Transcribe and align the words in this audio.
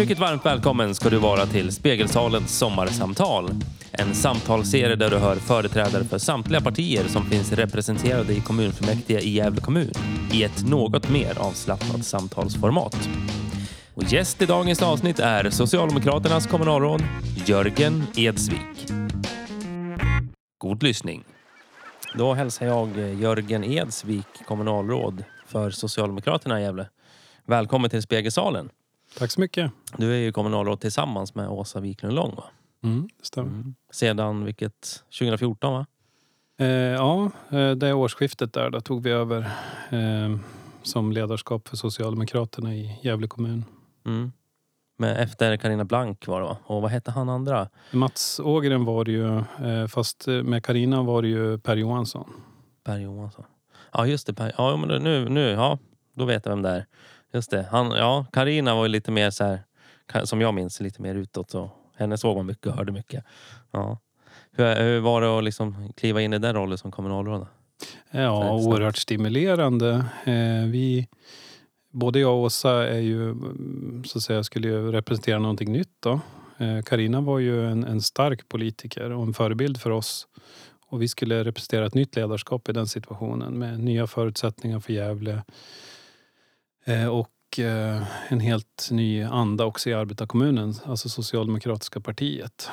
Mycket 0.00 0.18
varmt 0.18 0.46
välkommen 0.46 0.94
ska 0.94 1.10
du 1.10 1.18
vara 1.18 1.46
till 1.46 1.72
Spegelsalens 1.72 2.58
sommarsamtal. 2.58 3.50
En 3.92 4.14
samtalsserie 4.14 4.96
där 4.96 5.10
du 5.10 5.16
hör 5.16 5.36
företrädare 5.36 6.04
för 6.04 6.18
samtliga 6.18 6.60
partier 6.60 7.04
som 7.08 7.24
finns 7.24 7.52
representerade 7.52 8.32
i 8.32 8.40
kommunfullmäktige 8.40 9.20
i 9.20 9.30
Gävle 9.30 9.60
kommun 9.60 9.92
i 10.32 10.44
ett 10.44 10.68
något 10.68 11.10
mer 11.10 11.38
avslappnat 11.38 12.04
samtalsformat. 12.04 13.08
Och 13.94 14.02
gäst 14.02 14.42
i 14.42 14.46
dagens 14.46 14.82
avsnitt 14.82 15.18
är 15.18 15.50
Socialdemokraternas 15.50 16.46
kommunalråd 16.46 17.02
Jörgen 17.46 18.06
Edsvik. 18.16 18.92
God 20.58 20.82
lyssning. 20.82 21.24
Då 22.14 22.34
hälsar 22.34 22.66
jag 22.66 22.98
eh, 22.98 23.20
Jörgen 23.20 23.64
Edsvik, 23.64 24.46
kommunalråd 24.46 25.24
för 25.46 25.70
Socialdemokraterna 25.70 26.60
i 26.60 26.62
Gävle. 26.62 26.86
Välkommen 27.46 27.90
till 27.90 28.02
Spegelsalen. 28.02 28.70
Tack 29.20 29.30
så 29.30 29.40
mycket. 29.40 29.72
Du 29.96 30.12
är 30.12 30.18
ju 30.18 30.32
kommunalråd 30.32 30.80
tillsammans 30.80 31.34
med 31.34 31.48
Åsa 31.48 31.80
Wiklund 31.80 32.14
Lång 32.14 32.34
va? 32.34 32.44
Mm, 32.84 33.08
det 33.18 33.26
stämmer. 33.26 33.74
Sedan 33.92 34.44
vilket? 34.44 35.04
2014 35.18 35.72
va? 35.72 35.86
Eh, 36.58 36.66
ja, 36.68 37.30
eh, 37.50 37.70
det 37.70 37.92
årsskiftet 37.92 38.52
där, 38.52 38.70
då 38.70 38.80
tog 38.80 39.02
vi 39.02 39.10
över 39.10 39.40
eh, 39.90 40.38
som 40.82 41.12
ledarskap 41.12 41.68
för 41.68 41.76
Socialdemokraterna 41.76 42.74
i 42.74 42.98
Gävle 43.02 43.26
kommun. 43.26 43.64
Mm. 44.06 44.32
Men 44.98 45.16
efter 45.16 45.56
Karina 45.56 45.84
Blank 45.84 46.26
var 46.26 46.40
det 46.40 46.46
va? 46.46 46.56
Och 46.64 46.82
vad 46.82 46.90
hette 46.90 47.10
han 47.10 47.28
andra? 47.28 47.68
Mats 47.92 48.40
Ågren 48.44 48.84
var 48.84 49.04
det 49.04 49.12
ju, 49.12 49.36
eh, 49.38 49.86
fast 49.88 50.26
med 50.26 50.64
Karina 50.64 51.02
var 51.02 51.22
det 51.22 51.28
ju 51.28 51.58
Per 51.58 51.76
Johansson. 51.76 52.30
Per 52.84 52.98
Johansson. 52.98 53.44
Ja 53.92 54.06
just 54.06 54.26
det, 54.26 54.34
per, 54.34 54.52
ja 54.58 54.76
men 54.76 55.02
nu, 55.02 55.28
nu, 55.28 55.50
ja 55.50 55.78
då 56.14 56.24
vet 56.24 56.46
jag 56.46 56.52
vem 56.52 56.62
det 56.62 56.70
är. 56.70 56.86
Just 57.32 57.50
det, 57.50 57.68
han, 57.70 57.90
ja 57.90 58.26
Karina 58.32 58.74
var 58.74 58.82
ju 58.82 58.88
lite 58.88 59.10
mer 59.10 59.30
så 59.30 59.44
här, 59.44 60.24
som 60.24 60.40
jag 60.40 60.54
minns, 60.54 60.80
lite 60.80 61.02
mer 61.02 61.14
utåt. 61.14 61.54
Och 61.54 61.68
henne 61.96 62.18
såg 62.18 62.36
man 62.36 62.46
mycket 62.46 62.66
och 62.66 62.72
hörde 62.72 62.92
mycket. 62.92 63.24
Ja. 63.70 63.98
Hur, 64.52 64.74
hur 64.74 65.00
var 65.00 65.20
det 65.20 65.38
att 65.38 65.44
liksom 65.44 65.92
kliva 65.96 66.22
in 66.22 66.32
i 66.32 66.38
den 66.38 66.54
rollen 66.54 66.78
som 66.78 66.90
kommunalråd? 66.90 67.46
Ja, 68.10 68.52
oerhört 68.52 68.96
stimulerande. 68.96 70.04
Eh, 70.24 70.66
vi, 70.66 71.08
både 71.90 72.20
jag 72.20 72.32
och 72.32 72.40
Åsa 72.40 72.88
är 72.88 73.00
ju, 73.00 73.34
så 74.06 74.18
att 74.18 74.22
säga, 74.22 74.44
skulle 74.44 74.68
ju 74.68 74.92
representera 74.92 75.38
någonting 75.38 75.72
nytt. 75.72 75.96
Då. 76.00 76.20
Eh, 76.58 76.82
Karina 76.82 77.20
var 77.20 77.38
ju 77.38 77.66
en, 77.66 77.84
en 77.84 78.00
stark 78.00 78.48
politiker 78.48 79.10
och 79.10 79.22
en 79.22 79.34
förebild 79.34 79.80
för 79.80 79.90
oss. 79.90 80.26
Och 80.86 81.02
vi 81.02 81.08
skulle 81.08 81.44
representera 81.44 81.86
ett 81.86 81.94
nytt 81.94 82.16
ledarskap 82.16 82.68
i 82.68 82.72
den 82.72 82.86
situationen 82.86 83.58
med 83.58 83.80
nya 83.80 84.06
förutsättningar 84.06 84.80
för 84.80 84.92
Gävle. 84.92 85.42
Eh, 86.84 87.06
och 87.06 87.58
eh, 87.58 88.02
en 88.28 88.40
helt 88.40 88.88
ny 88.90 89.22
anda 89.22 89.64
också 89.64 89.90
i 89.90 89.94
arbetarkommunen, 89.94 90.74
alltså 90.84 91.08
Socialdemokratiska 91.08 92.00
partiet. 92.00 92.70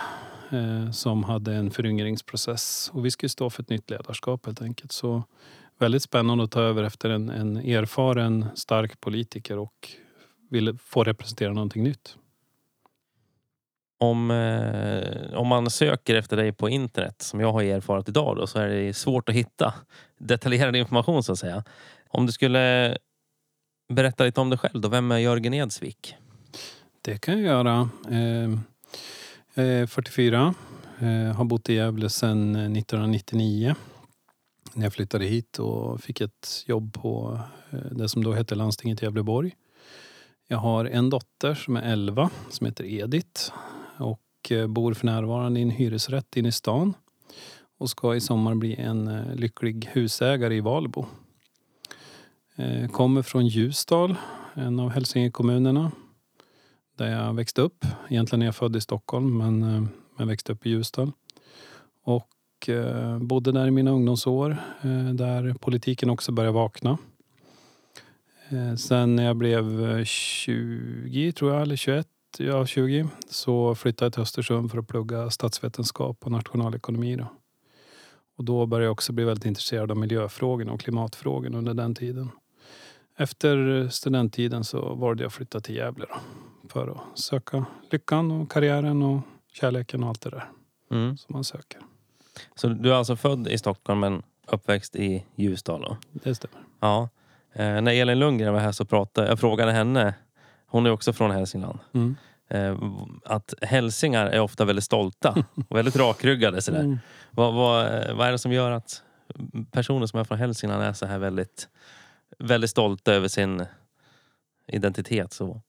Eh, 0.52 0.91
som 0.91 1.23
hade 1.23 1.55
en 1.55 1.72
föryngringsprocess. 1.72 2.91
Och 2.94 3.05
vi 3.05 3.11
skulle 3.11 3.30
stå 3.30 3.49
för 3.49 3.64
ett 3.64 3.69
nytt 3.69 3.89
ledarskap 3.89 4.45
helt 4.45 4.61
enkelt. 4.61 4.91
Så 4.91 5.23
väldigt 5.77 6.03
spännande 6.03 6.44
att 6.44 6.52
ta 6.52 6.61
över 6.61 6.83
efter 6.83 7.09
en, 7.09 7.30
en 7.30 7.58
erfaren, 7.58 8.45
stark 8.55 9.02
politiker 9.02 9.58
och 9.58 9.89
ville 10.49 10.77
få 10.77 11.03
representera 11.03 11.53
någonting 11.53 11.83
nytt. 11.83 12.17
Om, 13.99 14.31
eh, 14.31 15.39
om 15.39 15.47
man 15.47 15.69
söker 15.69 16.16
efter 16.16 16.38
dig 16.38 16.52
på 16.52 16.69
internet, 16.69 17.21
som 17.21 17.39
jag 17.39 17.53
har 17.53 17.64
erfarit 17.64 18.09
idag, 18.09 18.36
då, 18.36 18.47
så 18.47 18.59
är 18.59 18.67
det 18.67 18.94
svårt 18.94 19.30
att 19.30 19.36
hitta 19.36 19.73
detaljerad 20.17 20.75
information 20.75 21.23
så 21.23 21.31
att 21.31 21.39
säga. 21.39 21.64
Om 22.09 22.25
du 22.25 22.31
skulle 22.31 22.97
berätta 23.88 24.23
lite 24.23 24.41
om 24.41 24.49
dig 24.49 24.59
själv 24.59 24.81
då, 24.81 24.88
vem 24.88 25.11
är 25.11 25.17
Jörgen 25.17 25.53
Edsvik? 25.53 26.16
Det 27.02 27.17
kan 27.17 27.33
jag 27.33 27.43
göra. 27.43 27.89
Ehm, 28.09 28.59
eh, 29.55 29.66
jag 29.66 29.66
är 29.66 29.85
44. 29.85 30.53
Eh, 30.99 31.35
har 31.35 31.45
bott 31.45 31.69
i 31.69 31.73
Gävle 31.73 32.09
sedan 32.09 32.55
eh, 32.55 32.61
1999. 32.61 33.75
När 34.73 34.86
jag 34.86 34.93
flyttade 34.93 35.25
hit 35.25 35.59
och 35.59 36.02
fick 36.02 36.21
ett 36.21 36.64
jobb 36.65 36.93
på 36.93 37.39
eh, 37.70 37.80
det 37.80 38.09
som 38.09 38.23
då 38.23 38.33
hette 38.33 38.55
landstinget 38.55 39.02
i 39.02 39.05
Gävleborg. 39.05 39.55
Jag 40.48 40.58
har 40.58 40.86
en 40.86 41.09
dotter 41.09 41.55
som 41.55 41.75
är 41.75 41.81
11 41.81 42.30
som 42.49 42.65
heter 42.65 42.86
Edith 42.86 43.52
och 43.98 44.52
eh, 44.52 44.67
bor 44.67 44.93
för 44.93 45.05
närvarande 45.05 45.59
i 45.59 45.64
en 45.64 45.69
hyresrätt 45.69 46.37
inne 46.37 46.49
i 46.49 46.52
stan 46.52 46.93
och 47.77 47.89
ska 47.89 48.15
i 48.15 48.21
sommar 48.21 48.55
bli 48.55 48.75
en 48.75 49.23
lycklig 49.36 49.89
husägare 49.92 50.55
i 50.55 50.59
Valbo. 50.59 51.05
Eh, 52.59 52.87
kommer 52.87 53.21
från 53.21 53.47
Ljusdal, 53.47 54.15
en 54.53 54.79
av 54.79 54.89
Hälsingekommunerna 54.89 55.91
där 56.97 57.11
jag 57.11 57.33
växte 57.33 57.61
upp. 57.61 57.85
Egentligen 58.09 58.41
är 58.41 58.45
jag 58.45 58.55
född 58.55 58.75
i 58.75 58.81
Stockholm 58.81 59.37
men 59.37 59.63
eh, 59.63 59.83
jag 60.17 60.25
växte 60.25 60.53
upp 60.53 60.65
i 60.65 60.69
Ljusdal. 60.69 61.11
Och 62.03 62.69
eh, 62.69 63.19
bodde 63.19 63.51
där 63.51 63.67
i 63.67 63.71
mina 63.71 63.91
ungdomsår 63.91 64.57
där 65.13 65.53
politiken 65.53 66.09
också 66.09 66.31
började 66.31 66.53
vakna. 66.53 66.97
Sen 68.77 69.15
när 69.15 69.23
jag 69.23 69.35
blev 69.35 70.03
20 70.05 71.31
tror 71.31 71.53
jag, 71.53 71.61
eller 71.61 71.75
21, 71.75 72.07
ja 72.37 72.65
20, 72.65 73.07
så 73.29 73.75
flyttade 73.75 74.05
jag 74.05 74.13
till 74.13 74.21
Östersund 74.21 74.71
för 74.71 74.77
att 74.77 74.87
plugga 74.87 75.29
statsvetenskap 75.29 76.17
och 76.25 76.31
nationalekonomi. 76.31 77.15
Då. 77.15 77.27
Och 78.37 78.43
då 78.43 78.65
började 78.65 78.85
jag 78.85 78.91
också 78.91 79.13
bli 79.13 79.23
väldigt 79.23 79.45
intresserad 79.45 79.91
av 79.91 79.97
miljöfrågorna 79.97 80.71
och 80.71 80.79
klimatfrågorna 80.79 81.57
under 81.57 81.73
den 81.73 81.95
tiden. 81.95 82.29
Efter 83.17 83.88
studenttiden 83.89 84.64
så 84.64 84.95
valde 84.95 85.23
jag 85.23 85.28
att 85.28 85.33
flytta 85.33 85.60
till 85.60 85.76
Gävle 85.76 86.05
då, 86.10 86.16
för 86.70 86.88
att 86.88 87.20
söka 87.20 87.66
lyckan 87.92 88.32
och 88.32 88.52
karriären 88.52 89.04
och 89.04 89.22
kärleken 89.54 90.04
och 90.04 90.10
allt 90.10 90.22
det 90.22 90.30
där 90.30 90.50
Mm. 90.92 91.17
som 91.17 91.33
man 91.33 91.44
söker. 91.44 91.82
Så 92.55 92.67
du 92.67 92.89
är 92.89 92.94
alltså 92.94 93.16
född 93.16 93.48
i 93.48 93.58
Stockholm 93.58 94.00
men 94.00 94.23
uppväxt 94.48 94.95
i 94.95 95.26
Ljusdal? 95.36 95.82
Då? 95.82 95.98
Det 96.11 96.36
stämmer. 96.36 96.58
Ja. 96.80 97.10
Eh, 97.54 97.82
när 97.82 97.92
Elin 97.94 98.20
Lundgren 98.20 98.54
var 98.54 98.60
här 98.60 98.72
så 98.72 98.86
pratade 98.86 99.28
jag 99.28 99.39
frågade 99.39 99.72
henne, 99.72 100.14
hon 100.67 100.86
är 100.86 100.89
också 100.92 101.14
från 101.14 101.32
Hälsingland, 101.32 101.80
Mm. 101.94 102.16
eh, 102.48 102.78
att 103.26 103.54
hälsingar 103.61 104.26
är 104.26 104.39
ofta 104.39 104.66
väldigt 104.66 104.84
stolta 104.86 105.45
och 105.70 105.78
väldigt 105.78 105.95
rakryggade. 105.95 106.61
Sådär. 106.61 106.80
Mm. 106.80 106.98
Vad, 107.32 107.54
vad, 107.54 107.86
vad 108.16 108.28
är 108.28 108.32
det 108.32 108.38
som 108.39 108.52
gör 108.52 108.72
att 108.72 109.04
personer 109.72 110.05
som 110.05 110.20
är 110.20 110.23
från 110.23 110.38
Hälsingland 110.38 110.84
är 110.84 110.94
så 110.94 111.05
här 111.05 111.17
väldigt, 111.20 111.70
väldigt 112.37 112.70
stolta 112.70 113.14
över 113.14 113.27
sin 113.27 113.65
identitet? 114.67 115.33
Så. 115.33 115.61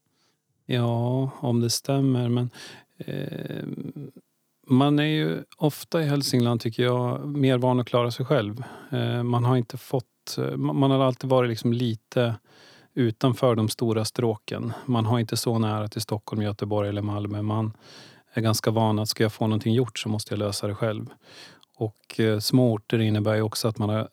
Ja, 0.66 1.30
om 1.40 1.60
det 1.60 1.70
stämmer. 1.70 2.28
Men 2.28 2.50
eh, 2.98 3.64
man 4.66 4.98
är 4.98 5.04
ju 5.04 5.44
ofta 5.56 6.02
i 6.02 6.06
Hälsingland, 6.06 6.60
tycker 6.60 6.82
jag, 6.82 7.26
mer 7.26 7.58
van 7.58 7.80
att 7.80 7.86
klara 7.86 8.10
sig 8.10 8.26
själv. 8.26 8.64
Eh, 8.90 9.22
man 9.22 9.44
har 9.44 9.56
inte 9.56 9.76
fått... 9.76 10.38
Eh, 10.38 10.56
man 10.56 10.90
har 10.90 10.98
alltid 10.98 11.30
varit 11.30 11.50
liksom 11.50 11.72
lite 11.72 12.34
utanför 12.94 13.54
de 13.54 13.68
stora 13.68 14.04
stråken. 14.04 14.72
Man 14.86 15.06
har 15.06 15.18
inte 15.18 15.36
så 15.36 15.58
nära 15.58 15.88
till 15.88 16.00
Stockholm, 16.00 16.42
Göteborg 16.42 16.88
eller 16.88 17.02
Malmö. 17.02 17.42
Man 17.42 17.72
är 18.32 18.40
ganska 18.40 18.70
van 18.70 18.98
att 18.98 19.08
ska 19.08 19.22
jag 19.22 19.32
få 19.32 19.46
någonting 19.46 19.74
gjort 19.74 19.98
så 19.98 20.08
måste 20.08 20.32
jag 20.32 20.38
lösa 20.38 20.66
det 20.66 20.74
själv. 20.74 21.06
Och 21.76 22.20
eh, 22.20 22.38
små 22.38 22.72
orter 22.72 22.98
innebär 22.98 23.34
ju 23.34 23.42
också 23.42 23.68
att 23.68 23.78
man 23.78 23.88
har 23.88 24.08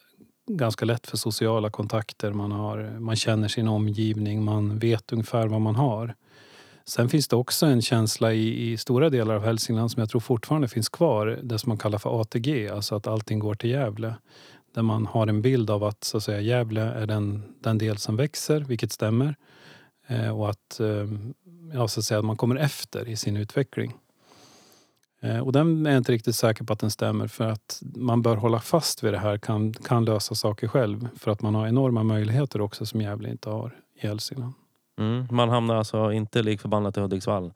ganska 0.48 0.86
lätt 0.86 1.08
för 1.08 1.18
sociala 1.18 1.70
kontakter. 1.70 2.32
Man, 2.34 2.52
har, 2.52 3.00
man 3.00 3.16
känner 3.16 3.48
sin 3.48 3.68
omgivning, 3.68 4.44
man 4.44 4.80
vet 4.80 5.14
ungefär 5.14 5.48
vad 5.48 5.62
man 5.62 5.76
har. 5.76 6.16
Sen 6.88 7.10
finns 7.10 7.28
det 7.28 7.36
också 7.36 7.66
en 7.66 7.82
känsla 7.82 8.34
i, 8.34 8.72
i 8.72 8.78
stora 8.78 9.10
delar 9.10 9.36
av 9.36 9.44
Hälsingland 9.44 9.92
som 9.92 10.00
jag 10.00 10.10
tror 10.10 10.22
fortfarande 10.22 10.68
finns 10.68 10.90
kvar. 10.90 11.40
Det 11.44 11.60
som 11.60 11.70
man 11.70 11.78
kallar 11.78 11.98
för 11.98 12.22
ATG, 12.22 12.70
alltså 12.70 12.96
att 12.96 13.08
allting 13.08 13.40
går 13.40 13.56
till 13.56 13.70
Gävle. 13.70 14.16
Där 14.74 14.82
man 14.82 15.06
har 15.06 15.28
en 15.28 15.42
bild 15.42 15.70
av 15.70 15.84
att, 15.84 16.04
så 16.04 16.18
att 16.18 16.24
säga, 16.24 16.42
Gävle 16.42 16.82
är 16.82 17.08
den, 17.08 17.44
den 17.60 17.78
del 17.78 17.98
som 17.98 18.16
växer, 18.16 18.60
vilket 18.60 18.92
stämmer. 18.92 19.36
Eh, 20.08 20.40
och 20.40 20.50
att, 20.50 20.80
eh, 20.80 21.08
ja, 21.74 21.88
så 21.88 22.00
att, 22.00 22.06
säga, 22.06 22.20
att 22.20 22.26
man 22.26 22.38
kommer 22.38 22.56
efter 22.56 23.10
i 23.10 23.16
sin 23.16 23.38
utveckling. 23.38 23.94
Eh, 25.26 25.40
och 25.40 25.52
den 25.52 25.86
är 25.86 25.92
jag 25.92 25.98
inte 25.98 26.12
riktigt 26.12 26.36
säker 26.36 26.64
på 26.64 26.74
att 26.74 26.80
den 26.80 26.92
stämmer 26.92 27.28
för 27.28 27.48
att 27.48 27.82
man 27.96 28.22
bör 28.22 28.36
hålla 28.36 28.60
fast 28.60 29.04
vid 29.04 29.14
det 29.14 29.20
här, 29.20 29.38
kan, 29.38 29.74
kan 29.74 30.06
lösa 30.06 30.36
saker 30.36 30.68
själv. 30.68 31.08
För 31.20 31.32
att 31.32 31.42
man 31.42 31.56
har 31.56 31.68
enorma 31.68 32.04
möjligheter 32.04 32.62
också 32.62 32.86
som 32.86 33.02
Gävle 33.02 33.30
inte 33.30 33.50
har 33.50 33.76
i 34.02 34.08
Hälsingland. 34.08 34.54
Mm. 35.00 35.28
Man 35.32 35.50
hamnar 35.50 35.76
alltså 35.76 36.12
inte 36.12 36.42
lik 36.42 36.62
förbannat 36.62 36.98
i 36.98 37.02
Hudiksvall. 37.02 37.54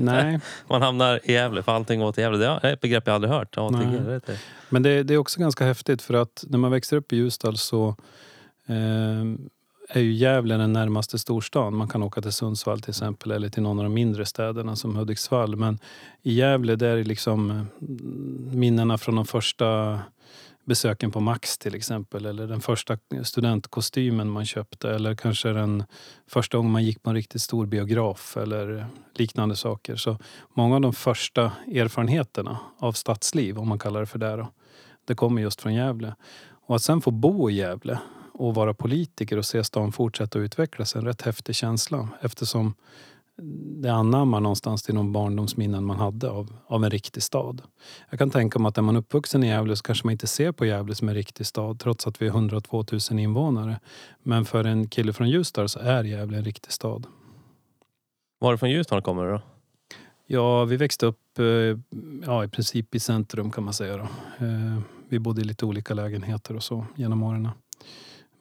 Nej, 0.00 0.40
Man 0.68 0.82
hamnar 0.82 1.20
i 1.24 1.32
Gävle 1.32 1.62
för 1.62 1.72
allting 1.72 2.00
går 2.00 2.12
till 2.12 2.22
Gävle. 2.22 2.38
Det 2.38 2.46
är 2.62 2.72
ett 2.72 2.80
begrepp 2.80 3.06
jag 3.06 3.14
aldrig 3.14 3.32
hört. 3.32 3.58
ATG, 3.58 3.98
det. 4.26 4.38
Men 4.68 4.82
det, 4.82 5.02
det 5.02 5.14
är 5.14 5.18
också 5.18 5.40
ganska 5.40 5.64
häftigt 5.64 6.02
för 6.02 6.14
att 6.14 6.44
när 6.48 6.58
man 6.58 6.70
växer 6.70 6.96
upp 6.96 7.12
i 7.12 7.16
Ljusdal 7.16 7.56
så 7.56 7.88
eh, 8.66 9.24
är 9.88 10.00
ju 10.00 10.12
Gävle 10.12 10.56
den 10.56 10.72
närmaste 10.72 11.18
storstan. 11.18 11.76
Man 11.76 11.88
kan 11.88 12.02
åka 12.02 12.22
till 12.22 12.32
Sundsvall 12.32 12.80
till 12.80 12.90
exempel 12.90 13.30
eller 13.30 13.48
till 13.48 13.62
någon 13.62 13.78
av 13.78 13.84
de 13.84 13.94
mindre 13.94 14.26
städerna 14.26 14.76
som 14.76 14.96
Hudiksvall. 14.96 15.56
Men 15.56 15.78
i 16.22 16.32
Gävle 16.32 16.76
där 16.76 16.96
är 16.96 17.04
liksom 17.04 17.50
eh, 17.50 17.64
minnena 18.56 18.98
från 18.98 19.14
de 19.14 19.26
första 19.26 20.00
besöken 20.64 21.10
på 21.10 21.20
Max 21.20 21.58
till 21.58 21.74
exempel. 21.74 22.26
Eller 22.26 22.46
den 22.46 22.60
första 22.60 22.98
studentkostymen 23.24 24.30
man 24.30 24.46
köpte. 24.46 24.90
Eller 24.90 25.14
kanske 25.14 25.48
den 25.48 25.84
första 26.26 26.56
gången 26.56 26.72
man 26.72 26.84
gick 26.84 27.02
på 27.02 27.10
en 27.10 27.16
riktigt 27.16 27.42
stor 27.42 27.66
biograf. 27.66 28.36
Eller 28.36 28.86
liknande 29.14 29.56
saker. 29.56 29.96
Så 29.96 30.18
många 30.54 30.74
av 30.74 30.80
de 30.80 30.92
första 30.92 31.52
erfarenheterna 31.74 32.58
av 32.78 32.92
stadsliv, 32.92 33.58
om 33.58 33.68
man 33.68 33.78
kallar 33.78 34.00
det 34.00 34.06
för 34.06 34.18
det, 34.18 34.36
då, 34.36 34.48
det 35.04 35.14
kommer 35.14 35.42
just 35.42 35.60
från 35.60 35.74
Gävle. 35.74 36.14
Och 36.66 36.76
att 36.76 36.82
sen 36.82 37.00
få 37.00 37.10
bo 37.10 37.50
i 37.50 37.54
Gävle 37.54 37.98
och 38.38 38.54
vara 38.54 38.74
politiker 38.74 39.36
och 39.38 39.44
se 39.44 39.64
stan 39.64 39.92
fortsätta 39.92 40.38
utvecklas 40.38 40.94
är 40.94 40.98
en 40.98 41.06
rätt 41.06 41.22
häftig 41.22 41.54
känsla. 41.54 42.08
Eftersom 42.20 42.74
det 43.82 43.92
anammar 43.92 44.40
någonstans 44.40 44.82
till 44.82 44.94
de 44.94 45.12
barndomsminnen 45.12 45.84
man 45.84 45.96
hade 45.96 46.30
av, 46.30 46.52
av 46.66 46.84
en 46.84 46.90
riktig 46.90 47.22
stad. 47.22 47.62
Jag 48.10 48.18
kan 48.18 48.30
tänka 48.30 48.58
mig 48.58 48.68
att 48.68 48.76
när 48.76 48.82
man 48.82 48.96
är 48.96 49.00
uppvuxen 49.00 49.44
i 49.44 49.48
Gävle 49.48 49.76
så 49.76 49.82
kanske 49.82 50.06
man 50.06 50.12
inte 50.12 50.26
ser 50.26 50.52
på 50.52 50.66
Gävle 50.66 50.94
som 50.94 51.08
en 51.08 51.14
riktig 51.14 51.46
stad 51.46 51.80
trots 51.80 52.06
att 52.06 52.22
vi 52.22 52.26
är 52.26 52.30
102 52.30 52.84
000 53.10 53.18
invånare. 53.18 53.80
Men 54.22 54.44
för 54.44 54.64
en 54.64 54.88
kille 54.88 55.12
från 55.12 55.30
Ljusdal 55.30 55.68
så 55.68 55.78
är 55.78 56.04
Gävle 56.04 56.36
en 56.36 56.44
riktig 56.44 56.72
stad. 56.72 57.06
Varifrån 58.40 58.70
Ljusdal 58.70 59.02
kommer 59.02 59.24
du 59.24 59.30
då? 59.32 59.40
Ja, 60.26 60.64
vi 60.64 60.76
växte 60.76 61.06
upp 61.06 61.38
eh, 61.38 61.44
ja, 62.26 62.44
i 62.44 62.48
princip 62.48 62.94
i 62.94 63.00
centrum 63.00 63.50
kan 63.50 63.64
man 63.64 63.74
säga. 63.74 63.96
Då. 63.96 64.02
Eh, 64.46 64.80
vi 65.08 65.18
bodde 65.18 65.40
i 65.40 65.44
lite 65.44 65.66
olika 65.66 65.94
lägenheter 65.94 66.56
och 66.56 66.62
så 66.62 66.86
genom 66.96 67.22
åren. 67.22 67.48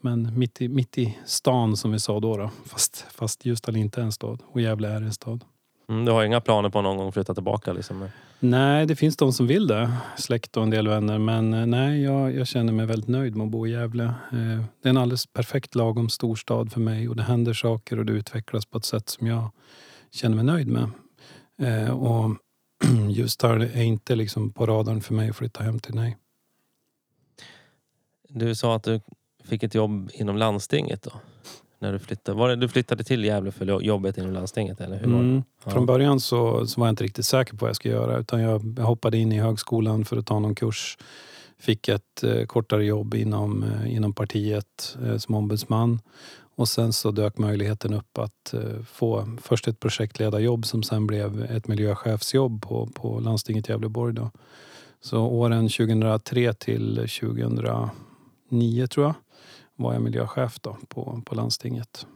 Men 0.06 0.40
mitt 0.40 0.62
i, 0.62 0.68
mitt 0.68 0.98
i 0.98 1.18
stan 1.25 1.78
som 1.78 1.92
vi 1.92 2.00
sa 2.00 2.19
då, 2.19 2.38
då 2.38 2.50
fast, 2.66 3.06
fast 3.12 3.46
Ljusdal 3.46 3.75
inte 3.75 4.02
är 4.02 4.06
en 4.06 4.12
stad 4.12 4.42
och 4.46 4.62
Gävle 4.62 4.88
är 4.88 5.02
en 5.02 5.13
stad. 5.13 5.44
Mm, 5.90 6.06
du 6.06 6.12
har 6.12 6.24
inga 6.24 6.42
planer 6.42 6.69
på 6.69 6.80
att 6.80 6.84
någon 6.84 6.98
gång 6.98 7.12
flytta 7.12 7.34
tillbaka? 7.34 7.74
Liksom? 7.74 8.10
Nej, 8.40 8.86
det 8.86 8.96
finns 8.96 9.18
de 9.18 9.34
som 9.34 9.48
vill 9.48 9.68
det. 9.68 9.92
Släkt 10.18 10.57
och 10.57 10.63
en 10.63 10.69
del 10.69 10.88
vänner. 10.88 11.18
Men 11.18 11.54
eh, 11.54 11.66
nej, 11.66 12.04
jag, 12.04 12.36
jag 12.36 12.48
känner 12.48 12.74
mig 12.74 12.86
väldigt 12.86 13.07
nöjd 13.10 13.36
med 13.36 13.46
att 13.46 13.52
bo 13.52 13.68
i 13.68 13.72
Gävle. 13.72 14.04
Eh, 14.04 14.63
det 14.81 14.88
är 14.88 14.90
en 14.90 14.98
alldeles 14.98 15.25
perfekt 15.25 15.75
lagom 15.75 16.10
storstad 16.10 16.72
för 16.72 16.80
mig 16.80 17.10
och 17.10 17.16
det 17.16 17.24
händer 17.24 17.54
saker 17.54 18.00
och 18.00 18.06
det 18.06 18.13
utvecklas 18.13 18.66
på 18.66 18.78
ett 18.78 18.86
sätt 18.86 19.10
som 19.10 19.28
jag 19.28 19.51
känner 20.12 20.36
mig 20.36 20.46
nöjd 20.46 20.68
med. 20.68 20.90
Eh, 21.62 21.90
och 21.90 22.38
Ljusdal 23.10 23.62
är 23.62 23.84
inte 23.84 24.16
liksom 24.16 24.54
på 24.54 24.66
radarn 24.66 25.01
för 25.01 25.13
mig 25.13 25.30
att 25.30 25.36
flytta 25.36 25.63
hem 25.63 25.80
till, 25.80 25.96
nej. 25.96 26.18
Du 28.30 28.56
sa 28.56 28.75
att 28.75 28.84
du 28.84 29.01
fick 29.45 29.63
ett 29.63 29.75
jobb 29.75 30.09
inom 30.13 30.38
landstinget 30.38 31.03
då? 31.03 31.12
När 31.80 31.94
du 31.94 32.00
flyttade. 32.00 32.38
Var 32.38 32.50
det, 32.50 32.56
du 32.56 32.69
flyttade 32.69 33.03
till 33.03 33.25
Gävle 33.25 33.51
för 33.51 33.81
jobbet 33.81 34.18
inom 34.18 34.33
landstinget? 34.33 34.81
Eller 34.81 34.97
hur 34.97 35.06
mm. 35.06 35.44
ja. 35.63 35.71
Från 35.71 35.86
början 35.86 36.19
så, 36.19 36.68
så 36.68 36.80
var 36.80 36.88
jag 36.88 36.92
inte 36.92 37.03
riktigt 37.03 37.25
säker 37.25 37.51
på 37.51 37.57
vad 37.65 37.69
jag 37.69 37.75
skulle 37.75 37.94
göra. 37.94 38.18
Utan 38.18 38.42
jag, 38.42 38.80
hoppade 38.80 39.18
in 39.18 39.31
i 39.31 39.39
högskolan 39.39 40.06
för 40.06 40.18
att 40.18 40.25
ta 40.25 40.39
någon 40.39 40.56
kurs. 40.56 40.97
Fick 41.59 41.88
ett 41.88 42.24
eh, 42.24 42.45
kortare 42.45 42.86
jobb 42.86 43.13
inom, 43.13 43.63
eh, 43.63 43.95
inom 43.95 44.13
partiet 44.13 44.97
eh, 45.06 45.18
som 45.18 45.36
ombudsman. 45.36 46.00
Och 46.56 46.68
sen 46.68 46.94
så 46.94 47.12
dök 47.12 47.38
möjligheten 47.38 47.94
upp 47.94 48.18
att 48.18 48.53
eh, 48.53 48.81
få 48.91 49.38
först 49.41 49.68
ett 49.68 49.80
projektledarjobb 49.80 50.65
som 50.65 50.83
sen 50.83 51.07
blev 51.07 51.44
ett 51.44 51.68
miljöchefsjobb 51.68 52.62
på, 52.62 52.89
på 52.94 53.19
landstinget 53.19 53.69
Gävleborg. 53.69 54.13
Då. 54.13 54.31
Så 55.01 55.19
åren 55.19 55.69
2003 55.69 56.53
till 56.53 56.95
2009 56.95 58.88
tror 58.88 59.06
jag 59.06 59.15
var 59.75 59.94
jag 59.94 60.01
miljöchef 60.01 60.60
då 60.60 60.77
på, 60.88 61.22
på 61.25 61.36
landstinget. 61.36 62.07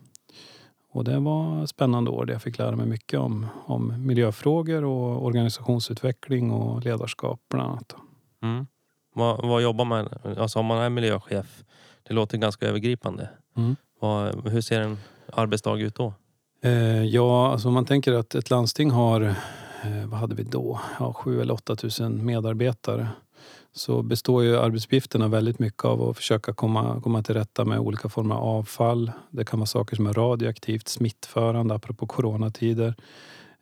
Och 0.92 1.04
det 1.04 1.20
var 1.20 1.66
spännande 1.66 2.12
år 2.12 2.26
där 2.26 2.34
jag 2.34 2.42
fick 2.42 2.58
lära 2.58 2.76
mig 2.76 2.86
mycket 2.86 3.20
om, 3.20 3.48
om 3.66 4.08
miljöfrågor 4.08 4.84
och 4.84 5.26
organisationsutveckling 5.26 6.52
och 6.52 6.84
ledarskap 6.84 7.42
bland 7.50 7.70
annat. 7.70 7.96
Mm. 8.44 8.68
Vad, 9.14 9.48
vad, 9.48 9.62
jobbar 9.62 9.86
man 9.86 10.10
Alltså 10.38 10.60
om 10.60 10.66
man 10.66 10.78
är 10.78 10.90
miljöchef, 10.90 11.64
det 12.04 12.14
låter 12.14 12.38
ganska 12.38 12.68
övergripande. 12.68 13.30
Mm. 13.58 13.76
Vad, 14.00 14.48
hur 14.50 14.62
ser 14.62 14.82
en 14.82 14.98
arbetsdag 15.34 15.80
ut 15.80 15.96
då? 15.96 16.14
Eh, 16.64 17.04
ja, 17.04 17.52
alltså 17.52 17.68
om 17.68 17.74
man 17.74 17.86
tänker 17.86 18.14
att 18.14 18.36
ett 18.36 18.50
landsting 18.50 18.92
har, 18.92 19.22
eh, 19.22 20.06
vad 20.06 20.20
hade 20.20 20.36
vi 20.36 20.44
då? 20.44 20.80
Ja, 21.00 21.14
7 21.14 21.42
eller 21.42 21.54
8 21.54 21.76
000 22.00 22.12
medarbetare 22.12 23.08
så 23.74 24.02
består 24.02 24.44
ju 24.44 24.58
arbetsuppgifterna 24.58 25.28
väldigt 25.28 25.60
mycket 25.60 25.86
av 25.86 26.10
att 26.10 26.18
försöka 26.18 26.54
komma, 26.54 27.02
komma 27.04 27.24
till 27.24 27.36
rätta 27.36 27.66
med 27.66 27.80
olika 27.80 28.10
former 28.10 28.36
av 28.36 28.44
avfall. 28.44 29.12
Det 29.30 29.46
kan 29.46 29.60
vara 29.60 29.68
saker 29.68 29.96
som 29.96 30.08
är 30.08 30.14
radioaktivt 30.14 30.88
smittförande, 30.88 31.76
apropå 31.76 32.08
coronatider. 32.08 32.96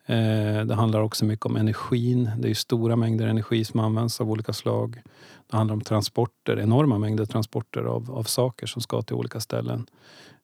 Eh, 0.06 0.64
det 0.64 0.74
handlar 0.74 1.00
också 1.00 1.24
mycket 1.24 1.46
om 1.46 1.56
energin. 1.56 2.30
Det 2.38 2.50
är 2.50 2.54
stora 2.54 2.96
mängder 2.96 3.26
energi 3.26 3.64
som 3.64 3.80
används 3.80 4.20
av 4.20 4.30
olika 4.30 4.52
slag. 4.52 5.02
Det 5.50 5.56
handlar 5.56 5.74
om 5.74 5.80
transporter, 5.80 6.58
enorma 6.58 6.98
mängder 6.98 7.24
transporter 7.24 7.82
av, 7.82 8.10
av 8.10 8.22
saker 8.22 8.66
som 8.66 8.82
ska 8.82 9.02
till 9.02 9.16
olika 9.16 9.40
ställen. 9.40 9.86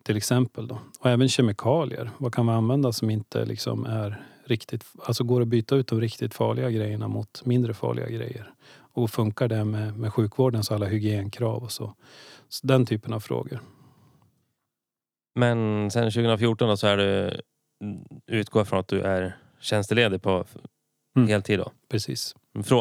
Till 0.02 0.16
exempel. 0.16 0.68
Då. 0.68 0.78
Och 1.00 1.10
även 1.10 1.28
kemikalier. 1.28 2.10
Vad 2.18 2.34
kan 2.34 2.46
vi 2.46 2.52
använda 2.52 2.92
som 2.92 3.10
inte 3.10 3.44
liksom 3.44 3.86
är 3.86 4.22
riktigt... 4.44 4.84
Alltså 5.04 5.24
går 5.24 5.40
att 5.40 5.48
byta 5.48 5.76
ut 5.76 5.88
de 5.88 6.00
riktigt 6.00 6.34
farliga 6.34 6.70
grejerna 6.70 7.08
mot 7.08 7.42
mindre 7.44 7.74
farliga 7.74 8.08
grejer. 8.08 8.50
Och 8.94 9.10
funkar 9.10 9.48
det 9.48 9.64
med, 9.64 9.98
med 9.98 10.12
sjukvårdens 10.12 10.70
alla 10.70 10.86
hygienkrav 10.86 11.62
och 11.62 11.72
så. 11.72 11.94
så. 12.48 12.66
Den 12.66 12.86
typen 12.86 13.12
av 13.12 13.20
frågor. 13.20 13.60
Men 15.34 15.90
sen 15.90 16.04
2014 16.04 16.68
då 16.68 16.76
så 16.76 16.86
är 16.86 16.96
du, 16.96 17.40
utgår 18.26 18.64
från 18.64 18.78
att 18.78 18.88
du 18.88 19.00
är 19.00 19.36
tjänsteledig 19.60 20.22
på 20.22 20.44
mm. 21.16 21.28
heltid 21.28 21.58
då? 21.58 21.72
Precis. 21.90 22.34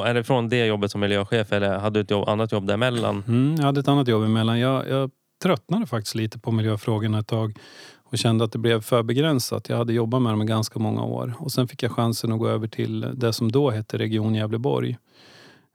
är 0.06 0.14
det 0.14 0.24
från 0.24 0.50
det 0.50 0.66
jobbet 0.66 0.92
som 0.92 1.02
miljöchef 1.02 1.52
eller 1.52 1.80
hade 1.80 2.00
du 2.00 2.04
ett 2.04 2.12
jobb, 2.12 2.30
annat 2.30 2.52
jobb 2.52 2.68
däremellan? 2.68 3.24
Mm, 3.28 3.56
jag 3.56 3.64
hade 3.64 3.80
ett 3.80 3.88
annat 3.88 4.08
jobb 4.08 4.24
emellan. 4.24 4.60
Jag, 4.60 4.90
jag 4.90 5.12
tröttnade 5.44 5.86
faktiskt 5.86 6.16
lite 6.16 6.40
på 6.40 6.52
miljöfrågorna 6.52 7.20
ett 7.20 7.28
tag 7.28 7.60
och 8.04 8.18
kände 8.18 8.44
att 8.44 8.52
det 8.52 8.60
blev 8.60 8.82
för 8.82 9.04
begränsat. 9.04 9.70
Jag 9.70 9.78
hade 9.78 9.94
jobbat 9.94 10.22
med 10.22 10.34
dem 10.34 10.42
i 10.42 10.46
ganska 10.46 10.80
många 10.80 11.04
år 11.04 11.34
och 11.40 11.52
sen 11.52 11.68
fick 11.68 11.84
jag 11.84 11.92
chansen 11.92 12.32
att 12.32 12.40
gå 12.40 12.48
över 12.48 12.68
till 12.68 13.08
det 13.14 13.34
som 13.34 13.52
då 13.52 13.70
hette 13.70 13.98
Region 13.98 14.36
Gävleborg. 14.36 14.98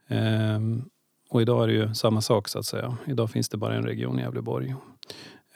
Ehm, 0.09 0.83
och 1.29 1.41
idag 1.41 1.63
är 1.63 1.67
det 1.67 1.73
ju 1.73 1.93
samma 1.93 2.21
sak 2.21 2.47
så 2.47 2.59
att 2.59 2.65
säga. 2.65 2.97
Idag 3.07 3.31
finns 3.31 3.49
det 3.49 3.57
bara 3.57 3.75
en 3.75 3.85
region 3.85 4.19
i 4.19 4.21
Gävleborg. 4.21 4.75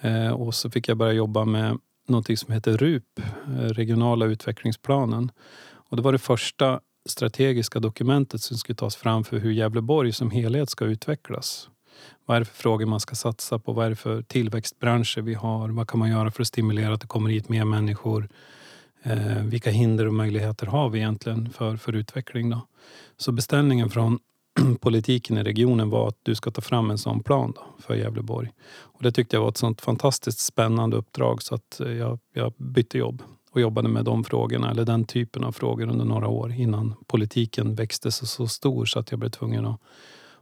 Ehm, 0.01 0.33
och 0.33 0.55
så 0.55 0.69
fick 0.69 0.87
jag 0.87 0.97
börja 0.97 1.13
jobba 1.13 1.45
med 1.45 1.77
någonting 2.07 2.37
som 2.37 2.53
heter 2.53 2.77
RUP, 2.77 3.19
eh, 3.19 3.51
regionala 3.51 4.25
utvecklingsplanen. 4.25 5.31
Och 5.73 5.97
det 5.97 6.03
var 6.03 6.11
det 6.11 6.19
första 6.19 6.79
strategiska 7.09 7.79
dokumentet 7.79 8.41
som 8.41 8.57
skulle 8.57 8.75
tas 8.75 8.95
fram 8.95 9.23
för 9.23 9.37
hur 9.37 9.51
Gävleborg 9.51 10.11
som 10.11 10.31
helhet 10.31 10.69
ska 10.69 10.85
utvecklas. 10.85 11.69
Vad 12.25 12.35
är 12.35 12.39
det 12.39 12.45
för 12.45 12.55
frågor 12.55 12.85
man 12.85 12.99
ska 12.99 13.15
satsa 13.15 13.59
på? 13.59 13.73
Vad 13.73 13.85
är 13.85 13.89
det 13.89 13.95
för 13.95 14.21
tillväxtbranscher 14.21 15.21
vi 15.21 15.33
har? 15.33 15.69
Vad 15.69 15.89
kan 15.89 15.99
man 15.99 16.09
göra 16.09 16.31
för 16.31 16.41
att 16.41 16.47
stimulera 16.47 16.93
att 16.93 17.01
det 17.01 17.07
kommer 17.07 17.29
hit 17.29 17.49
mer 17.49 17.65
människor? 17.65 18.29
Eh, 19.03 19.43
vilka 19.43 19.69
hinder 19.69 20.07
och 20.07 20.13
möjligheter 20.13 20.67
har 20.67 20.89
vi 20.89 20.99
egentligen 20.99 21.49
för, 21.49 21.77
för 21.77 21.93
utveckling? 21.93 22.49
Då? 22.49 22.67
Så 23.17 23.31
beställningen 23.31 23.89
från 23.89 24.19
politiken 24.81 25.37
i 25.37 25.43
regionen 25.43 25.89
var 25.89 26.07
att 26.07 26.17
du 26.23 26.35
ska 26.35 26.51
ta 26.51 26.61
fram 26.61 26.91
en 26.91 26.97
sån 26.97 27.23
plan 27.23 27.53
då, 27.55 27.63
för 27.79 27.95
Gävleborg. 27.95 28.51
Och 28.69 29.03
det 29.03 29.11
tyckte 29.11 29.35
jag 29.35 29.41
var 29.41 29.49
ett 29.49 29.57
sånt 29.57 29.81
fantastiskt 29.81 30.39
spännande 30.39 30.97
uppdrag 30.97 31.41
så 31.41 31.55
att 31.55 31.79
eh, 31.79 31.91
jag, 31.91 32.19
jag 32.33 32.53
bytte 32.57 32.97
jobb 32.97 33.23
och 33.51 33.61
jobbade 33.61 33.89
med 33.89 34.05
de 34.05 34.23
frågorna, 34.23 34.71
eller 34.71 34.85
den 34.85 35.05
typen 35.05 35.43
av 35.43 35.51
frågor 35.51 35.87
under 35.87 36.05
några 36.05 36.27
år 36.27 36.51
innan 36.51 36.95
politiken 37.07 37.75
växte 37.75 38.11
sig 38.11 38.27
så 38.27 38.47
stor 38.47 38.85
så 38.85 38.99
att 38.99 39.11
jag 39.11 39.19
blev 39.19 39.29
tvungen 39.29 39.65
att, 39.65 39.81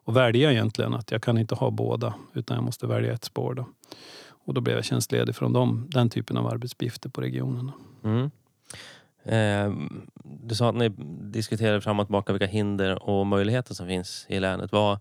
att 0.06 0.16
välja 0.16 0.52
egentligen 0.52 0.94
att 0.94 1.12
jag 1.12 1.24
kan 1.24 1.38
inte 1.38 1.56
ha 1.56 1.70
båda 1.72 2.14
utan 2.34 2.56
jag 2.56 2.64
måste 2.64 2.88
välja 2.88 3.14
ett 3.14 3.24
spår. 3.24 3.54
Då. 3.54 3.66
Och 4.46 4.54
då 4.54 4.62
blev 4.62 4.76
jag 4.76 4.86
tjänstledig 4.86 5.36
från 5.36 5.54
dem, 5.54 5.88
den 5.90 6.10
typen 6.10 6.38
av 6.38 6.48
arbetsuppgifter 6.48 7.10
på 7.10 7.22
regionen. 7.22 7.72
Mm. 8.04 8.32
Eh, 9.24 9.74
du 10.24 10.56
sa 10.56 10.70
att 10.70 10.76
ni 10.76 10.90
diskuterade 11.32 11.82
fram 11.82 12.00
och 12.00 12.06
tillbaka 12.08 12.34
vilka 12.34 12.46
hinder 12.46 13.10
och 13.10 13.28
möjligheter 13.28 13.74
som 13.74 13.88
finns 13.88 14.26
i 14.30 14.40
länet. 14.40 14.72
Vad, 14.72 15.00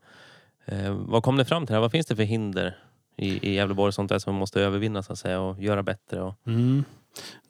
eh, 0.65 0.93
vad 0.93 1.23
kom 1.23 1.37
ni 1.37 1.45
fram 1.45 1.67
till? 1.67 1.77
Vad 1.77 1.91
finns 1.91 2.07
det 2.07 2.17
för 2.17 2.23
hinder 2.23 2.79
i, 3.17 3.49
i 3.49 3.55
Gävleborg 3.55 3.93
sånt 3.93 4.09
där 4.09 4.19
som 4.19 4.33
man 4.33 4.41
måste 4.41 4.61
övervinna 4.61 5.03
så 5.03 5.13
att 5.13 5.19
säga, 5.19 5.41
och 5.41 5.63
göra 5.63 5.83
bättre? 5.83 6.23
Och... 6.23 6.35
Mm. 6.47 6.85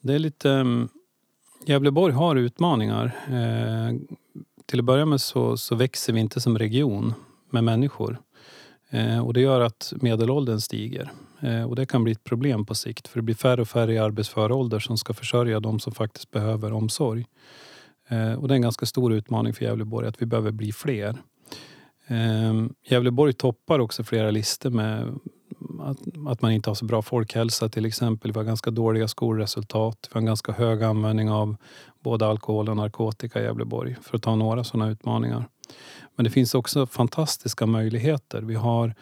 Det 0.00 0.15
är 0.15 0.19
lite... 0.19 0.49
Um, 0.49 0.89
Gävleborg 1.67 2.15
har 2.15 2.37
utmaningar. 2.37 3.17
Eh, 3.29 3.97
till 4.67 4.79
att 4.79 4.85
börja 4.85 5.05
med 5.05 5.21
så, 5.21 5.57
så 5.57 5.75
växer 5.75 6.12
vi 6.12 6.21
inte 6.21 6.41
som 6.41 6.59
region 6.59 7.15
med 7.50 7.65
människor. 7.65 8.19
Eh, 8.91 9.27
och 9.27 9.35
det 9.35 9.41
gör 9.41 9.61
att 9.61 9.93
medelåldern 9.97 10.61
stiger. 10.61 11.11
Eh, 11.40 11.62
och 11.62 11.76
det 11.76 11.87
kan 11.87 12.04
bli 12.04 12.12
ett 12.12 12.25
problem 12.25 12.66
på 12.66 12.75
sikt 12.75 13.09
för 13.09 13.18
det 13.18 13.23
blir 13.23 13.35
färre 13.35 13.61
och 13.61 13.68
färre 13.68 13.94
i 13.94 13.99
arbetsför 13.99 14.52
ålder 14.52 14.78
som 14.78 14.99
ska 14.99 15.14
försörja 15.14 15.61
de 15.61 15.80
som 15.80 15.92
faktiskt 15.92 16.30
behöver 16.30 16.73
omsorg. 16.73 17.26
Eh, 18.09 18.32
och 18.32 18.49
det 18.49 18.54
är 18.54 18.56
en 18.56 18.62
ganska 18.62 18.87
stor 18.87 19.12
utmaning 19.12 19.54
för 19.54 19.64
Gävleborg 19.64 20.09
att 20.09 20.23
vi 20.23 20.26
behöver 20.26 20.50
bli 20.50 20.73
fler. 20.73 21.16
Eh, 22.06 22.54
Gävleborg 22.88 23.32
toppar 23.32 23.78
också 23.78 24.04
flera 24.04 24.30
listor 24.30 24.70
med 24.70 25.18
att, 25.80 25.99
att 26.28 26.42
man 26.42 26.52
inte 26.52 26.70
har 26.70 26.75
så 26.75 26.85
bra 26.85 27.02
folkhälsa 27.02 27.68
till 27.68 27.87
exempel. 27.87 28.32
Vi 28.32 28.38
har 28.38 28.44
ganska 28.44 28.70
dåliga 28.70 29.09
skolresultat. 29.09 30.09
Vi 30.11 30.14
har 30.14 30.20
en 30.20 30.26
ganska 30.26 30.52
hög 30.52 30.82
användning 30.82 31.30
av 31.30 31.56
både 32.00 32.26
alkohol 32.26 32.68
och 32.68 32.76
narkotika 32.76 33.40
i 33.40 33.44
Gävleborg 33.44 33.97
för 34.02 34.16
att 34.16 34.23
ta 34.23 34.35
några 34.35 34.64
sådana 34.64 34.90
utmaningar. 34.90 35.49
Men 36.16 36.25
det 36.25 36.30
finns 36.30 36.54
också 36.54 36.87
fantastiska 36.87 37.66
möjligheter. 37.66 38.42
Vi 38.42 38.54
har 38.54 38.94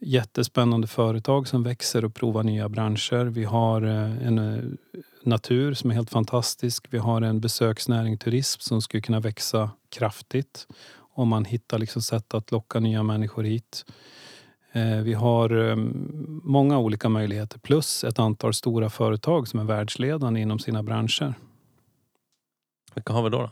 jättespännande 0.00 0.86
företag 0.86 1.48
som 1.48 1.62
växer 1.62 2.04
och 2.04 2.14
provar 2.14 2.42
nya 2.42 2.68
branscher. 2.68 3.24
Vi 3.24 3.44
har 3.44 3.82
eh, 3.82 4.26
en 4.26 4.38
eh, 4.38 4.64
natur 5.22 5.74
som 5.74 5.90
är 5.90 5.94
helt 5.94 6.10
fantastisk. 6.10 6.86
Vi 6.90 6.98
har 6.98 7.22
en 7.22 7.40
besöksnäring, 7.40 8.18
turism 8.18 8.60
som 8.60 8.82
skulle 8.82 9.00
kunna 9.00 9.20
växa 9.20 9.70
kraftigt 9.88 10.66
om 10.98 11.28
man 11.28 11.44
hittar 11.44 11.78
liksom 11.78 12.02
sätt 12.02 12.34
att 12.34 12.50
locka 12.50 12.80
nya 12.80 13.02
människor 13.02 13.42
hit. 13.44 13.84
Eh, 14.72 14.98
vi 14.98 15.14
har 15.14 15.76
många 16.48 16.78
olika 16.78 17.08
möjligheter 17.08 17.58
plus 17.58 18.04
ett 18.04 18.18
antal 18.18 18.54
stora 18.54 18.90
företag 18.90 19.48
som 19.48 19.60
är 19.60 19.64
världsledande 19.64 20.40
inom 20.40 20.58
sina 20.58 20.82
branscher. 20.82 21.34
Vilka 22.94 23.12
har 23.12 23.22
vi 23.22 23.30
då? 23.30 23.38
då? 23.38 23.50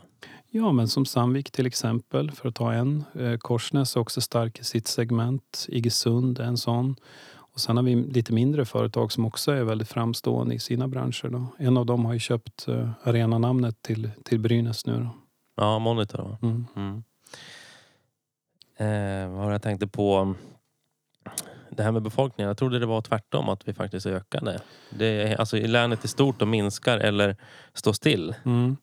Ja, 0.57 0.71
men 0.71 0.87
som 0.87 1.05
Sandvik 1.05 1.51
till 1.51 1.65
exempel, 1.65 2.31
för 2.31 2.49
att 2.49 2.55
ta 2.55 2.73
en. 2.73 3.03
Eh, 3.19 3.37
Korsnäs 3.37 3.95
är 3.95 3.99
också 3.99 4.21
stark 4.21 4.59
i 4.59 4.63
sitt 4.63 4.87
segment. 4.87 5.65
Iggesund 5.69 6.39
är 6.39 6.43
en 6.43 6.57
sån. 6.57 6.95
Och 7.35 7.59
sen 7.59 7.77
har 7.77 7.83
vi 7.83 7.95
lite 7.95 8.33
mindre 8.33 8.65
företag 8.65 9.11
som 9.11 9.25
också 9.25 9.51
är 9.51 9.63
väldigt 9.63 9.87
framstående 9.89 10.55
i 10.55 10.59
sina 10.59 10.87
branscher. 10.87 11.29
Då. 11.29 11.45
En 11.57 11.77
av 11.77 11.85
dem 11.85 12.05
har 12.05 12.13
ju 12.13 12.19
köpt 12.19 12.67
eh, 12.67 12.89
arenanamnet 13.03 13.81
till, 13.81 14.09
till 14.23 14.39
Brynäs 14.39 14.85
nu. 14.85 14.99
Då. 14.99 15.09
Ja, 15.55 15.79
Monitor. 15.79 16.37
Mm. 16.41 16.65
Mm. 16.75 17.03
Eh, 18.77 19.37
vad 19.37 19.53
jag 19.53 19.61
tänkte 19.61 19.87
på 19.87 20.35
det 21.77 21.83
här 21.83 21.91
med 21.91 22.01
befolkningen. 22.01 22.47
Jag 22.47 22.57
trodde 22.57 22.79
det 22.79 22.85
var 22.85 23.01
tvärtom, 23.01 23.49
att 23.49 23.67
vi 23.67 23.73
faktiskt 23.73 24.05
ökade. 24.05 24.61
Det 24.89 25.35
alltså, 25.39 25.57
I 25.57 25.67
länet 25.67 26.05
i 26.05 26.07
stort 26.07 26.41
och 26.41 26.47
minskar 26.47 26.97
eller 26.97 27.35
står 27.73 27.93
still. 27.93 28.35
Mm. 28.45 28.77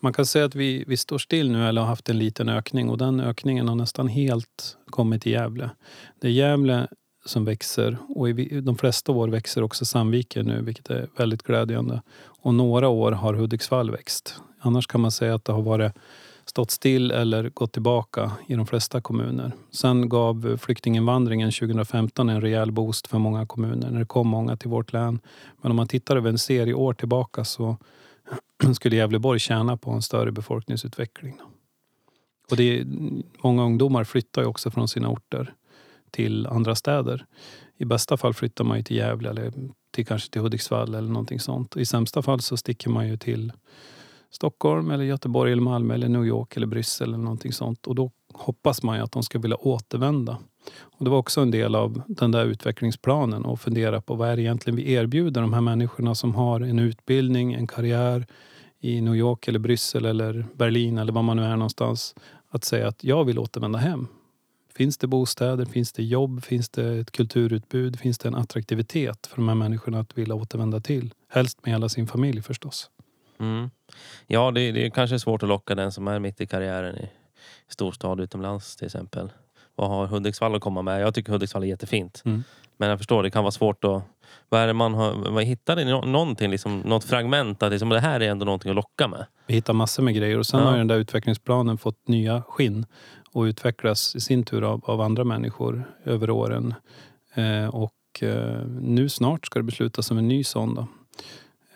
Man 0.00 0.12
kan 0.12 0.26
säga 0.26 0.44
att 0.44 0.54
vi, 0.54 0.84
vi 0.86 0.96
står 0.96 1.18
still 1.18 1.50
nu 1.50 1.68
eller 1.68 1.80
har 1.80 1.88
haft 1.88 2.08
en 2.08 2.18
liten 2.18 2.48
ökning 2.48 2.90
och 2.90 2.98
den 2.98 3.20
ökningen 3.20 3.68
har 3.68 3.74
nästan 3.74 4.08
helt 4.08 4.76
kommit 4.90 5.26
i 5.26 5.30
Gävle. 5.30 5.70
Det 6.20 6.28
är 6.28 6.32
Gävle 6.32 6.88
som 7.24 7.44
växer 7.44 7.96
och 8.08 8.30
i 8.30 8.60
de 8.60 8.76
flesta 8.76 9.12
år 9.12 9.28
växer 9.28 9.62
också 9.62 9.84
Sandviken 9.84 10.46
nu, 10.46 10.62
vilket 10.62 10.90
är 10.90 11.08
väldigt 11.16 11.42
glädjande. 11.42 12.02
Och 12.26 12.54
några 12.54 12.88
år 12.88 13.12
har 13.12 13.34
Hudiksvall 13.34 13.90
växt. 13.90 14.40
Annars 14.60 14.86
kan 14.86 15.00
man 15.00 15.10
säga 15.10 15.34
att 15.34 15.44
det 15.44 15.52
har 15.52 15.62
varit 15.62 15.92
stått 16.48 16.70
still 16.70 17.10
eller 17.10 17.48
gått 17.48 17.72
tillbaka 17.72 18.32
i 18.46 18.54
de 18.54 18.66
flesta 18.66 19.00
kommuner. 19.00 19.52
Sen 19.70 20.08
gav 20.08 20.56
flyktinginvandringen 20.60 21.50
2015 21.50 22.28
en 22.28 22.40
rejäl 22.40 22.72
boost 22.72 23.06
för 23.06 23.18
många 23.18 23.46
kommuner 23.46 23.90
när 23.90 23.98
det 23.98 24.06
kom 24.06 24.28
många 24.28 24.56
till 24.56 24.70
vårt 24.70 24.92
län. 24.92 25.20
Men 25.62 25.70
om 25.70 25.76
man 25.76 25.88
tittar 25.88 26.16
över 26.16 26.30
en 26.30 26.38
serie 26.38 26.74
år 26.74 26.94
tillbaka 26.94 27.44
så 27.44 27.76
skulle 28.74 28.96
Gävleborg 28.96 29.38
tjäna 29.38 29.76
på 29.76 29.90
en 29.90 30.02
större 30.02 30.32
befolkningsutveckling. 30.32 31.40
Och 32.50 32.56
det 32.56 32.78
är, 32.80 32.86
många 33.42 33.64
ungdomar 33.64 34.04
flyttar 34.04 34.42
ju 34.42 34.48
också 34.48 34.70
från 34.70 34.88
sina 34.88 35.08
orter 35.08 35.54
till 36.10 36.46
andra 36.46 36.74
städer. 36.74 37.26
I 37.76 37.84
bästa 37.84 38.16
fall 38.16 38.34
flyttar 38.34 38.64
man 38.64 38.76
ju 38.76 38.82
till 38.82 38.96
Gävle 38.96 39.30
eller 39.30 39.52
till, 39.90 40.06
kanske 40.06 40.30
till 40.30 40.40
Hudiksvall 40.40 40.94
eller 40.94 41.08
någonting 41.08 41.40
sånt. 41.40 41.76
I 41.76 41.86
sämsta 41.86 42.22
fall 42.22 42.40
så 42.40 42.56
sticker 42.56 42.90
man 42.90 43.08
ju 43.08 43.16
till 43.16 43.52
Stockholm, 44.30 44.90
eller 44.90 45.04
Göteborg, 45.04 45.52
eller 45.52 45.62
Malmö, 45.62 45.94
eller 45.94 46.08
New 46.08 46.26
York 46.26 46.56
eller 46.56 46.66
Bryssel 46.66 47.08
eller 47.08 47.24
någonting 47.24 47.52
sånt. 47.52 47.86
Och 47.86 47.94
då 47.94 48.10
hoppas 48.32 48.82
man 48.82 48.96
ju 48.96 49.02
att 49.02 49.12
de 49.12 49.22
ska 49.22 49.38
vilja 49.38 49.56
återvända. 49.56 50.38
Och 50.80 51.04
det 51.04 51.10
var 51.10 51.18
också 51.18 51.40
en 51.40 51.50
del 51.50 51.74
av 51.74 52.02
den 52.06 52.30
där 52.30 52.44
utvecklingsplanen 52.44 53.46
att 53.46 53.60
fundera 53.60 54.00
på 54.00 54.14
vad 54.14 54.28
är 54.28 54.36
det 54.36 54.42
egentligen 54.42 54.76
vi 54.76 54.92
erbjuder 54.92 55.40
de 55.40 55.52
här 55.52 55.60
människorna 55.60 56.14
som 56.14 56.34
har 56.34 56.60
en 56.60 56.78
utbildning, 56.78 57.54
en 57.54 57.66
karriär 57.66 58.26
i 58.80 59.00
New 59.00 59.16
York 59.16 59.48
eller 59.48 59.58
Bryssel 59.58 60.04
eller 60.04 60.46
Berlin 60.54 60.98
eller 60.98 61.12
var 61.12 61.22
man 61.22 61.36
nu 61.36 61.44
är 61.44 61.56
någonstans. 61.56 62.14
Att 62.50 62.64
säga 62.64 62.88
att 62.88 63.04
jag 63.04 63.24
vill 63.24 63.38
återvända 63.38 63.78
hem. 63.78 64.08
Finns 64.74 64.98
det 64.98 65.06
bostäder, 65.06 65.64
finns 65.64 65.92
det 65.92 66.02
jobb, 66.02 66.44
finns 66.44 66.68
det 66.68 66.98
ett 66.98 67.10
kulturutbud, 67.10 67.98
finns 67.98 68.18
det 68.18 68.28
en 68.28 68.34
attraktivitet 68.34 69.26
för 69.26 69.36
de 69.36 69.48
här 69.48 69.54
människorna 69.54 70.00
att 70.00 70.18
vilja 70.18 70.34
återvända 70.34 70.80
till? 70.80 71.14
Helst 71.28 71.58
med 71.64 71.74
hela 71.74 71.88
sin 71.88 72.06
familj 72.06 72.42
förstås. 72.42 72.90
Mm. 73.38 73.70
Ja, 74.26 74.50
det, 74.50 74.72
det 74.72 74.86
är 74.86 74.90
kanske 74.90 75.18
svårt 75.18 75.42
att 75.42 75.48
locka 75.48 75.74
den 75.74 75.92
som 75.92 76.08
är 76.08 76.18
mitt 76.18 76.40
i 76.40 76.46
karriären 76.46 76.96
i 76.96 77.10
storstad 77.68 78.20
utomlands 78.20 78.76
till 78.76 78.86
exempel. 78.86 79.30
Vad 79.74 79.88
har 79.90 80.06
Hudiksvall 80.06 80.54
att 80.54 80.60
komma 80.60 80.82
med? 80.82 81.02
Jag 81.02 81.14
tycker 81.14 81.32
Hudiksvall 81.32 81.62
är 81.62 81.66
jättefint. 81.66 82.22
Mm. 82.24 82.44
Men 82.76 82.88
jag 82.88 82.98
förstår, 82.98 83.22
det 83.22 83.30
kan 83.30 83.44
vara 83.44 83.52
svårt 83.52 83.84
att... 83.84 84.02
Vad 84.48 84.60
är 84.60 84.66
det 84.66 84.72
man 84.72 84.94
har... 84.94 85.30
Vad 85.30 85.44
hittade 85.44 85.84
ni 85.84 85.90
någonting, 85.90 86.50
liksom, 86.50 86.80
något 86.80 87.04
fragment 87.04 87.62
att 87.62 87.70
liksom, 87.70 87.88
det 87.88 88.00
här 88.00 88.20
är 88.20 88.30
ändå 88.30 88.44
någonting 88.44 88.70
att 88.70 88.76
locka 88.76 89.08
med? 89.08 89.26
Vi 89.46 89.54
hittar 89.54 89.72
massor 89.72 90.02
med 90.02 90.14
grejer 90.14 90.38
och 90.38 90.46
sen 90.46 90.60
ja. 90.60 90.66
har 90.66 90.78
den 90.78 90.86
där 90.86 90.96
utvecklingsplanen 90.96 91.78
fått 91.78 92.08
nya 92.08 92.42
skinn 92.42 92.86
och 93.32 93.42
utvecklas 93.42 94.16
i 94.16 94.20
sin 94.20 94.44
tur 94.44 94.62
av, 94.62 94.84
av 94.84 95.00
andra 95.00 95.24
människor 95.24 95.84
över 96.04 96.30
åren. 96.30 96.74
Eh, 97.34 97.68
och 97.68 98.22
eh, 98.22 98.66
nu 98.66 99.08
snart 99.08 99.46
ska 99.46 99.58
det 99.58 99.62
beslutas 99.64 100.10
om 100.10 100.18
en 100.18 100.28
ny 100.28 100.44
sån. 100.44 100.74
Då. 100.74 100.86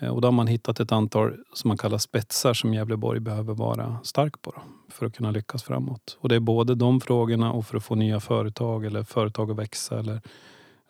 Eh, 0.03 0.09
och 0.09 0.21
då 0.21 0.27
har 0.27 0.33
man 0.33 0.47
hittat 0.47 0.81
ett 0.81 0.93
antal 0.93 1.37
som 1.55 1.69
man 1.69 1.79
kallar 1.79 1.99
spetsar 1.99 2.55
som 2.55 2.75
Gävleborg 2.75 3.21
behöver 3.21 3.55
vara 3.55 3.99
stark 4.03 4.43
på 4.43 4.51
då, 4.51 4.63
för 4.89 5.07
att 5.07 5.17
kunna 5.17 5.31
lyckas 5.31 5.63
framåt. 5.63 6.19
Och 6.21 6.29
det 6.29 6.35
är 6.35 6.41
både 6.41 6.75
de 6.75 7.01
frågorna 7.01 7.53
och 7.53 7.67
för 7.67 7.77
att 7.77 7.85
få 7.85 7.95
nya 7.95 8.21
företag 8.21 8.85
eller 8.85 9.03
företag 9.03 9.51
att 9.51 9.57
växa 9.57 9.99
eller 9.99 10.21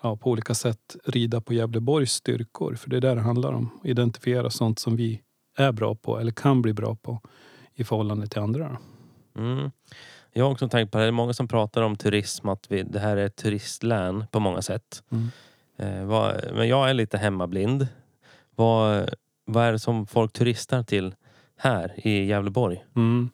ja, 0.02 0.16
på 0.16 0.30
olika 0.30 0.54
sätt 0.54 0.96
rida 1.04 1.40
på 1.40 1.54
Gävleborgs 1.54 2.12
styrkor. 2.12 2.74
För 2.74 2.90
det 2.90 2.96
är 2.96 3.00
det 3.00 3.14
det 3.14 3.20
handlar 3.20 3.52
om. 3.52 3.80
Identifiera 3.84 4.50
sånt 4.50 4.78
som 4.78 4.96
vi 4.96 5.20
är 5.56 5.72
bra 5.72 5.94
på 5.94 6.18
eller 6.18 6.32
kan 6.32 6.62
bli 6.62 6.72
bra 6.72 6.94
på 6.94 7.20
i 7.74 7.84
förhållande 7.84 8.26
till 8.26 8.40
andra. 8.40 8.78
Mm. 9.38 9.70
Jag 10.32 10.44
har 10.44 10.52
också 10.52 10.68
tänkt 10.68 10.92
på 10.92 10.98
det. 10.98 11.04
Det 11.04 11.08
är 11.08 11.12
många 11.12 11.32
som 11.32 11.48
pratar 11.48 11.82
om 11.82 11.96
turism, 11.96 12.48
att 12.48 12.66
vi, 12.68 12.82
det 12.82 12.98
här 12.98 13.16
är 13.16 13.26
ett 13.26 13.36
turistlän 13.36 14.24
på 14.30 14.40
många 14.40 14.62
sätt. 14.62 15.02
Mm. 15.10 15.30
Eh, 15.76 16.04
vad, 16.04 16.44
men 16.54 16.68
jag 16.68 16.90
är 16.90 16.94
lite 16.94 17.18
hemmablind. 17.18 17.88
Vad, 18.56 19.08
vad 19.46 19.64
är 19.64 19.72
det 19.72 19.78
som 19.78 20.06
folk 20.06 20.32
turistar 20.32 20.82
till 20.82 21.14
här 21.56 22.06
i 22.06 22.24
Gävleborg? 22.24 22.84
Mm. 22.96 23.30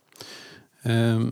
Eh, 0.82 1.30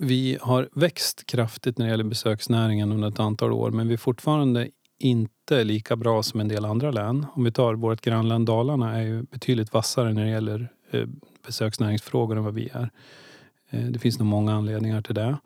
vi 0.00 0.38
har 0.40 0.68
växt 0.72 1.26
kraftigt 1.26 1.78
när 1.78 1.86
det 1.86 1.90
gäller 1.90 2.04
besöksnäringen 2.04 2.92
under 2.92 3.08
ett 3.08 3.20
antal 3.20 3.52
år 3.52 3.70
men 3.70 3.88
vi 3.88 3.94
är 3.94 3.98
fortfarande 3.98 4.68
inte 4.98 5.64
lika 5.64 5.96
bra 5.96 6.22
som 6.22 6.40
en 6.40 6.48
del 6.48 6.64
andra 6.64 6.90
län. 6.90 7.26
Om 7.32 7.44
vi 7.44 7.52
tar 7.52 7.74
vårt 7.74 8.00
grannlän 8.00 8.44
Dalarna 8.44 8.96
är 8.96 9.02
ju 9.02 9.22
betydligt 9.22 9.72
vassare 9.72 10.12
när 10.12 10.24
det 10.24 10.30
gäller 10.30 10.68
eh, 10.90 11.06
besöksnäringsfrågor 11.46 12.36
än 12.36 12.44
vad 12.44 12.54
vi 12.54 12.68
är. 12.72 12.90
Eh, 13.70 13.84
det 13.84 13.98
finns 13.98 14.18
nog 14.18 14.28
många 14.28 14.54
anledningar 14.54 15.02
till 15.02 15.14
det. 15.14 15.36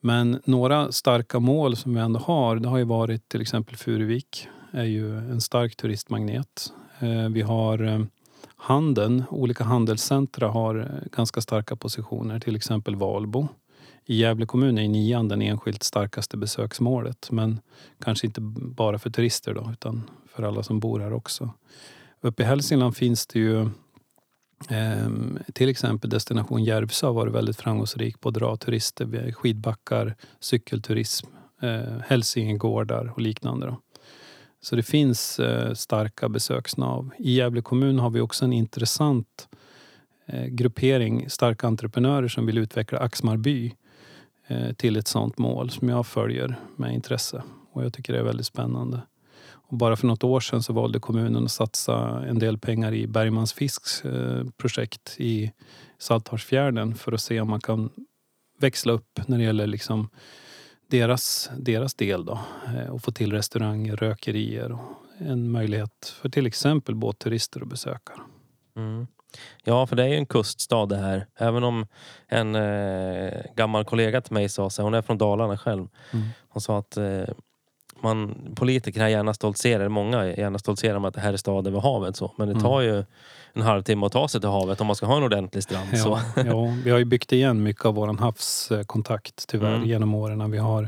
Men 0.00 0.40
några 0.44 0.92
starka 0.92 1.40
mål 1.40 1.76
som 1.76 1.94
vi 1.94 2.00
ändå 2.00 2.20
har, 2.20 2.56
det 2.56 2.68
har 2.68 2.78
ju 2.78 2.84
varit 2.84 3.28
till 3.28 3.40
exempel 3.40 3.76
Furuvik 3.76 4.48
är 4.72 4.84
ju 4.84 5.18
en 5.18 5.40
stark 5.40 5.76
turistmagnet. 5.76 6.72
Eh, 7.00 7.28
vi 7.28 7.42
har 7.42 7.82
eh, 7.82 8.00
handeln. 8.56 9.24
Olika 9.30 9.64
handelscentra 9.64 10.48
har 10.48 10.78
eh, 10.78 11.08
ganska 11.12 11.40
starka 11.40 11.76
positioner, 11.76 12.40
till 12.40 12.56
exempel 12.56 12.96
Valbo. 12.96 13.48
I 14.06 14.16
Gävle 14.16 14.46
kommun 14.46 14.78
är 14.78 14.88
nian 14.88 15.28
den 15.28 15.42
enskilt 15.42 15.82
starkaste 15.82 16.36
besöksmålet 16.36 17.30
men 17.30 17.60
kanske 18.04 18.26
inte 18.26 18.40
bara 18.40 18.98
för 18.98 19.10
turister 19.10 19.54
då, 19.54 19.68
utan 19.72 20.10
för 20.26 20.42
alla 20.42 20.62
som 20.62 20.80
bor 20.80 21.00
här 21.00 21.12
också. 21.12 21.50
Uppe 22.20 22.42
i 22.42 22.46
Hälsingland 22.46 22.96
finns 22.96 23.26
det 23.26 23.38
ju 23.38 23.60
eh, 24.68 25.08
till 25.52 25.68
exempel 25.68 26.10
Destination 26.10 26.64
Järvsö 26.64 27.06
har 27.06 27.14
varit 27.14 27.34
väldigt 27.34 27.56
framgångsrik 27.56 28.20
på 28.20 28.28
att 28.28 28.34
dra 28.34 28.56
turister. 28.56 29.04
Vi 29.04 29.18
har 29.18 29.32
skidbackar, 29.32 30.16
cykelturism, 30.40 31.26
eh, 31.60 31.98
Hälsingegårdar 32.06 33.12
och 33.14 33.20
liknande. 33.20 33.66
Då. 33.66 33.76
Så 34.62 34.76
det 34.76 34.82
finns 34.82 35.40
eh, 35.40 35.74
starka 35.74 36.28
besöksnav. 36.28 37.10
I 37.18 37.34
Gävle 37.34 37.62
kommun 37.62 37.98
har 37.98 38.10
vi 38.10 38.20
också 38.20 38.44
en 38.44 38.52
intressant 38.52 39.48
eh, 40.26 40.46
gruppering 40.46 41.30
starka 41.30 41.66
entreprenörer 41.66 42.28
som 42.28 42.46
vill 42.46 42.58
utveckla 42.58 42.98
Axmarby 42.98 43.74
eh, 44.46 44.72
till 44.72 44.96
ett 44.96 45.08
sådant 45.08 45.38
mål 45.38 45.70
som 45.70 45.88
jag 45.88 46.06
följer 46.06 46.56
med 46.76 46.94
intresse. 46.94 47.42
Och 47.72 47.84
jag 47.84 47.92
tycker 47.92 48.12
det 48.12 48.18
är 48.18 48.24
väldigt 48.24 48.46
spännande. 48.46 49.02
Och 49.70 49.76
bara 49.76 49.96
för 49.96 50.06
något 50.06 50.24
år 50.24 50.40
sedan 50.40 50.62
så 50.62 50.72
valde 50.72 51.00
kommunen 51.00 51.44
att 51.44 51.50
satsa 51.50 52.24
en 52.26 52.38
del 52.38 52.58
pengar 52.58 52.94
i 52.94 53.06
Bergmans 53.06 53.52
Fisks 53.52 54.04
eh, 54.04 54.44
projekt 54.56 55.14
i 55.18 55.52
Saltharsfjärden 55.98 56.94
för 56.94 57.12
att 57.12 57.20
se 57.20 57.40
om 57.40 57.50
man 57.50 57.60
kan 57.60 57.90
växla 58.58 58.92
upp 58.92 59.20
när 59.26 59.38
det 59.38 59.44
gäller 59.44 59.66
liksom 59.66 60.08
deras, 60.90 61.50
deras 61.58 61.94
del 61.94 62.24
då. 62.24 62.38
Eh, 62.66 62.90
och 62.90 63.02
få 63.02 63.12
till 63.12 63.32
restauranger, 63.32 63.96
rökerier 63.96 64.72
och 64.72 64.80
en 65.18 65.50
möjlighet 65.50 66.14
för 66.20 66.28
till 66.28 66.46
exempel 66.46 66.94
båtturister 66.94 67.60
att 67.60 67.68
besöka. 67.68 68.12
Mm. 68.76 69.06
Ja, 69.64 69.86
för 69.86 69.96
det 69.96 70.02
är 70.02 70.08
ju 70.08 70.16
en 70.16 70.26
kuststad 70.26 70.86
det 70.86 70.96
här. 70.96 71.26
Även 71.36 71.64
om 71.64 71.86
en 72.28 72.54
eh, 72.54 73.42
gammal 73.56 73.84
kollega 73.84 74.20
till 74.20 74.32
mig 74.32 74.48
sa, 74.48 74.70
så 74.70 74.82
hon 74.82 74.94
är 74.94 75.02
från 75.02 75.18
Dalarna 75.18 75.58
själv. 75.58 75.88
Mm. 76.12 76.26
Hon 76.48 76.60
sa 76.60 76.78
att 76.78 76.96
eh, 76.96 77.24
man, 78.02 78.34
politikerna 78.56 79.10
gärna 79.10 79.34
stoltserar, 79.34 79.88
många 79.88 80.26
gärna 80.26 80.58
stoltserar 80.58 80.98
med 80.98 81.08
att 81.08 81.14
det 81.14 81.20
här 81.20 81.32
är 81.32 81.36
staden 81.36 81.72
vid 81.72 81.82
havet. 81.82 82.16
Så. 82.16 82.32
Men 82.36 82.48
det 82.48 82.52
Mm. 82.52 82.62
tar 82.62 82.80
ju 82.80 83.04
en 83.52 83.62
halvtimme 83.62 84.06
att 84.06 84.12
ta 84.12 84.28
sig 84.28 84.40
till 84.40 84.50
havet 84.50 84.80
om 84.80 84.86
man 84.86 84.96
ska 84.96 85.06
ha 85.06 85.16
en 85.16 85.22
ordentlig 85.22 85.62
strand. 85.62 85.98
Så. 85.98 86.20
Ja, 86.36 86.42
ja, 86.46 86.74
vi 86.84 86.90
har 86.90 86.98
ju 86.98 87.04
byggt 87.04 87.32
igen 87.32 87.62
mycket 87.62 87.84
av 87.84 87.94
vår 87.94 88.18
havskontakt 88.18 89.48
tyvärr 89.48 89.74
Mm. 89.76 89.88
genom 89.88 90.14
åren. 90.14 90.50
Vi 90.50 90.58
har 90.58 90.82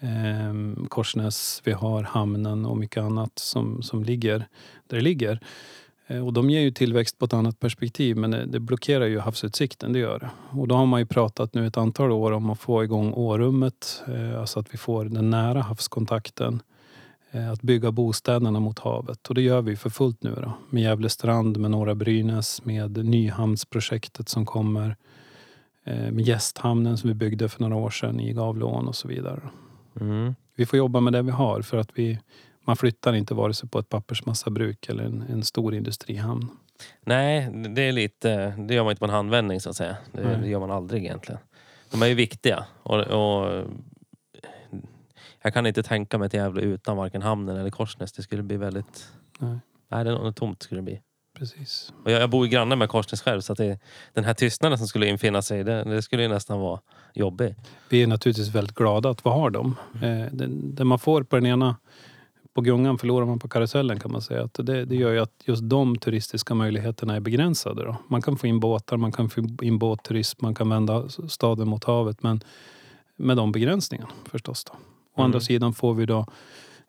eh, 0.00 0.86
Korsnäs, 0.88 1.60
vi 1.64 1.72
har 1.72 2.02
hamnen 2.02 2.66
och 2.66 2.76
mycket 2.76 3.02
annat 3.02 3.32
som, 3.38 3.82
som 3.82 4.04
ligger 4.04 4.38
där 4.88 4.96
det 4.96 5.00
ligger. 5.00 5.40
Eh, 6.12 6.26
och 6.26 6.32
de 6.32 6.50
ger 6.50 6.60
ju 6.60 6.70
tillväxt 6.70 7.18
på 7.18 7.24
ett 7.24 7.32
annat 7.32 7.60
perspektiv 7.60 8.16
men 8.16 8.30
det, 8.30 8.46
det 8.46 8.60
blockerar 8.60 9.06
ju 9.06 9.18
havsutsikten, 9.18 9.92
det 9.92 9.98
gör 9.98 10.18
det. 10.18 10.30
Och 10.60 10.68
då 10.68 10.74
har 10.74 10.86
man 10.86 11.00
ju 11.00 11.06
pratat 11.06 11.54
nu 11.54 11.66
ett 11.66 11.76
antal 11.76 12.12
år 12.12 12.32
om 12.32 12.50
att 12.50 12.60
få 12.60 12.84
igång 12.84 13.12
Årummet, 13.12 14.02
eh, 14.08 14.40
alltså 14.40 14.60
att 14.60 14.74
vi 14.74 14.78
får 14.78 15.04
den 15.04 15.30
nära 15.30 15.62
havskontakten. 15.62 16.62
Eh, 17.34 17.50
att 17.50 17.62
bygga 17.62 17.90
bostäderna 17.90 18.60
mot 18.60 18.78
havet. 18.78 19.28
Och 19.28 19.34
det 19.34 19.42
gör 19.42 19.62
vi 19.62 19.76
för 19.76 19.90
fullt 19.90 20.22
nu 20.22 20.34
då. 20.42 20.52
Med 20.70 20.82
Gävle 20.82 21.08
strand, 21.08 21.56
med 21.56 21.70
Norra 21.70 21.94
Brynäs, 21.94 22.64
med 22.64 23.04
Nyhamnsprojektet 23.04 24.28
som 24.28 24.46
kommer. 24.46 24.96
Eh, 25.84 26.12
med 26.12 26.20
Gästhamnen 26.20 26.98
som 26.98 27.08
vi 27.08 27.14
byggde 27.14 27.48
för 27.48 27.60
några 27.60 27.76
år 27.76 27.90
sedan 27.90 28.20
i 28.20 28.32
Gavleån 28.32 28.88
och 28.88 28.96
så 28.96 29.08
vidare. 29.08 29.40
Mm. 30.00 30.34
Vi 30.56 30.66
får 30.66 30.76
jobba 30.76 31.00
med 31.00 31.12
det 31.12 31.22
vi 31.22 31.30
har 31.30 31.62
för 31.62 31.76
att 31.76 31.90
vi, 31.94 32.18
man 32.64 32.76
flyttar 32.76 33.12
inte 33.12 33.34
vare 33.34 33.54
sig 33.54 33.68
på 33.68 33.78
ett 33.78 33.88
pappersmassabruk 33.88 34.88
eller 34.88 35.04
en, 35.04 35.24
en 35.28 35.44
stor 35.44 35.74
industrihamn. 35.74 36.48
Nej, 37.00 37.50
det 37.74 37.82
är 37.82 37.92
lite, 37.92 38.54
det 38.58 38.74
gör 38.74 38.84
man 38.84 38.90
inte 38.90 38.98
på 38.98 39.04
en 39.04 39.10
handvändning 39.10 39.60
så 39.60 39.70
att 39.70 39.76
säga. 39.76 39.96
Det, 40.12 40.36
det 40.36 40.48
gör 40.48 40.60
man 40.60 40.70
aldrig 40.70 41.04
egentligen. 41.04 41.40
De 41.90 42.02
är 42.02 42.06
ju 42.06 42.14
viktiga. 42.14 42.64
Och, 42.82 43.00
och, 43.00 43.64
jag 45.42 45.54
kan 45.54 45.66
inte 45.66 45.82
tänka 45.82 46.18
mig 46.18 46.30
till 46.30 46.40
Gävle 46.40 46.62
utan 46.62 46.96
varken 46.96 47.22
hamnen 47.22 47.56
eller 47.56 47.70
Korsnäs. 47.70 48.12
Det 48.12 48.22
skulle 48.22 48.42
bli 48.42 48.56
väldigt... 48.56 49.08
Nej. 49.38 49.58
Nej, 49.88 50.04
det 50.04 50.10
är 50.10 50.14
något 50.14 50.36
tomt 50.36 50.62
skulle 50.62 50.78
det 50.78 50.84
bli. 50.84 51.00
Precis. 51.38 51.92
Och 52.04 52.10
jag, 52.10 52.22
jag 52.22 52.30
bor 52.30 52.46
ju 52.46 52.50
granne 52.50 52.76
med 52.76 52.88
Korsnäs 52.88 53.22
själv 53.22 53.40
så 53.40 53.52
att 53.52 53.58
det, 53.58 53.78
den 54.12 54.24
här 54.24 54.34
tystnaden 54.34 54.78
som 54.78 54.86
skulle 54.86 55.06
infinna 55.06 55.42
sig, 55.42 55.64
det, 55.64 55.84
det 55.84 56.02
skulle 56.02 56.22
ju 56.22 56.28
nästan 56.28 56.60
vara 56.60 56.80
jobbig. 57.14 57.54
Vi 57.88 58.02
är 58.02 58.06
naturligtvis 58.06 58.48
väldigt 58.48 58.76
glada 58.76 59.10
att 59.10 59.26
vi 59.26 59.30
har 59.30 59.50
dem. 59.50 59.76
Eh, 59.94 60.26
det, 60.32 60.46
det 60.46 60.84
man 60.84 60.98
får 60.98 61.22
på 61.22 61.36
den 61.36 61.46
ena 61.46 61.76
på 62.54 62.60
gungan 62.60 62.98
förlorar 62.98 63.26
man 63.26 63.38
på 63.38 63.48
karusellen 63.48 64.00
kan 64.00 64.12
man 64.12 64.22
säga. 64.22 64.44
Att 64.44 64.54
det, 64.54 64.84
det 64.84 64.96
gör 64.96 65.12
ju 65.12 65.18
att 65.18 65.42
just 65.44 65.62
de 65.62 65.98
turistiska 65.98 66.54
möjligheterna 66.54 67.16
är 67.16 67.20
begränsade. 67.20 67.84
Då. 67.84 67.96
Man 68.08 68.22
kan 68.22 68.36
få 68.36 68.46
in 68.46 68.60
båtar, 68.60 68.96
man 68.96 69.12
kan 69.12 69.30
få 69.30 69.40
in 69.62 69.78
båtturism, 69.78 70.38
man 70.42 70.54
kan 70.54 70.68
vända 70.68 71.08
staden 71.08 71.68
mot 71.68 71.84
havet. 71.84 72.22
Men 72.22 72.40
med 73.16 73.36
de 73.36 73.52
begränsningarna 73.52 74.10
förstås. 74.30 74.64
Då. 74.64 74.72
Å 74.72 74.76
Mm. 75.16 75.24
andra 75.24 75.40
sidan 75.40 75.74
får 75.74 75.94
vi 75.94 76.06
då 76.06 76.26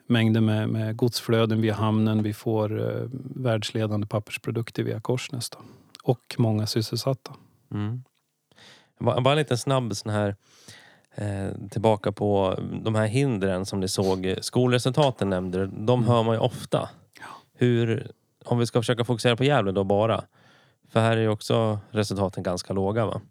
mängder 0.07 0.41
med, 0.41 0.69
med 0.69 0.95
godsflöden 0.97 1.61
via 1.61 1.73
hamnen. 1.73 2.23
Vi 2.23 2.33
får 2.33 2.79
eh, 2.79 3.09
världsledande 3.35 4.07
pappersprodukter 4.07 4.83
via 4.83 4.99
Korsnäs. 5.01 5.49
Då. 5.49 5.57
Och 6.03 6.35
många 6.37 6.67
sysselsatta. 6.67 7.33
Mm. 7.71 8.03
Bara, 8.99 9.31
en 9.31 9.37
liten 9.37 9.57
snabb 9.57 9.95
sån 9.95 10.11
här 10.11 10.35
eh, 11.15 11.49
tillbaka 11.69 12.11
på 12.11 12.59
de 12.83 12.95
här 12.95 13.05
hindren 13.07 13.65
som 13.65 13.79
ni 13.79 13.87
såg. 13.87 14.35
Skolresultaten 14.41 15.29
nämnde. 15.29 15.65
De 15.67 15.99
Mm. 15.99 16.09
hör 16.09 16.23
man 16.23 16.35
ju 16.35 16.39
ofta. 16.39 16.89
Hur, 17.57 18.11
om 18.45 18.57
vi 18.59 18.65
ska 18.65 18.81
försöka 18.81 19.03
fokusera 19.03 19.35
på 19.35 19.43
Gävle 19.43 19.71
då 19.71 19.83
bara. 19.83 20.23
För 20.89 20.99
här 20.99 21.17
är 21.17 21.21
ju 21.21 21.29
också 21.29 21.79
resultaten 21.91 22.43
ganska 22.43 22.73
låga. 22.73 23.05
Va? 23.05 23.21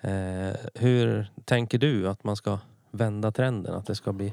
Eh, 0.00 0.56
hur 0.74 1.30
tänker 1.44 1.78
du 1.78 2.08
att 2.08 2.24
man 2.24 2.36
ska 2.36 2.58
vända 2.90 3.30
trenden? 3.32 3.74
Att 3.74 3.86
det 3.86 3.94
ska 3.94 4.12
bli 4.12 4.32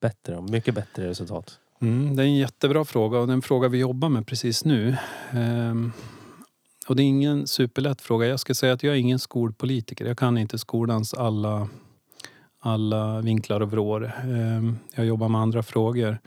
bättre, 0.00 0.40
mycket 0.40 0.74
bättre 0.74 1.08
resultat? 1.08 1.58
Mm, 1.80 2.16
det 2.16 2.22
är 2.22 2.26
en 2.26 2.36
jättebra 2.36 2.84
fråga 2.84 3.18
och 3.18 3.26
det 3.26 3.32
är 3.32 3.34
en 3.34 3.42
fråga 3.42 3.68
vi 3.68 3.78
jobbar 3.78 4.08
med 4.08 4.26
precis 4.26 4.64
nu. 4.64 4.96
Ehm, 5.30 5.92
och 6.86 6.96
det 6.96 7.02
är 7.02 7.04
ingen 7.04 7.46
superlätt 7.46 8.00
fråga. 8.00 8.26
Jag 8.26 8.40
ska 8.40 8.54
säga 8.54 8.72
att 8.72 8.82
jag 8.82 8.94
är 8.94 8.98
ingen 8.98 9.18
skolpolitiker. 9.18 10.04
Jag 10.04 10.18
kan 10.18 10.38
inte 10.38 10.58
skolans 10.58 11.14
alla, 11.14 11.68
alla 12.60 13.20
vinklar 13.20 13.60
och 13.60 13.70
vrår. 13.70 14.12
Ehm, 14.22 14.78
jag 14.94 15.06
jobbar 15.06 15.28
med 15.28 15.40
andra 15.40 15.62
frågor. 15.62 16.18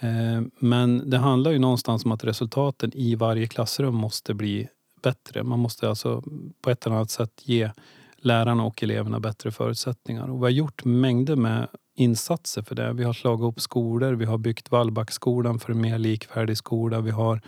Ehm, 0.00 0.50
men 0.58 1.10
det 1.10 1.18
handlar 1.18 1.50
ju 1.50 1.58
någonstans 1.58 2.04
om 2.04 2.12
att 2.12 2.24
resultaten 2.24 2.92
i 2.94 3.14
varje 3.14 3.46
klassrum 3.46 3.94
måste 3.94 4.34
bli 4.34 4.68
bättre. 5.02 5.42
Man 5.42 5.58
måste 5.58 5.88
alltså 5.88 6.22
på 6.60 6.70
ett 6.70 6.86
eller 6.86 6.96
annat 6.96 7.10
sätt 7.10 7.42
ge 7.42 7.70
lärarna 8.16 8.64
och 8.64 8.82
eleverna 8.82 9.20
bättre 9.20 9.50
förutsättningar. 9.50 10.30
Och 10.30 10.38
vi 10.38 10.42
har 10.42 10.50
gjort 10.50 10.84
mängder 10.84 11.36
med 11.36 11.68
insatser 11.96 12.62
för 12.62 12.74
det. 12.74 12.92
Vi 12.92 13.04
har 13.04 13.12
slagit 13.12 13.44
upp 13.44 13.60
skolor, 13.60 14.12
vi 14.12 14.24
har 14.24 14.38
byggt 14.38 14.70
Wallbackskolan 14.70 15.58
för 15.58 15.72
en 15.72 15.80
mer 15.80 15.98
likvärdig 15.98 16.56
skola. 16.56 17.00
Vi 17.00 17.10
har 17.10 17.40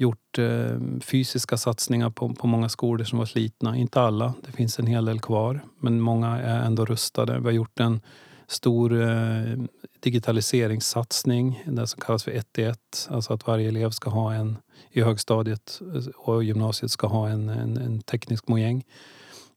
gjort 0.00 0.38
eh, 0.38 1.00
fysiska 1.00 1.56
satsningar 1.56 2.10
på, 2.10 2.34
på 2.34 2.46
många 2.46 2.68
skolor 2.68 3.04
som 3.04 3.18
var 3.18 3.26
slitna. 3.26 3.76
Inte 3.76 4.00
alla, 4.00 4.34
det 4.46 4.52
finns 4.52 4.78
en 4.78 4.86
hel 4.86 5.04
del 5.04 5.20
kvar. 5.20 5.60
Men 5.80 6.00
många 6.00 6.38
är 6.40 6.64
ändå 6.64 6.84
rustade. 6.84 7.38
Vi 7.38 7.44
har 7.44 7.52
gjort 7.52 7.80
en 7.80 8.00
stor 8.46 9.02
eh, 9.02 9.56
digitaliseringssatsning, 10.00 11.62
det 11.66 11.86
som 11.86 12.00
kallas 12.00 12.24
för 12.24 12.30
1 12.30 12.58
i 12.58 12.62
1. 12.62 13.08
Alltså 13.10 13.32
att 13.32 13.46
varje 13.46 13.68
elev 13.68 13.90
ska 13.90 14.10
ha 14.10 14.34
en, 14.34 14.56
i 14.90 15.02
högstadiet 15.02 15.80
eh, 15.94 16.06
och 16.16 16.44
gymnasiet 16.44 16.90
ska 16.90 17.06
ha 17.06 17.28
en, 17.28 17.48
en, 17.48 17.76
en 17.76 18.00
teknisk 18.00 18.48
mojäng. 18.48 18.84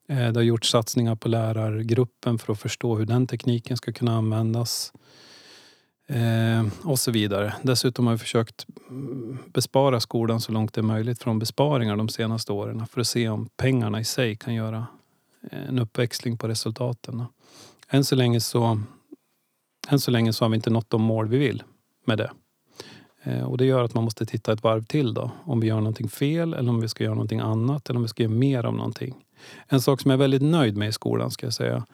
Eh, 0.10 0.32
Det 0.32 0.40
har 0.40 0.44
gjorts 0.44 0.70
satsningar 0.70 1.16
på 1.16 1.28
lärargruppen 1.28 2.40
för 2.40 2.54
att 2.54 2.60
förstå 2.60 2.96
hur 2.96 3.06
den 3.06 3.28
tekniken 3.28 3.78
ska 3.78 3.92
kunna 3.92 4.18
användas. 4.18 4.94
Eh, 6.08 6.66
och 6.84 7.00
så 7.00 7.12
vidare. 7.12 7.54
Dessutom 7.62 8.08
har 8.08 8.14
vi 8.14 8.20
försökt 8.20 8.66
bespara 9.46 10.00
skolan 10.00 10.42
så 10.42 10.52
långt 10.52 10.74
det 10.74 10.82
är 10.82 10.84
möjligt 10.84 11.24
från 11.24 11.40
besparingar 11.40 11.98
de 11.98 12.10
senaste 12.10 12.52
åren 12.52 12.88
för 12.88 13.02
att 13.02 13.08
se 13.08 13.30
om 13.30 13.50
pengarna 13.58 14.00
i 14.00 14.04
sig 14.04 14.36
kan 14.36 14.54
göra 14.54 14.88
eh, 15.52 15.68
en 15.70 15.80
uppväxling 15.80 16.38
på 16.38 16.48
resultaten. 16.48 17.24
Än 17.90 18.04
så 18.04 18.16
länge 18.16 18.40
så, 18.42 18.82
än 19.90 20.00
så, 20.00 20.12
länge 20.12 20.34
så 20.34 20.46
har 20.46 20.50
vi 20.50 20.56
inte 20.56 20.70
nått 20.70 20.90
de 20.90 21.02
mål 21.02 21.28
vi 21.28 21.38
vill 21.38 21.64
med 22.06 22.18
det. 22.18 22.32
Eh, 23.24 23.44
Och 23.44 23.58
det 23.58 23.66
gör 23.66 23.84
att 23.84 23.94
man 23.94 24.04
måste 24.04 24.26
titta 24.26 24.54
ett 24.54 24.64
varv 24.64 24.84
till 24.84 25.14
då. 25.14 25.32
Om 25.46 25.60
vi 25.60 25.68
gör 25.68 25.78
någonting 25.78 26.10
fel 26.10 26.54
eller 26.54 26.70
om 26.70 26.82
vi 26.82 26.90
ska 26.90 27.04
göra 27.04 27.16
någonting 27.16 27.40
annat 27.40 27.90
eller 27.90 27.98
om 27.98 28.04
vi 28.04 28.10
ska 28.10 28.24
göra 28.24 28.34
mer 28.34 28.64
av 28.64 28.74
någonting. 28.74 29.16
En 29.68 29.82
sak 29.82 30.02
som 30.02 30.12
jag 30.12 30.18
är 30.18 30.20
väldigt 30.22 30.42
nöjd 30.42 30.78
med 30.78 30.90
i 30.90 30.92
skolan 30.92 31.32
ska 31.32 31.46
jag 31.46 31.54
säga. 31.54 31.86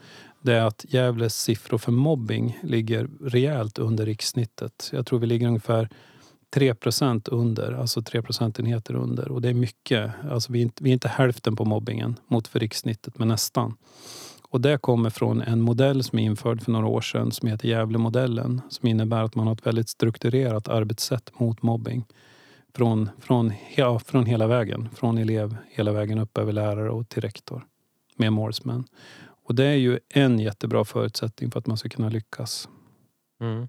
Det 0.42 0.54
är 0.54 0.66
att 0.66 0.86
Gävles 0.90 1.42
siffror 1.42 1.78
för 1.78 1.92
mobbing 1.92 2.60
ligger 2.64 3.10
rejält 3.22 3.80
under 3.80 4.06
rikssnittet. 4.06 4.90
Jag 4.94 5.06
tror 5.06 5.20
vi 5.20 5.28
ligger 5.28 5.48
ungefär 5.48 5.90
3% 6.56 7.30
under, 7.32 7.72
alltså 7.72 8.02
3 8.02 8.22
procentenheter 8.22 8.96
under. 8.96 9.32
Och 9.32 9.42
det 9.42 9.50
är 9.50 9.54
mycket. 9.54 10.12
Alltså 10.32 10.52
vi, 10.52 10.60
är 10.60 10.64
inte, 10.64 10.84
vi 10.84 10.90
är 10.90 10.94
inte 10.94 11.08
hälften 11.08 11.56
på 11.56 11.66
mobbingen 11.66 12.16
mot 12.28 12.48
för 12.48 12.60
rikssnittet, 12.60 13.20
men 13.20 13.28
nästan. 13.28 13.76
Och 14.50 14.62
det 14.62 14.78
kommer 14.78 15.10
från 15.10 15.42
en 15.42 15.62
modell 15.62 16.04
som 16.04 16.20
är 16.20 16.24
införd 16.24 16.62
för 16.62 16.72
några 16.72 16.88
år 16.88 17.02
sedan 17.02 17.32
som 17.32 17.48
heter 17.48 17.68
Gävlemodellen. 17.68 18.62
Som 18.70 18.88
innebär 18.88 19.24
att 19.24 19.36
man 19.36 19.48
har 19.48 19.54
ett 19.54 19.66
väldigt 19.66 19.90
strukturerat 19.90 20.68
arbetssätt 20.68 21.40
mot 21.40 21.62
mobbing. 21.62 22.06
Från, 22.76 23.10
från, 23.22 23.54
ja, 23.76 24.00
från 24.00 24.26
hela 24.26 24.48
vägen. 24.48 24.90
Från 24.96 25.18
elev 25.18 25.56
hela 25.70 25.92
vägen 25.92 26.20
upp 26.20 26.38
över 26.38 26.54
lärare 26.54 26.90
och 26.90 27.10
till 27.10 27.22
rektor. 27.22 27.66
Med 28.16 28.34
målsmän. 28.34 28.84
Och 29.50 29.56
det 29.56 29.66
är 29.66 29.76
ju 29.76 30.00
en 30.10 30.40
jättebra 30.40 30.86
förutsättning 30.86 31.52
för 31.52 31.60
att 31.60 31.68
man 31.68 31.78
ska 31.78 31.90
kunna 31.90 32.10
lyckas. 32.10 32.70
Mm. 33.42 33.68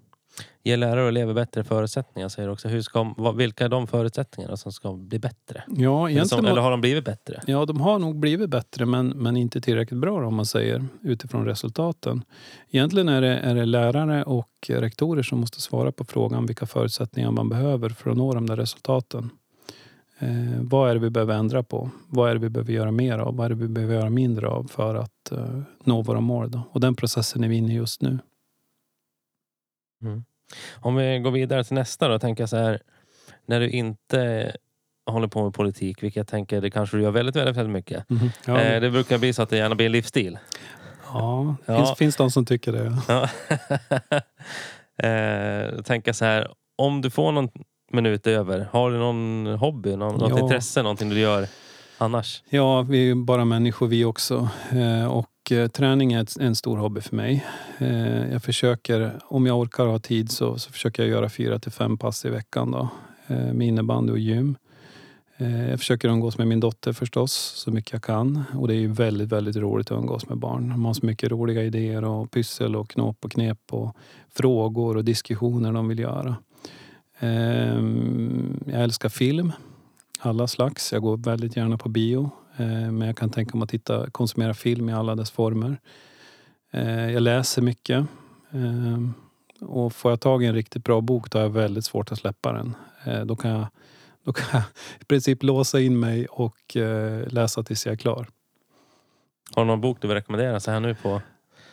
Ge 0.62 0.76
lärare 0.76 1.02
och 1.02 1.08
elever 1.08 1.34
bättre 1.34 1.64
förutsättningar 1.64 2.28
säger 2.28 2.48
du 2.48 2.52
också. 2.52 2.68
Hur 2.68 2.82
ska, 2.82 3.32
vilka 3.36 3.64
är 3.64 3.68
de 3.68 3.86
förutsättningarna 3.86 4.56
som 4.56 4.72
ska 4.72 4.92
bli 4.92 5.18
bättre? 5.18 5.62
Ja, 5.76 6.10
Eller, 6.10 6.24
som, 6.24 6.46
eller 6.46 6.60
har 6.60 6.70
de 6.70 6.80
blivit 6.80 7.04
bättre? 7.04 7.40
ja, 7.46 7.64
de 7.64 7.80
har 7.80 7.98
nog 7.98 8.18
blivit 8.18 8.50
bättre 8.50 8.86
men, 8.86 9.08
men 9.08 9.36
inte 9.36 9.60
tillräckligt 9.60 10.00
bra 10.00 10.26
om 10.26 10.34
man 10.34 10.46
säger 10.46 10.86
utifrån 11.02 11.44
resultaten. 11.44 12.24
Egentligen 12.70 13.08
är 13.08 13.20
det, 13.20 13.38
är 13.38 13.54
det 13.54 13.64
lärare 13.64 14.24
och 14.24 14.50
rektorer 14.68 15.22
som 15.22 15.40
måste 15.40 15.60
svara 15.60 15.92
på 15.92 16.04
frågan 16.04 16.46
vilka 16.46 16.66
förutsättningar 16.66 17.30
man 17.30 17.48
behöver 17.48 17.88
för 17.88 18.10
att 18.10 18.16
nå 18.16 18.34
de 18.34 18.46
där 18.46 18.56
resultaten. 18.56 19.30
Eh, 20.22 20.60
vad 20.60 20.90
är 20.90 20.94
det 20.94 21.00
vi 21.00 21.10
behöver 21.10 21.34
ändra 21.34 21.62
på? 21.62 21.90
Vad 22.08 22.30
är 22.30 22.34
det 22.34 22.40
vi 22.40 22.48
behöver 22.48 22.72
göra 22.72 22.90
mer 22.90 23.18
av? 23.18 23.36
Vad 23.36 23.44
är 23.44 23.48
det 23.48 23.54
vi 23.54 23.68
behöver 23.68 23.94
göra 23.94 24.10
mindre 24.10 24.48
av 24.48 24.64
för 24.64 24.94
att 24.94 25.32
eh, 25.32 25.60
nå 25.84 26.02
våra 26.02 26.20
mål? 26.20 26.50
Då? 26.50 26.62
Och 26.72 26.80
den 26.80 26.94
processen 26.96 27.44
är 27.44 27.48
vi 27.48 27.56
inne 27.56 27.72
i 27.72 27.76
just 27.76 28.02
nu. 28.02 28.18
Mm. 30.02 30.24
Om 30.74 30.94
vi 30.96 31.18
går 31.18 31.30
vidare 31.30 31.64
till 31.64 31.74
nästa 31.74 32.08
då, 32.08 32.18
tänker 32.18 32.42
jag 32.42 32.48
så 32.48 32.56
här. 32.56 32.80
När 33.46 33.60
du 33.60 33.70
inte 33.70 34.52
håller 35.06 35.28
på 35.28 35.44
med 35.44 35.54
politik, 35.54 36.02
vilket 36.02 36.16
jag 36.16 36.26
tänker 36.28 36.60
det 36.60 36.70
kanske 36.70 36.96
du 36.96 37.02
gör 37.02 37.10
väldigt, 37.10 37.36
väldigt, 37.36 37.56
väldigt 37.56 37.72
mycket. 37.72 38.04
Ja, 38.46 38.60
Eh, 38.60 38.80
det 38.80 38.90
brukar 38.90 39.18
bli 39.18 39.32
så 39.32 39.42
att 39.42 39.50
det 39.50 39.56
gärna 39.56 39.74
blir 39.74 39.86
en 39.86 39.92
livsstil. 39.92 40.38
ja, 41.12 41.56
Ja. 41.66 41.76
Finns, 41.76 41.98
finns 41.98 42.16
de 42.16 42.30
som 42.30 42.46
tycker 42.46 42.72
det. 42.72 42.96
Ja. 43.08 43.28
eh, 45.08 45.82
tänka 45.82 46.14
så 46.14 46.24
här, 46.24 46.48
om 46.76 47.00
du 47.00 47.10
får 47.10 47.32
någon 47.32 47.48
minut 47.92 48.26
över, 48.26 48.68
har 48.72 48.90
du 48.90 48.98
någon 48.98 49.46
hobby, 49.46 49.96
någon, 49.96 50.18
något 50.18 50.30
Ja. 50.30 50.38
intresse, 50.40 50.82
någonting 50.82 51.08
du 51.08 51.18
gör 51.18 51.46
annars? 51.98 52.42
Ja, 52.48 52.82
vi 52.82 52.98
är 52.98 53.02
ju 53.04 53.14
bara 53.14 53.44
människor 53.44 53.86
vi 53.88 54.04
också. 54.04 54.48
Eh, 54.72 55.12
och 55.12 55.52
eh, 55.52 55.68
träning 55.68 56.12
är 56.12 56.42
en 56.42 56.56
stor 56.56 56.76
hobby 56.76 57.00
för 57.00 57.16
mig. 57.16 57.46
Eh, 57.78 58.32
jag 58.32 58.42
försöker, 58.42 59.18
om 59.24 59.46
jag 59.46 59.58
orkar 59.58 59.86
och 59.86 59.92
har 59.92 59.98
tid, 59.98 60.30
så, 60.30 60.58
så 60.58 60.72
försöker 60.72 61.02
jag 61.02 61.10
göra 61.10 61.28
fyra 61.28 61.58
till 61.58 61.72
fem 61.72 61.98
pass 61.98 62.24
i 62.24 62.28
veckan 62.30 62.70
då, 62.70 62.88
med 63.26 63.62
innebandy 63.66 64.12
och 64.12 64.18
gym. 64.18 64.56
Jag 65.70 65.78
försöker 65.78 66.08
umgås 66.08 66.38
med 66.38 66.48
min 66.48 66.60
dotter 66.60 66.92
förstås, 66.92 67.32
så 67.56 67.70
mycket 67.70 67.92
jag 67.92 68.02
kan. 68.02 68.44
Och 68.54 68.68
det 68.68 68.74
är 68.74 68.78
ju 68.78 68.92
väldigt, 68.92 69.32
väldigt 69.32 69.56
roligt 69.56 69.90
att 69.90 69.98
umgås 69.98 70.28
med 70.28 70.38
barn. 70.38 70.68
De 70.68 70.84
har 70.84 70.94
så 70.94 71.06
mycket 71.06 71.30
roliga 71.30 71.62
idéer 71.62 72.04
och 72.04 72.30
pyssel 72.30 72.76
och 72.76 72.90
knåp 72.90 73.24
och 73.24 73.32
knep 73.32 73.58
och 73.70 73.96
frågor 74.34 74.96
och 74.96 75.04
diskussioner 75.04 75.72
de 75.72 75.88
vill 75.88 75.98
göra. 75.98 76.36
Ehm, 77.20 78.60
jag 78.66 78.82
älskar 78.82 79.08
film, 79.08 79.52
alla 80.18 80.46
slags. 80.46 80.92
Jag 80.92 81.02
går 81.02 81.16
väldigt 81.16 81.56
gärna 81.56 81.78
på 81.78 81.88
bio. 81.88 82.30
Eh, 82.56 82.66
men 82.66 83.00
jag 83.00 83.16
kan 83.16 83.30
tänka 83.30 83.56
mig 83.56 83.64
att 83.64 83.70
titta, 83.70 84.10
konsumera 84.10 84.54
film 84.54 84.88
i 84.88 84.92
alla 84.92 85.14
dess 85.14 85.30
former. 85.30 85.80
Eh, 86.70 87.10
jag 87.10 87.22
läser 87.22 87.62
mycket. 87.62 88.06
Ehm, 88.50 89.14
och 89.60 89.92
får 89.92 90.10
jag 90.12 90.20
tag 90.20 90.42
i 90.42 90.46
en 90.46 90.54
riktigt 90.54 90.84
bra 90.84 91.00
bok 91.00 91.30
då 91.30 91.38
har 91.38 91.42
jag 91.42 91.50
väldigt 91.50 91.84
svårt 91.84 92.12
att 92.12 92.18
släppa 92.18 92.52
den. 92.52 92.74
Eh, 93.04 93.20
då 93.20 93.36
kan 93.36 93.50
jag 93.50 93.66
då 94.24 94.32
kan 94.32 94.46
jag 94.52 94.62
i 95.00 95.04
princip 95.04 95.42
låsa 95.42 95.80
in 95.80 96.00
mig 96.00 96.26
och 96.26 96.76
läsa 97.26 97.62
tills 97.62 97.86
jag 97.86 97.92
är 97.92 97.96
klar. 97.96 98.26
Har 99.54 99.62
du 99.62 99.66
någon 99.66 99.80
bok 99.80 99.98
du 100.00 100.08
vill 100.08 100.14
rekommendera 100.14 100.60
så 100.60 100.70
här 100.70 100.80
nu 100.80 100.94
på? 100.94 101.22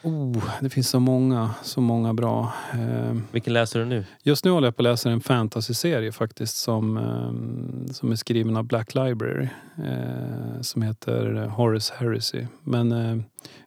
Oh, 0.07 0.43
det 0.61 0.69
finns 0.69 0.89
så 0.89 0.99
många, 0.99 1.49
så 1.63 1.81
många 1.81 2.13
bra. 2.13 2.53
Eh, 2.73 3.15
Vilken 3.31 3.53
läser 3.53 3.79
du 3.79 3.85
nu? 3.85 4.05
just 4.23 4.45
nu 4.45 4.51
håller 4.51 4.67
jag 4.67 4.75
på 4.75 4.81
att 4.81 4.83
läsa 4.83 5.09
en 5.09 5.21
fantasyserie 5.21 6.11
faktiskt 6.11 6.57
som, 6.57 6.97
eh, 6.97 7.93
som 7.93 8.11
är 8.11 8.15
skriven 8.15 8.57
av 8.57 8.63
Black 8.63 8.95
Library. 8.95 9.47
Eh, 9.77 10.61
som 10.61 10.81
heter 10.81 11.47
Horace 11.47 11.93
Heresy. 11.97 12.45
Men 12.63 12.89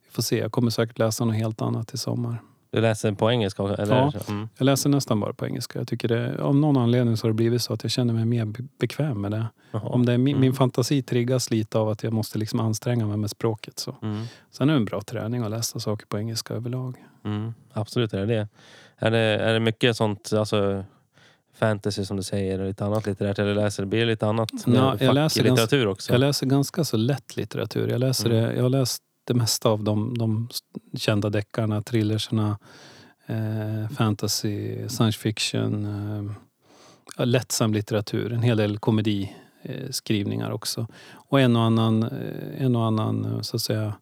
vi 0.05 0.11
får 0.11 0.23
se, 0.23 0.39
jag 0.39 0.53
kommer 0.53 0.71
säkert 0.71 0.99
läsa 0.99 1.25
något 1.25 1.37
helt 1.37 1.63
annat 1.63 1.95
i 1.95 1.99
sommar. 1.99 2.39
Du 2.73 2.81
läser 2.81 3.13
på 3.13 3.31
engelska? 3.31 3.63
Eller? 3.63 3.95
Ja. 3.97 4.13
Mm. 4.29 4.49
Jag 4.59 4.65
läser 4.65 4.91
nästan 4.91 5.21
bara 5.21 5.33
på 5.33 5.47
engelska. 5.47 5.79
Jag 5.79 5.89
tycker 5.89 6.09
det, 6.09 6.43
av 6.43 6.57
någon 6.57 6.77
anledning 6.77 7.17
så 7.17 7.27
har 7.27 7.31
det 7.31 7.35
blivit 7.35 7.63
så 7.63 7.73
att 7.73 7.83
jag 7.85 7.91
känner 7.91 8.15
mig 8.15 8.25
mer 8.25 8.45
be- 8.45 8.65
bekväm 8.79 9.21
med 9.21 9.31
det. 9.31 9.47
Jaha. 9.71 9.83
Om 9.83 10.07
det 10.07 10.13
är 10.13 10.19
min, 10.19 10.25
min 10.37 10.45
Mm. 10.45 10.55
fantasi 10.55 11.03
triggas 11.03 11.51
lite 11.51 11.79
av 11.79 11.89
att 11.89 12.03
jag 12.03 12.13
måste 12.13 12.39
liksom 12.39 12.61
anstränga 12.61 13.07
mig 13.07 13.17
med 13.17 13.31
språket. 13.31 13.79
Så. 13.79 13.97
Mm. 14.03 14.25
Sen 14.51 14.69
är 14.69 14.73
det 14.73 14.77
en 14.79 14.85
bra 14.85 15.01
träning 15.01 15.43
att 15.43 15.51
läsa 15.51 15.81
saker 15.81 16.07
på 16.07 16.19
engelska 16.19 16.55
överlag. 16.55 16.97
Mm. 17.25 17.55
Absolut 17.73 18.15
är 18.15 18.19
det 18.19 18.27
det. 18.27 18.49
Är 18.99 19.11
det, 19.11 19.19
är 19.19 19.53
det 19.55 19.61
mycket 19.61 19.97
sånt, 19.97 20.33
alltså 20.33 20.85
fantasy 21.59 22.05
som 22.05 22.17
du 22.17 22.23
säger, 22.23 22.59
och 22.61 22.67
lite 22.67 22.85
annat 22.85 23.07
litterärt? 23.07 23.39
Eller 23.39 23.55
läser, 23.55 23.85
blir 23.85 24.01
det 24.01 24.07
lite 24.07 24.27
annat? 24.27 24.51
Ja, 24.67 24.71
med 24.73 24.97
jag 25.03 25.15
läser 25.15 25.41
facklitteratur 25.43 25.87
också? 25.87 26.13
Jag 26.13 26.19
läser 26.21 26.47
ganska 26.47 26.85
så 26.85 26.97
lätt 26.97 27.37
litteratur. 27.37 27.89
Jag, 27.89 27.99
läser 28.01 28.31
Mm. 28.31 28.43
det, 28.45 28.55
jag 28.55 28.63
har 28.63 28.71
läst 28.71 29.03
det 29.31 29.35
mesta 29.35 29.69
av 29.69 29.85
de, 29.85 30.19
de 30.19 30.49
kända 30.95 31.31
deckarna, 31.31 31.83
thrillerserna, 31.83 32.59
eh, 33.27 33.89
fantasy, 33.97 34.89
science 34.89 35.19
fiction. 35.19 35.87
Eh, 37.19 37.27
lättsam 37.27 37.73
litteratur. 37.75 38.33
En 38.33 38.43
hel 38.43 38.57
del 38.57 38.79
komediskrivningar 38.79 40.51
också. 40.51 40.87
Och 41.13 41.41
en 41.41 41.57
och 41.57 41.63
annan, 41.63 42.03
eh, 42.03 42.65
en 42.65 42.77
och 42.77 42.87
annan 42.87 43.25
eh, 43.25 43.41
så 43.41 43.57
att 43.57 43.63
säga, 43.63 43.95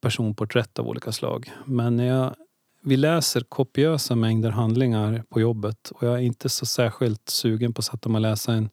personporträtt 0.00 0.78
av 0.78 0.88
olika 0.88 1.12
slag. 1.12 1.52
Men 1.64 1.96
när 1.96 2.06
jag, 2.06 2.34
vi 2.82 2.96
läser 2.96 3.40
kopiösa 3.40 4.14
mängder 4.14 4.50
handlingar 4.50 5.24
på 5.28 5.40
jobbet 5.40 5.90
och 5.90 6.02
jag 6.02 6.14
är 6.14 6.22
inte 6.22 6.48
så 6.48 6.66
särskilt 6.66 7.28
sugen 7.28 7.72
på 7.72 7.78
att 7.78 7.84
sätta 7.84 8.08
mig 8.08 8.18
och 8.18 8.22
läsa 8.22 8.52
en 8.52 8.70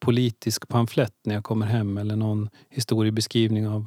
politisk 0.00 0.68
pamflett 0.68 1.14
när 1.24 1.34
jag 1.34 1.44
kommer 1.44 1.66
hem 1.66 1.98
eller 1.98 2.16
någon 2.16 2.48
historiebeskrivning 2.68 3.68
av 3.68 3.86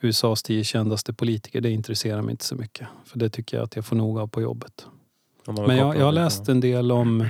USAs 0.00 0.42
tio 0.42 0.64
kändaste 0.64 1.12
politiker. 1.12 1.60
Det 1.60 1.70
intresserar 1.70 2.22
mig 2.22 2.30
inte 2.30 2.44
så 2.44 2.54
mycket. 2.54 2.88
För 3.04 3.18
det 3.18 3.30
tycker 3.30 3.56
jag 3.56 3.64
att 3.64 3.76
jag 3.76 3.84
får 3.84 3.96
nog 3.96 4.18
av 4.18 4.26
på 4.28 4.42
jobbet. 4.42 4.86
Men 5.46 5.76
jag, 5.76 5.96
jag 5.96 6.04
har 6.04 6.12
läst 6.12 6.48
en 6.48 6.60
del 6.60 6.92
om, 6.92 7.28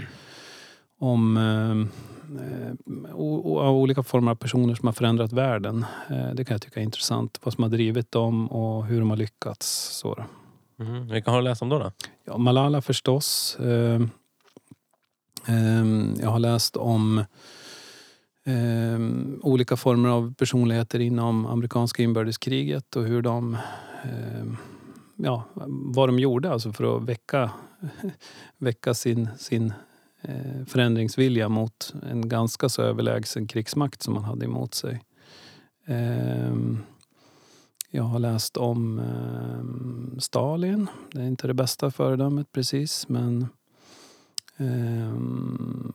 om 0.98 1.36
eh, 1.36 3.14
o, 3.14 3.56
o, 3.58 3.68
olika 3.68 4.02
former 4.02 4.30
av 4.30 4.34
personer 4.34 4.74
som 4.74 4.86
har 4.86 4.92
förändrat 4.92 5.32
världen. 5.32 5.84
Eh, 6.10 6.34
det 6.34 6.44
kan 6.44 6.54
jag 6.54 6.62
tycka 6.62 6.80
är 6.80 6.84
intressant. 6.84 7.40
Vad 7.42 7.54
som 7.54 7.62
har 7.62 7.70
drivit 7.70 8.12
dem 8.12 8.46
och 8.46 8.86
hur 8.86 9.00
de 9.00 9.10
har 9.10 9.16
lyckats. 9.16 9.96
Så. 9.96 10.24
Mm. 10.80 11.08
Vilka 11.08 11.30
har 11.30 11.38
du 11.38 11.44
läst 11.44 11.62
om 11.62 11.68
då? 11.68 11.78
då? 11.78 11.92
Ja, 12.24 12.38
Malala 12.38 12.82
förstås. 12.82 13.56
Eh, 13.60 14.00
jag 16.20 16.30
har 16.30 16.38
läst 16.38 16.76
om 16.76 17.24
eh, 18.46 18.98
olika 19.42 19.76
former 19.76 20.08
av 20.08 20.34
personligheter 20.34 21.00
inom 21.00 21.46
amerikanska 21.46 22.02
inbördeskriget 22.02 22.96
och 22.96 23.04
hur 23.04 23.22
de 23.22 23.54
eh, 24.04 24.46
ja, 25.16 25.44
vad 25.94 26.08
de 26.08 26.18
gjorde 26.18 26.52
alltså 26.52 26.72
för 26.72 26.96
att 26.96 27.02
väcka, 27.02 27.50
väcka 28.58 28.94
sin, 28.94 29.28
sin 29.38 29.72
eh, 30.22 30.64
förändringsvilja 30.66 31.48
mot 31.48 31.94
en 32.10 32.28
ganska 32.28 32.68
så 32.68 32.82
överlägsen 32.82 33.46
krigsmakt 33.46 34.02
som 34.02 34.14
man 34.14 34.24
hade 34.24 34.44
emot 34.44 34.74
sig. 34.74 35.02
Ehm, 35.86 36.78
jag 37.90 38.02
har 38.02 38.18
läst 38.18 38.56
om 38.56 38.98
ehm, 38.98 40.20
Stalin. 40.20 40.86
Det 41.12 41.20
är 41.20 41.26
inte 41.26 41.46
det 41.46 41.54
bästa 41.54 41.90
föredömet 41.90 42.52
precis, 42.52 43.08
men 43.08 43.48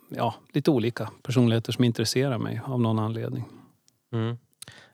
ja, 0.09 0.35
lite 0.53 0.71
olika 0.71 1.09
personligheter 1.23 1.71
som 1.71 1.83
intresserar 1.83 2.37
mig 2.37 2.61
av 2.65 2.81
någon 2.81 2.99
anledning. 2.99 3.43
Mm. 4.13 4.37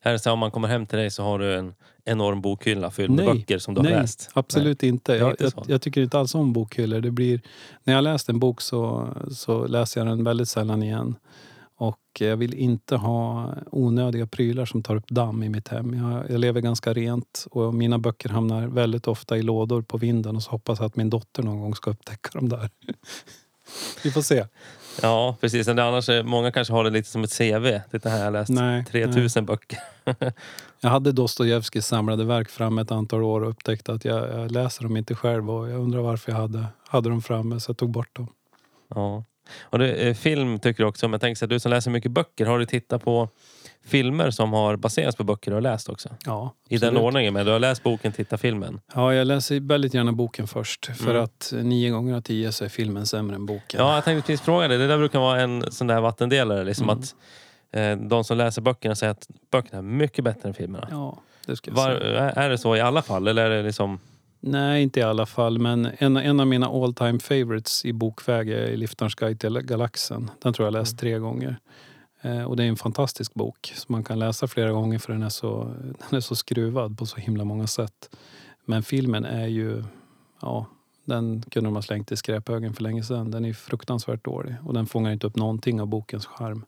Är 0.01 0.11
det 0.11 0.19
så 0.19 0.31
om 0.31 0.39
man 0.39 0.51
kommer 0.51 0.67
hem 0.67 0.85
till 0.85 0.97
dig 0.97 1.11
så 1.11 1.23
har 1.23 1.39
du 1.39 1.55
en 1.55 1.73
enorm 2.05 2.41
bokhylla 2.41 2.91
fylld 2.91 3.09
med 3.09 3.25
Nej. 3.25 3.35
böcker 3.35 3.57
som 3.57 3.73
du 3.73 3.79
har 3.79 3.85
Nej, 3.85 3.93
läst? 3.93 4.29
absolut 4.33 4.83
inte. 4.83 5.13
Jag, 5.13 5.31
inte 5.31 5.43
jag, 5.43 5.53
så. 5.53 5.63
jag 5.67 5.81
tycker 5.81 6.01
inte 6.01 6.19
alls 6.19 6.35
om 6.35 6.53
bokhyllor. 6.53 7.01
Det 7.01 7.11
blir, 7.11 7.41
när 7.83 7.93
jag 7.93 7.97
har 7.97 8.01
läst 8.01 8.29
en 8.29 8.39
bok 8.39 8.61
så, 8.61 9.09
så 9.31 9.67
läser 9.67 10.01
jag 10.01 10.07
den 10.07 10.23
väldigt 10.23 10.49
sällan 10.49 10.83
igen. 10.83 11.15
Och 11.79 11.99
jag 12.19 12.37
vill 12.37 12.53
inte 12.53 12.95
ha 12.95 13.53
onödiga 13.71 14.27
prylar 14.27 14.65
som 14.65 14.83
tar 14.83 14.95
upp 14.95 15.07
damm 15.09 15.43
i 15.43 15.49
mitt 15.49 15.67
hem. 15.67 15.93
Jag, 15.93 16.31
jag 16.31 16.39
lever 16.39 16.61
ganska 16.61 16.93
rent 16.93 17.47
och 17.51 17.73
mina 17.73 17.99
böcker 17.99 18.29
hamnar 18.29 18.67
väldigt 18.67 19.07
ofta 19.07 19.37
i 19.37 19.41
lådor 19.41 19.81
på 19.81 19.97
vinden 19.97 20.35
och 20.35 20.43
så 20.43 20.51
hoppas 20.51 20.79
jag 20.79 20.85
att 20.85 20.95
min 20.95 21.09
dotter 21.09 21.43
någon 21.43 21.59
gång 21.59 21.75
ska 21.75 21.91
upptäcka 21.91 22.29
dem 22.33 22.49
där. 22.49 22.69
Vi 24.03 24.11
får 24.11 24.21
se. 24.21 24.45
Ja, 25.01 25.35
precis. 25.41 25.67
Men 25.67 25.79
annars, 25.79 26.09
många 26.23 26.51
kanske 26.51 26.73
har 26.73 26.83
det 26.83 26.89
lite 26.89 27.09
som 27.09 27.23
ett 27.23 27.37
CV. 27.37 27.79
Titta 27.91 28.09
här, 28.09 28.17
jag 28.17 28.25
har 28.25 28.31
läst 28.31 28.49
Nej, 28.49 28.85
3000 28.85 29.45
böcker. 29.45 29.79
Jag 30.81 30.89
hade 30.89 31.11
Dostojevskijs 31.11 31.87
samlade 31.87 32.23
verk 32.23 32.49
framme 32.49 32.81
ett 32.81 32.91
antal 32.91 33.23
år 33.23 33.41
och 33.41 33.49
upptäckte 33.49 33.93
att 33.93 34.05
jag, 34.05 34.29
jag 34.29 34.51
läser 34.51 34.83
dem 34.83 34.97
inte 34.97 35.15
själv 35.15 35.51
och 35.51 35.69
jag 35.69 35.79
undrar 35.79 36.01
varför 36.01 36.31
jag 36.31 36.39
hade, 36.39 36.65
hade 36.87 37.09
dem 37.09 37.21
framme 37.21 37.59
så 37.59 37.69
jag 37.69 37.77
tog 37.77 37.89
bort 37.89 38.15
dem. 38.15 38.27
Ja. 38.95 39.23
Och 39.61 39.79
det, 39.79 39.93
eh, 39.93 40.13
film 40.13 40.59
tycker 40.59 40.83
du 40.83 40.89
också 40.89 41.05
om. 41.05 41.11
Jag 41.13 41.21
tänker 41.21 41.35
så 41.39 41.45
att 41.45 41.49
du 41.49 41.59
som 41.59 41.71
läser 41.71 41.91
mycket 41.91 42.11
böcker, 42.11 42.45
har 42.45 42.59
du 42.59 42.65
tittat 42.65 43.03
på 43.03 43.29
filmer 43.87 44.31
som 44.31 44.53
har 44.53 44.75
baserats 44.75 45.17
på 45.17 45.23
böcker 45.23 45.51
du 45.51 45.55
har 45.55 45.61
läst 45.61 45.89
också? 45.89 46.09
Ja, 46.25 46.53
I 46.69 46.77
den 46.77 46.97
ordningen, 46.97 47.33
men 47.33 47.45
du 47.45 47.51
har 47.51 47.59
läst 47.59 47.83
boken, 47.83 48.11
titta 48.11 48.37
filmen. 48.37 48.79
Ja, 48.95 49.13
jag 49.13 49.27
läser 49.27 49.59
väldigt 49.59 49.93
gärna 49.93 50.11
boken 50.11 50.47
först. 50.47 50.85
För 50.85 51.09
Mm. 51.11 51.23
att 51.23 51.53
nio 51.63 51.89
gånger 51.89 52.15
av 52.15 52.21
tio 52.21 52.51
så 52.51 52.65
är 52.65 52.69
filmen 52.69 53.05
sämre 53.05 53.35
än 53.35 53.45
boken. 53.45 53.79
Ja, 53.81 53.95
jag 53.95 54.03
tänkte 54.03 54.27
precis 54.27 54.45
fråga 54.45 54.67
dig. 54.67 54.77
Det 54.77 54.87
där 54.87 54.97
brukar 54.97 55.19
vara 55.19 55.41
en 55.41 55.71
sån 55.71 55.87
där 55.87 56.01
vattendelare. 56.01 56.63
Liksom 56.63 56.89
Mm. 56.89 56.99
att 56.99 57.15
eh, 58.01 58.07
de 58.07 58.23
som 58.23 58.37
läser 58.37 58.61
böckerna 58.61 58.95
säger 58.95 59.11
att 59.11 59.27
böckerna 59.51 59.77
är 59.77 59.81
mycket 59.81 60.23
bättre 60.23 60.47
än 60.49 60.53
filmerna. 60.53 60.87
Ja, 60.91 61.17
det 61.45 61.55
ska 61.55 61.71
Var, 61.73 61.99
säga. 61.99 62.19
är 62.31 62.49
det 62.49 62.57
så 62.57 62.75
i 62.75 62.81
alla 62.81 63.01
fall? 63.01 63.27
Eller 63.27 63.45
är 63.51 63.57
det 63.57 63.63
liksom... 63.63 63.99
Nej, 64.39 64.83
inte 64.83 64.99
i 64.99 65.03
alla 65.03 65.25
fall. 65.25 65.59
Men 65.59 65.89
en, 65.97 66.17
en 66.17 66.39
av 66.39 66.47
mina 66.47 66.67
all 66.67 66.93
time 66.93 67.19
favorites 67.19 67.85
i 67.85 67.93
bokväg 67.93 68.49
är 68.49 68.77
Liftarens 68.77 69.15
guide 69.15 69.39
till 69.39 69.59
galaxen. 69.59 70.31
Den 70.41 70.53
tror 70.53 70.65
jag 70.67 70.73
jag 70.73 70.79
läst 70.79 70.91
Mm. 70.91 70.97
tre 70.99 71.19
gånger. 71.19 71.57
Eh, 72.27 72.43
och 72.43 72.55
det 72.55 72.63
är 72.63 72.67
en 72.67 72.75
fantastisk 72.75 73.33
bok 73.33 73.73
som 73.75 73.93
man 73.93 74.03
kan 74.03 74.19
läsa 74.19 74.47
flera 74.47 74.71
gånger 74.71 74.99
för 74.99 75.13
den 75.13 75.23
är, 75.23 75.29
så, 75.29 75.63
den 76.09 76.17
är 76.17 76.19
så 76.19 76.35
skruvad 76.35 76.97
på 76.97 77.05
så 77.05 77.17
himla 77.17 77.43
många 77.43 77.67
sätt. 77.67 78.15
Men 78.65 78.83
filmen 78.83 79.25
är 79.25 79.47
ju, 79.47 79.83
ja, 80.41 80.65
den 81.05 81.41
kunde 81.41 81.67
de 81.67 81.75
ha 81.75 81.81
slängt 81.81 82.11
i 82.11 82.15
skräphögen 82.15 82.73
för 82.73 82.83
länge 82.83 83.03
sedan. 83.03 83.31
Den 83.31 83.45
är 83.45 83.53
fruktansvärt 83.53 84.25
dålig 84.25 84.55
och 84.63 84.73
den 84.73 84.85
fångar 84.85 85.11
inte 85.11 85.27
upp 85.27 85.35
någonting 85.35 85.81
av 85.81 85.87
bokens 85.87 86.25
charm. 86.25 86.65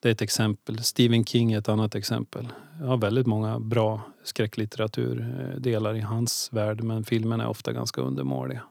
Det 0.00 0.08
är 0.08 0.12
ett 0.12 0.22
exempel. 0.22 0.82
Stephen 0.82 1.24
King 1.24 1.52
är 1.52 1.58
ett 1.58 1.68
annat 1.68 1.94
exempel. 1.94 2.48
Jag 2.80 2.86
har 2.86 2.96
väldigt 2.96 3.26
många 3.26 3.60
bra 3.60 4.00
skräcklitteraturdelar 4.24 5.94
i 5.94 6.00
hans 6.00 6.48
värld 6.52 6.82
men 6.82 7.04
filmerna 7.04 7.44
är 7.44 7.48
ofta 7.48 7.72
ganska 7.72 8.00
undermåliga. 8.00 8.62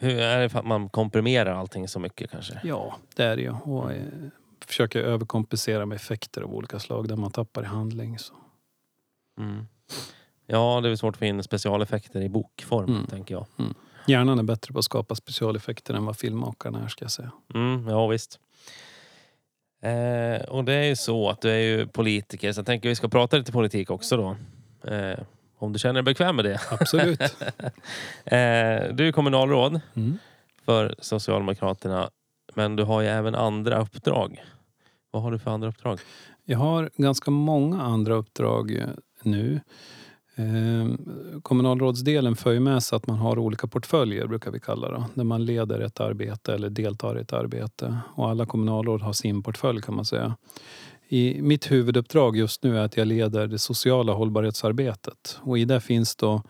Hur 0.00 0.18
är 0.18 0.40
det 0.40 0.48
för 0.48 0.58
att 0.58 0.66
man 0.66 0.88
komprimerar 0.88 1.54
allting 1.54 1.88
så 1.88 2.00
mycket 2.00 2.30
kanske? 2.30 2.60
Ja, 2.64 2.96
det 3.16 3.24
är 3.24 3.36
det 3.36 3.42
ju. 3.42 3.50
Och 3.50 3.92
eh, 3.92 4.02
försöker 4.66 5.00
överkompensera 5.00 5.86
med 5.86 5.96
effekter 5.96 6.42
av 6.42 6.54
olika 6.54 6.78
slag 6.78 7.08
där 7.08 7.16
man 7.16 7.30
tappar 7.30 7.62
i 7.62 7.66
handling. 7.66 8.18
Så. 8.18 8.34
Mm. 9.40 9.66
Ja, 10.46 10.80
det 10.82 10.88
är 10.90 10.96
svårt 10.96 11.14
att 11.14 11.18
få 11.18 11.24
in 11.24 11.42
specialeffekter 11.42 12.20
i 12.20 12.28
bokform, 12.28 12.90
Mm. 12.90 13.06
tänker 13.06 13.34
jag. 13.34 13.46
Hjärnan 14.06 14.38
är 14.38 14.42
bättre 14.42 14.72
på 14.72 14.78
att 14.78 14.84
skapa 14.84 15.14
specialeffekter 15.14 15.94
än 15.94 16.04
vad 16.06 16.16
filmmakarna 16.16 16.84
är 16.84 16.88
ska 16.88 17.04
jag 17.04 17.12
säga. 17.12 17.32
Mm, 17.54 17.88
ja, 17.88 18.06
visst. 18.06 18.40
Eh, 19.82 20.48
och 20.48 20.64
det 20.64 20.72
är 20.74 20.84
ju 20.84 20.96
så 20.96 21.30
att 21.30 21.40
du 21.40 21.50
är 21.50 21.58
ju 21.58 21.86
politiker, 21.86 22.52
så 22.52 22.58
jag 22.58 22.66
tänker 22.66 22.88
att 22.88 22.90
vi 22.90 22.94
ska 22.96 23.08
prata 23.08 23.36
lite 23.36 23.52
politik 23.52 23.90
också 23.90 24.16
då. 24.16 24.36
Eh, 24.92 25.18
Om 25.58 25.72
du 25.72 25.78
känner 25.78 25.94
dig 25.94 26.02
bekväm 26.02 26.36
med 26.36 26.44
det. 26.44 26.60
Absolut. 26.70 27.20
Eh, 28.24 28.94
du 28.94 29.08
är 29.08 29.12
kommunalråd 29.12 29.80
Mm. 29.94 30.18
för 30.64 30.94
Socialdemokraterna. 30.98 32.10
Men 32.54 32.76
du 32.76 32.82
har 32.82 33.00
ju 33.00 33.08
även 33.08 33.34
andra 33.34 33.78
uppdrag. 33.80 34.44
Vad 35.16 35.22
har 35.22 35.30
du 35.30 35.38
för 35.38 35.50
andra 35.50 35.68
uppdrag? 35.68 35.98
Jag 36.44 36.58
har 36.58 36.90
ganska 36.96 37.30
många 37.30 37.82
andra 37.82 38.14
uppdrag 38.14 38.76
eh, 38.76 38.88
nu. 39.22 39.60
Eh, 40.34 40.94
kommunalrådsdelen 41.42 42.36
för 42.36 42.52
ju 42.52 42.60
med 42.60 42.82
sig 42.82 42.96
att 42.96 43.06
man 43.06 43.16
har 43.16 43.38
olika 43.38 43.66
portföljer, 43.66 44.26
brukar 44.26 44.50
vi 44.50 44.60
kalla 44.60 44.90
det. 44.90 45.04
Där 45.14 45.24
man 45.24 45.44
leder 45.44 45.80
ett 45.80 46.00
arbete 46.00 46.54
eller 46.54 46.70
deltar 46.70 47.18
i 47.18 47.20
ett 47.20 47.32
arbete. 47.32 47.98
Och 48.14 48.28
alla 48.28 48.46
kommunalråd 48.46 49.02
har 49.02 49.12
sin 49.12 49.42
portfölj 49.42 49.82
kan 49.82 49.94
man 49.94 50.04
säga. 50.04 50.36
I 51.08 51.42
mitt 51.42 51.70
huvuduppdrag 51.70 52.36
just 52.36 52.62
nu 52.62 52.78
är 52.78 52.84
att 52.84 52.96
jag 52.96 53.06
leder 53.06 53.46
det 53.46 53.58
sociala 53.58 54.12
hållbarhetsarbetet. 54.12 55.38
Och 55.42 55.58
i 55.58 55.64
det 55.64 55.80
finns 55.80 56.16
då 56.16 56.42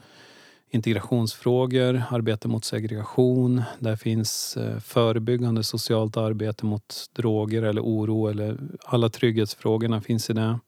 integrationsfrågor, 0.71 2.03
arbete 2.11 2.49
mot 2.49 2.65
segregation. 2.65 3.63
Där 3.79 3.97
finns 3.97 4.57
eh, 4.57 4.79
förebyggande 4.79 5.63
socialt 5.63 6.17
arbete 6.17 6.67
mot 6.67 7.07
droger 7.13 7.63
eller 7.63 7.83
oro. 7.83 8.29
Eller 8.29 8.59
alla 8.85 9.09
trygghetsfrågorna 9.09 10.01
finns 10.01 10.31
i 10.31 10.33
det. 10.33 10.59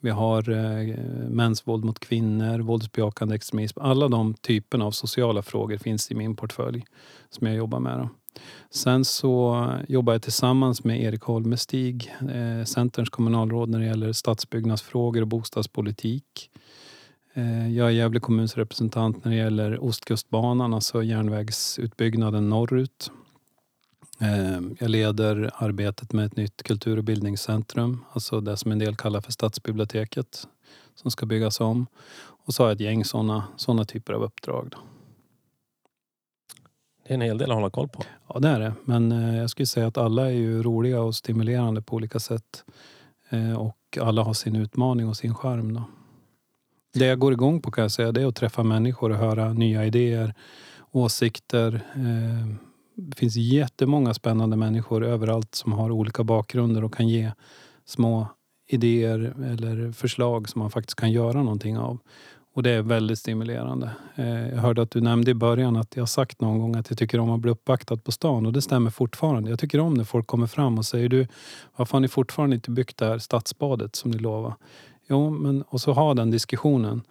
Vi 0.00 0.10
har 0.10 0.50
eh, 0.50 0.96
mäns 1.28 1.66
våld 1.66 1.84
mot 1.84 1.98
kvinnor, 1.98 2.58
våldsbejakande 2.58 3.34
extremism. 3.34 3.80
Alla 3.80 4.08
de 4.08 4.34
typerna 4.34 4.84
av 4.84 4.90
sociala 4.90 5.42
frågor 5.42 5.76
finns 5.76 6.10
i 6.10 6.14
min 6.14 6.36
portfölj 6.36 6.84
som 7.30 7.46
jag 7.46 7.56
jobbar 7.56 7.80
med. 7.80 7.98
Då. 7.98 8.08
Sen 8.70 9.04
så 9.04 9.66
jobbar 9.88 10.12
jag 10.12 10.22
tillsammans 10.22 10.84
med 10.84 11.02
Erik 11.02 11.22
Holmestig, 11.22 12.14
eh, 12.20 12.64
Centerns 12.64 13.10
kommunalråd 13.10 13.68
när 13.68 13.80
det 13.80 13.86
gäller 13.86 14.12
stadsbyggnadsfrågor 14.12 15.20
och 15.20 15.28
bostadspolitik. 15.28 16.50
Eh, 17.36 17.68
Jag 17.76 17.86
är 17.86 17.90
Gävle 17.90 18.20
kommuns 18.20 18.56
representant 18.56 19.24
när 19.24 19.32
det 19.32 19.38
gäller 19.38 19.84
Ostkustbanan, 19.84 20.74
alltså 20.74 21.02
järnvägsutbyggnaden 21.02 22.48
norrut. 22.48 23.10
Eh, 24.20 24.60
Jag 24.78 24.90
leder 24.90 25.50
arbetet 25.54 26.12
med 26.12 26.26
ett 26.26 26.36
nytt 26.36 26.62
kultur 26.62 26.96
och 26.96 27.04
bildningscentrum, 27.04 28.04
alltså 28.12 28.40
det 28.40 28.56
som 28.56 28.72
en 28.72 28.78
del 28.78 28.96
kallar 28.96 29.20
för 29.20 29.32
stadsbiblioteket, 29.32 30.48
som 30.94 31.10
ska 31.10 31.26
byggas 31.26 31.60
om. 31.60 31.86
Och 32.18 32.54
så 32.54 32.62
har 32.62 32.68
jag 32.68 32.74
ett 32.74 32.80
gäng 32.80 33.04
sådana 33.04 33.44
såna 33.56 33.84
typer 33.84 34.12
av 34.12 34.22
uppdrag. 34.22 34.68
Då. 34.70 34.78
Det 37.06 37.10
är 37.10 37.14
en 37.14 37.20
hel 37.20 37.38
del 37.38 37.50
att 37.50 37.56
hålla 37.56 37.70
koll 37.70 37.88
på. 37.88 38.02
Ja, 38.28 38.38
det 38.38 38.48
är 38.48 38.60
det. 38.60 38.72
Men 38.84 39.12
eh, 39.12 39.36
jag 39.36 39.50
skulle 39.50 39.66
säga 39.66 39.86
att 39.86 39.98
alla 39.98 40.26
är 40.26 40.34
ju 40.34 40.62
roliga 40.62 41.00
och 41.00 41.14
stimulerande 41.14 41.82
på 41.82 41.96
olika 41.96 42.18
sätt. 42.18 42.64
Och 43.58 43.98
alla 44.00 44.22
har 44.22 44.34
sin 44.34 44.56
utmaning 44.56 45.08
och 45.08 45.16
sin 45.16 45.34
charm. 45.34 45.74
Då. 45.74 45.82
Det 46.98 47.06
jag 47.06 47.18
går 47.18 47.32
igång 47.32 47.60
på 47.60 47.70
kan 47.70 47.82
jag 47.82 47.90
säga, 47.90 48.12
det 48.12 48.22
är 48.22 48.26
att 48.26 48.36
träffa 48.36 48.62
människor 48.62 49.10
och 49.10 49.16
höra 49.16 49.52
nya 49.52 49.84
idéer, 49.86 50.34
åsikter. 50.92 51.74
Eh, 51.94 52.56
det 52.94 53.16
finns 53.16 53.36
jättemånga 53.36 54.14
spännande 54.14 54.56
människor 54.56 55.04
överallt 55.04 55.54
som 55.54 55.72
har 55.72 55.90
olika 55.90 56.24
bakgrunder 56.24 56.84
och 56.84 56.94
kan 56.94 57.08
ge 57.08 57.32
små 57.84 58.28
idéer 58.68 59.34
eller 59.44 59.92
förslag 59.92 60.48
som 60.48 60.58
man 60.58 60.70
faktiskt 60.70 61.00
kan 61.00 61.12
göra 61.12 61.42
någonting 61.42 61.78
av. 61.78 61.98
Och 62.54 62.62
det 62.62 62.70
är 62.70 62.82
väldigt 62.82 63.18
stimulerande. 63.18 63.90
Eh, 64.14 64.48
jag 64.48 64.58
hörde 64.58 64.82
att 64.82 64.90
du 64.90 65.00
nämnde 65.00 65.30
i 65.30 65.34
början 65.34 65.76
att 65.76 65.96
jag 65.96 66.02
har 66.02 66.06
sagt 66.06 66.40
någon 66.40 66.58
gång 66.58 66.76
att 66.76 66.90
jag 66.90 66.98
tycker 66.98 67.18
om 67.18 67.30
att 67.30 67.40
bli 67.40 67.50
uppvaktad 67.50 67.96
på 67.96 68.12
stan 68.12 68.46
och 68.46 68.52
det 68.52 68.62
stämmer 68.62 68.90
fortfarande. 68.90 69.50
Jag 69.50 69.58
tycker 69.58 69.80
om 69.80 69.94
när 69.94 70.04
folk 70.04 70.26
kommer 70.26 70.46
fram 70.46 70.78
och 70.78 70.86
säger 70.86 71.08
du, 71.08 71.26
varför 71.76 71.92
har 71.92 72.00
ni 72.00 72.08
fortfarande 72.08 72.56
inte 72.56 72.70
byggt 72.70 72.96
det 72.96 73.06
här 73.06 73.18
stadsbadet 73.18 73.96
som 73.96 74.10
ni 74.10 74.18
lovade? 74.18 74.54
Jo, 75.08 75.30
men 75.30 75.62
och 75.62 75.80
så 75.80 75.92
ha 75.92 76.14
den 76.14 76.30
diskussionen 76.30 77.02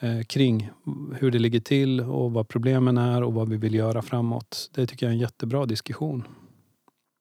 eh, 0.00 0.20
kring 0.22 0.70
hur 1.18 1.30
det 1.30 1.38
ligger 1.38 1.60
till 1.60 2.00
och 2.00 2.32
vad 2.32 2.48
problemen 2.48 2.98
är 2.98 3.22
och 3.22 3.34
vad 3.34 3.48
vi 3.48 3.56
vill 3.56 3.74
göra 3.74 4.02
framåt. 4.02 4.70
Det 4.74 4.86
tycker 4.86 5.06
jag 5.06 5.10
är 5.10 5.14
en 5.14 5.20
jättebra 5.20 5.66
diskussion. 5.66 6.24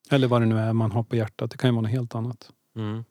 Eller 0.09 0.27
vad 0.27 0.41
det 0.41 0.45
nu 0.45 0.57
är 0.59 0.73
man 0.73 0.91
har 0.91 1.03
på 1.03 1.15
hjärtat. 1.15 1.51
Det 1.51 1.57
kan 1.57 1.69
ju 1.69 1.71
vara 1.73 1.81
något 1.81 1.91
helt 1.91 2.15
annat. 2.15 2.49
Mm. 2.75 3.03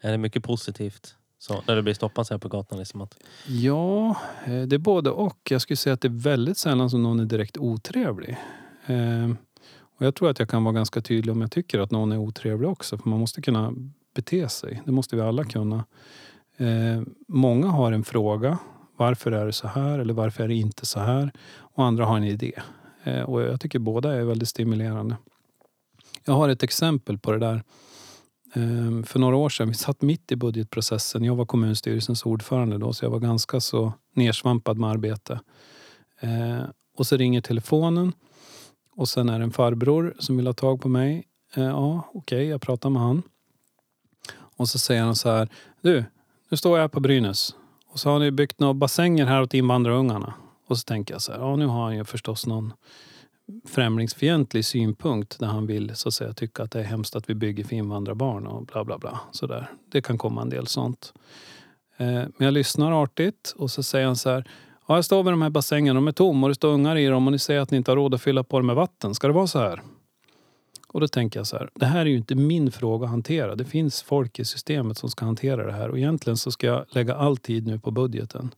Är 0.00 0.12
det 0.12 0.18
mycket 0.18 0.44
positivt? 0.44 1.14
Så, 1.38 1.62
när 1.68 1.76
du 1.76 1.82
blir 1.82 1.94
stoppad 1.94 2.26
så 2.26 2.34
här 2.34 2.38
på 2.38 2.48
gatan? 2.48 2.78
Liksom 2.78 3.00
att, 3.00 3.16
Ja, 3.48 4.16
eh, 4.44 4.62
det 4.62 4.76
är 4.76 4.78
både 4.78 5.10
och. 5.10 5.38
Jag 5.50 5.60
skulle 5.60 5.76
säga 5.76 5.94
att 5.94 6.00
det 6.00 6.08
är 6.08 6.20
väldigt 6.22 6.58
sällan 6.58 6.90
som 6.90 7.02
någon 7.02 7.20
är 7.20 7.24
direkt 7.24 7.56
otrevlig. 7.58 8.36
Eh, 8.86 9.30
Och 9.96 10.06
jag 10.06 10.14
tror 10.14 10.30
att 10.30 10.38
jag 10.38 10.48
kan 10.48 10.64
vara 10.64 10.74
ganska 10.74 11.00
tydlig 11.00 11.32
om 11.32 11.40
jag 11.40 11.50
tycker 11.50 11.78
att 11.78 11.90
någon 11.90 12.12
är 12.12 12.18
otrevlig 12.18 12.68
också. 12.68 12.98
För 12.98 13.08
man 13.08 13.20
måste 13.20 13.42
kunna 13.42 13.72
bete 14.14 14.48
sig. 14.48 14.82
Det 14.86 14.92
måste 14.92 15.16
vi 15.16 15.22
alla 15.22 15.44
kunna. 15.44 15.84
Eh, 16.56 17.02
Många 17.28 17.66
har 17.66 17.92
en 17.92 18.04
fråga. 18.04 18.58
Varför 18.96 19.32
är 19.32 19.46
det 19.46 19.52
så 19.52 19.68
här? 19.68 19.98
Eller 19.98 20.14
varför 20.14 20.44
är 20.44 20.48
det 20.48 20.54
inte 20.54 20.86
så 20.86 21.00
här? 21.00 21.32
Och 21.56 21.84
andra 21.84 22.04
har 22.06 22.16
en 22.16 22.24
idé. 22.24 22.52
Eh, 23.04 23.20
Och 23.22 23.42
jag 23.42 23.60
tycker 23.60 23.78
båda 23.78 24.14
är 24.14 24.24
väldigt 24.24 24.48
stimulerande. 24.48 25.16
Jag 26.24 26.34
har 26.34 26.48
ett 26.48 26.62
exempel 26.62 27.18
på 27.18 27.32
det 27.32 27.38
där. 27.38 27.62
Eh, 28.54 29.02
För 29.04 29.18
några 29.18 29.36
år 29.36 29.48
sedan, 29.48 29.68
vi 29.68 29.74
satt 29.74 30.02
mitt 30.02 30.32
i 30.32 30.36
budgetprocessen. 30.36 31.24
Jag 31.24 31.36
var 31.36 31.46
kommunstyrelsens 31.46 32.26
ordförande 32.26 32.78
då, 32.78 32.92
så 32.92 33.04
jag 33.04 33.10
var 33.10 33.18
ganska 33.18 33.60
så 33.60 33.92
nersvampad 34.14 34.78
med 34.78 34.90
arbete. 34.90 35.40
Eh, 36.20 36.62
Och 36.96 37.06
så 37.06 37.16
ringer 37.16 37.40
telefonen 37.40 38.12
och 38.96 39.08
sen 39.08 39.28
är 39.28 39.38
det 39.38 39.44
en 39.44 39.50
farbror 39.52 40.14
som 40.18 40.36
vill 40.36 40.46
ha 40.46 40.54
tag 40.54 40.80
på 40.82 40.88
mig. 40.88 41.24
Eh, 41.54 41.64
Ja, 41.64 42.10
okej, 42.14 42.46
jag 42.46 42.60
pratar 42.62 42.90
med 42.90 43.02
han. 43.02 43.22
Och 44.56 44.68
så 44.68 44.78
säger 44.78 45.02
han 45.02 45.16
så 45.16 45.30
här. 45.30 45.48
Du, 45.82 46.04
nu 46.48 46.56
står 46.56 46.76
jag 46.78 46.82
här 46.82 46.88
på 46.88 47.00
Brynäs. 47.00 47.54
Och 47.86 48.00
så 48.00 48.10
har 48.10 48.18
ni 48.18 48.30
byggt 48.30 48.60
några 48.60 48.74
bassänger 48.74 49.26
här 49.26 49.42
åt 49.42 49.54
invandrarungarna. 49.54 50.34
Och 50.66 50.78
så 50.78 50.84
tänker 50.84 51.14
jag 51.14 51.22
så 51.22 51.32
här. 51.32 51.38
Ja, 51.38 51.56
nu 51.56 51.66
har 51.66 51.84
han 51.84 51.96
ju 51.96 52.04
förstås 52.04 52.46
någon 52.46 52.72
främlingsfientlig 53.66 54.64
synpunkt 54.64 55.38
där 55.38 55.46
han 55.46 55.66
vill 55.66 55.96
så 55.96 56.08
att 56.08 56.14
säga 56.14 56.32
tycka 56.32 56.62
att 56.62 56.70
det 56.70 56.80
är 56.80 56.84
hemskt 56.84 57.16
att 57.16 57.30
vi 57.30 57.34
bygger 57.34 57.64
för 57.64 57.76
invandrarbarn 57.76 58.46
och 58.46 58.66
bla 58.66 58.84
bla 58.84 58.98
bla. 58.98 59.20
Så 59.32 59.46
där. 59.46 59.70
Det 59.92 60.02
kan 60.02 60.18
komma 60.18 60.42
en 60.42 60.50
del 60.50 60.66
sånt. 60.66 61.12
Eh, 61.96 62.06
Men 62.06 62.32
jag 62.38 62.54
lyssnar 62.54 63.02
artigt 63.02 63.54
och 63.56 63.70
så 63.70 63.82
säger 63.82 64.06
han 64.06 64.16
så 64.16 64.30
här. 64.30 64.48
Ja, 64.88 64.94
jag 64.94 65.04
står 65.04 65.22
vid 65.22 65.32
de 65.32 65.42
här 65.42 65.50
bassängerna, 65.50 65.94
de 65.94 66.08
är 66.08 66.12
tomma 66.12 66.46
och 66.46 66.50
det 66.50 66.54
står 66.54 66.68
ungar 66.68 66.96
i 66.96 67.06
dem 67.06 67.26
och 67.26 67.32
ni 67.32 67.38
säger 67.38 67.60
att 67.60 67.70
ni 67.70 67.76
inte 67.76 67.90
har 67.90 67.96
råd 67.96 68.14
att 68.14 68.22
fylla 68.22 68.44
på 68.44 68.58
dem 68.58 68.66
med 68.66 68.76
vatten. 68.76 69.14
Ska 69.14 69.26
det 69.26 69.32
vara 69.32 69.46
så 69.46 69.58
här? 69.58 69.82
Och 70.94 71.00
då 71.00 71.08
tänker 71.08 71.40
jag 71.40 71.46
så 71.46 71.56
här, 71.56 71.70
det 71.74 71.86
här 71.86 72.00
är 72.00 72.10
ju 72.10 72.16
inte 72.16 72.34
min 72.34 72.72
fråga 72.72 73.04
att 73.04 73.10
hantera. 73.10 73.54
Det 73.54 73.64
finns 73.64 74.02
folk 74.02 74.38
i 74.38 74.44
systemet 74.44 74.98
som 74.98 75.10
ska 75.10 75.24
hantera 75.24 75.66
det 75.66 75.72
här 75.72 75.88
och 75.88 75.98
egentligen 75.98 76.36
så 76.36 76.50
ska 76.50 76.66
jag 76.66 76.84
lägga 76.88 77.14
all 77.14 77.36
tid 77.36 77.66
nu 77.66 77.78
på 77.78 77.90
budgeten. 77.90 78.54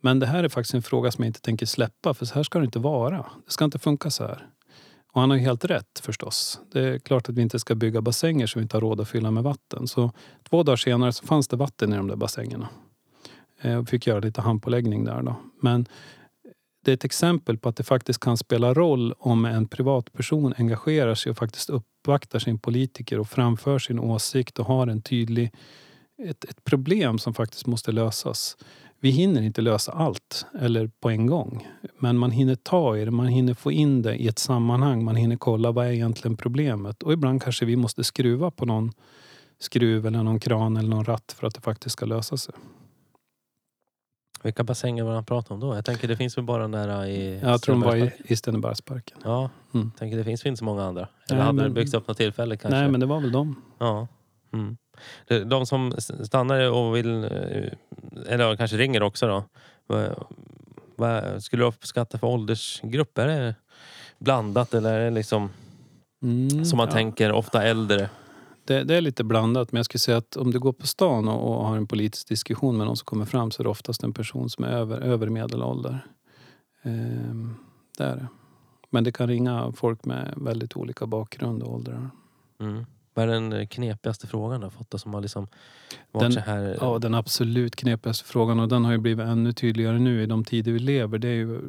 Men 0.00 0.18
det 0.18 0.26
här 0.26 0.44
är 0.44 0.48
faktiskt 0.48 0.74
en 0.74 0.82
fråga 0.82 1.10
som 1.10 1.24
jag 1.24 1.28
inte 1.28 1.40
tänker 1.40 1.66
släppa 1.66 2.14
för 2.14 2.26
så 2.26 2.34
här 2.34 2.42
ska 2.42 2.58
det 2.58 2.64
inte 2.64 2.78
vara. 2.78 3.16
Det 3.16 3.52
ska 3.52 3.64
inte 3.64 3.78
funka 3.78 4.10
så 4.10 4.24
här. 4.24 4.46
Och 5.12 5.20
han 5.20 5.30
har 5.30 5.36
ju 5.36 5.42
helt 5.42 5.64
rätt 5.64 6.00
förstås. 6.02 6.60
Det 6.72 6.80
är 6.80 6.98
klart 6.98 7.28
att 7.28 7.34
vi 7.34 7.42
inte 7.42 7.58
ska 7.58 7.74
bygga 7.74 8.00
bassänger 8.00 8.46
som 8.46 8.60
vi 8.60 8.62
inte 8.62 8.76
har 8.76 8.80
råd 8.80 9.00
att 9.00 9.08
fylla 9.08 9.30
med 9.30 9.42
vatten. 9.42 9.88
Så 9.88 10.12
två 10.50 10.62
dagar 10.62 10.76
senare 10.76 11.12
så 11.12 11.26
fanns 11.26 11.48
det 11.48 11.56
vatten 11.56 11.92
i 11.92 11.96
de 11.96 12.08
där 12.08 12.16
bassängerna. 12.16 12.68
Eh, 13.60 13.72
jag 13.72 13.88
fick 13.88 14.06
göra 14.06 14.20
lite 14.20 14.40
handpåläggning 14.40 15.04
där 15.04 15.22
då. 15.22 15.36
Men 15.60 15.86
det 16.84 16.90
är 16.90 16.94
ett 16.94 17.04
exempel 17.04 17.58
på 17.58 17.68
att 17.68 17.76
det 17.76 17.82
faktiskt 17.82 18.20
kan 18.20 18.36
spela 18.36 18.74
roll 18.74 19.14
om 19.18 19.44
en 19.44 19.68
privatperson 19.68 20.54
engagerar 20.56 21.14
sig 21.14 21.30
och 21.30 21.36
faktiskt 21.36 21.70
uppvaktar 21.70 22.38
sin 22.38 22.58
politiker 22.58 23.18
och 23.18 23.28
framför 23.28 23.78
sin 23.78 23.98
åsikt 23.98 24.58
och 24.58 24.66
har 24.66 24.86
en 24.86 25.02
tydlig, 25.02 25.52
ett, 26.22 26.44
ett 26.44 26.64
problem 26.64 27.18
som 27.18 27.34
faktiskt 27.34 27.66
måste 27.66 27.92
lösas. 27.92 28.56
Vi 29.00 29.10
hinner 29.10 29.42
inte 29.42 29.60
lösa 29.60 29.92
allt 29.92 30.46
eller 30.60 30.90
på 31.00 31.10
en 31.10 31.26
gång. 31.26 31.68
Men 31.98 32.18
man 32.18 32.30
hinner 32.30 32.54
ta 32.54 32.96
i 32.96 33.04
det, 33.04 33.10
man 33.10 33.26
hinner 33.26 33.54
få 33.54 33.72
in 33.72 34.02
det 34.02 34.16
i 34.16 34.28
ett 34.28 34.38
sammanhang. 34.38 35.04
Man 35.04 35.16
hinner 35.16 35.36
kolla 35.36 35.72
vad 35.72 35.86
är 35.86 35.90
egentligen 35.90 36.36
problemet. 36.36 37.02
Och 37.02 37.12
ibland 37.12 37.42
kanske 37.42 37.64
vi 37.64 37.76
måste 37.76 38.04
skruva 38.04 38.50
på 38.50 38.66
någon 38.66 38.92
skruv 39.58 40.06
eller 40.06 40.22
någon 40.22 40.40
kran 40.40 40.76
eller 40.76 40.88
någon 40.88 41.04
ratt 41.04 41.34
för 41.38 41.46
att 41.46 41.54
det 41.54 41.60
faktiskt 41.60 41.92
ska 41.92 42.06
lösa 42.06 42.36
sig 42.36 42.54
vilka 44.42 44.64
bassänger 44.64 45.02
var 45.04 45.14
han 45.14 45.24
pratade 45.24 45.54
om 45.54 45.60
då? 45.60 45.74
Jag 45.74 45.84
tänker 45.84 46.08
det 46.08 46.16
finns 46.16 46.36
väl 46.38 46.44
bara 46.44 46.62
den 46.62 46.70
där 46.70 47.06
i 47.06 47.40
Jag 47.42 47.62
tror 47.62 47.74
de 47.74 47.82
var 47.82 47.96
i, 47.96 48.12
i 48.24 48.36
Stennebergsparken. 48.36 49.18
Ja, 49.24 49.50
Mm. 49.74 49.90
tänker 49.98 50.16
det 50.16 50.24
finns 50.24 50.44
väl 50.44 50.48
inte 50.48 50.58
så 50.58 50.64
många 50.64 50.84
andra. 50.84 51.08
Eller 51.28 51.36
Nej, 51.38 51.46
hade 51.46 51.52
men- 51.56 51.64
det 51.64 51.70
byggts 51.70 51.94
upp 51.94 52.08
något 52.08 52.16
tillfälle 52.16 52.56
kanske? 52.56 52.78
Nej, 52.80 52.88
men 52.90 53.00
det 53.00 53.06
var 53.06 53.20
väl 53.20 53.32
de. 53.32 53.62
Ja. 53.78 54.08
Mm. 54.52 54.76
De- 55.48 55.66
som 55.66 55.92
stannar 56.24 56.70
och 56.70 56.96
vill, 56.96 57.24
eh, 57.24 58.32
eller 58.34 58.56
kanske 58.56 58.76
ringer 58.76 59.02
också 59.02 59.26
då. 59.26 59.44
Vad 60.96 61.42
skulle 61.42 61.62
du 61.62 61.66
uppskatta 61.66 62.18
för 62.18 62.26
åldersgrupp? 62.26 63.18
Är 63.18 63.26
det 63.26 63.54
blandat 64.18 64.74
eller 64.74 64.92
är 65.00 65.04
det 65.04 65.10
liksom 65.10 65.50
Mm, 66.22 66.64
som 66.64 66.76
man 66.76 66.86
ja. 66.88 66.92
tänker 66.92 67.32
ofta 67.32 67.62
äldre? 67.62 68.08
Det, 68.64 68.84
det 68.84 68.94
är 68.94 69.00
lite 69.00 69.24
blandat, 69.24 69.72
men 69.72 69.78
jag 69.78 69.84
skulle 69.84 69.98
säga 69.98 70.16
att 70.16 70.36
om 70.36 70.50
du 70.50 70.58
går 70.58 70.72
på 70.72 70.86
stan 70.86 71.28
och, 71.28 71.58
och 71.58 71.66
har 71.66 71.76
en 71.76 71.86
politisk 71.86 72.28
diskussion 72.28 72.76
med 72.76 72.86
någon 72.86 72.96
som 72.96 73.04
kommer 73.04 73.24
fram 73.24 73.50
så 73.50 73.62
är 73.62 73.64
det 73.64 73.70
oftast 73.70 74.02
en 74.02 74.12
person 74.12 74.50
som 74.50 74.64
är 74.64 74.68
över, 74.68 75.00
över 75.00 75.28
medelålder. 75.28 76.06
Ehm, 76.82 77.54
det 77.98 78.04
är 78.04 78.16
det. 78.16 78.26
Men 78.90 79.04
det 79.04 79.12
kan 79.12 79.28
ringa 79.28 79.72
folk 79.76 80.04
med 80.04 80.34
väldigt 80.36 80.76
olika 80.76 81.06
bakgrund 81.06 81.62
och 81.62 81.74
åldrar. 81.74 82.10
Mm. 82.60 82.84
Vad 83.14 83.28
är 83.28 83.32
den 83.32 83.66
knepigaste 83.66 84.26
frågan 84.26 84.60
du 84.60 84.66
har 84.66 84.70
fått? 84.70 84.90
då, 84.90 84.98
Som 84.98 85.14
har 85.14 85.20
liksom 85.20 85.48
varit 86.12 86.22
Den- 86.24 86.32
så 86.32 86.40
här... 86.40 86.78
Ja, 86.80 86.98
den 86.98 87.14
absolut 87.14 87.76
knepigaste 87.76 88.24
frågan 88.24 88.60
och 88.60 88.68
den 88.68 88.84
har 88.84 88.92
ju 88.92 88.98
blivit 88.98 89.26
ännu 89.26 89.52
tydligare 89.52 89.98
nu 89.98 90.22
i 90.22 90.26
de 90.26 90.44
tider 90.44 90.72
vi 90.72 90.78
lever. 90.78 91.18
Det 91.18 91.28
är 91.28 91.34
ju 91.34 91.60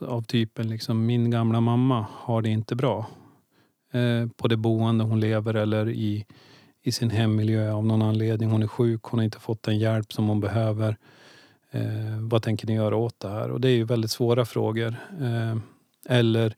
av 0.00 0.22
typen 0.22 0.68
liksom 0.68 1.06
min 1.06 1.30
gamla 1.30 1.60
mamma 1.60 2.06
har 2.12 2.42
det 2.42 2.48
inte 2.48 2.74
bra. 2.76 3.06
Eh, 3.92 4.28
på 4.36 4.48
det 4.48 4.56
boende 4.56 5.04
hon 5.04 5.20
lever 5.20 5.54
eller 5.54 5.88
i, 5.88 6.26
i 6.82 6.92
sin 6.92 7.10
hemmiljö 7.10 7.72
av 7.72 7.86
någon 7.86 8.02
anledning. 8.02 8.50
Hon 8.50 8.62
är 8.62 8.66
sjuk, 8.66 9.02
hon 9.02 9.18
har 9.18 9.24
inte 9.24 9.40
fått 9.40 9.62
den 9.62 9.78
hjälp 9.78 10.12
som 10.12 10.28
hon 10.28 10.40
behöver. 10.40 10.96
Eh, 11.70 12.20
vad 12.20 12.42
tänker 12.42 12.66
ni 12.66 12.74
göra 12.74 12.96
åt 12.96 13.20
det 13.20 13.28
här? 13.28 13.50
Och 13.50 13.60
det 13.60 13.68
är 13.68 13.76
ju 13.76 13.84
väldigt 13.84 14.10
svåra 14.10 14.44
frågor. 14.44 14.94
Eh, 15.20 15.56
eller 16.08 16.54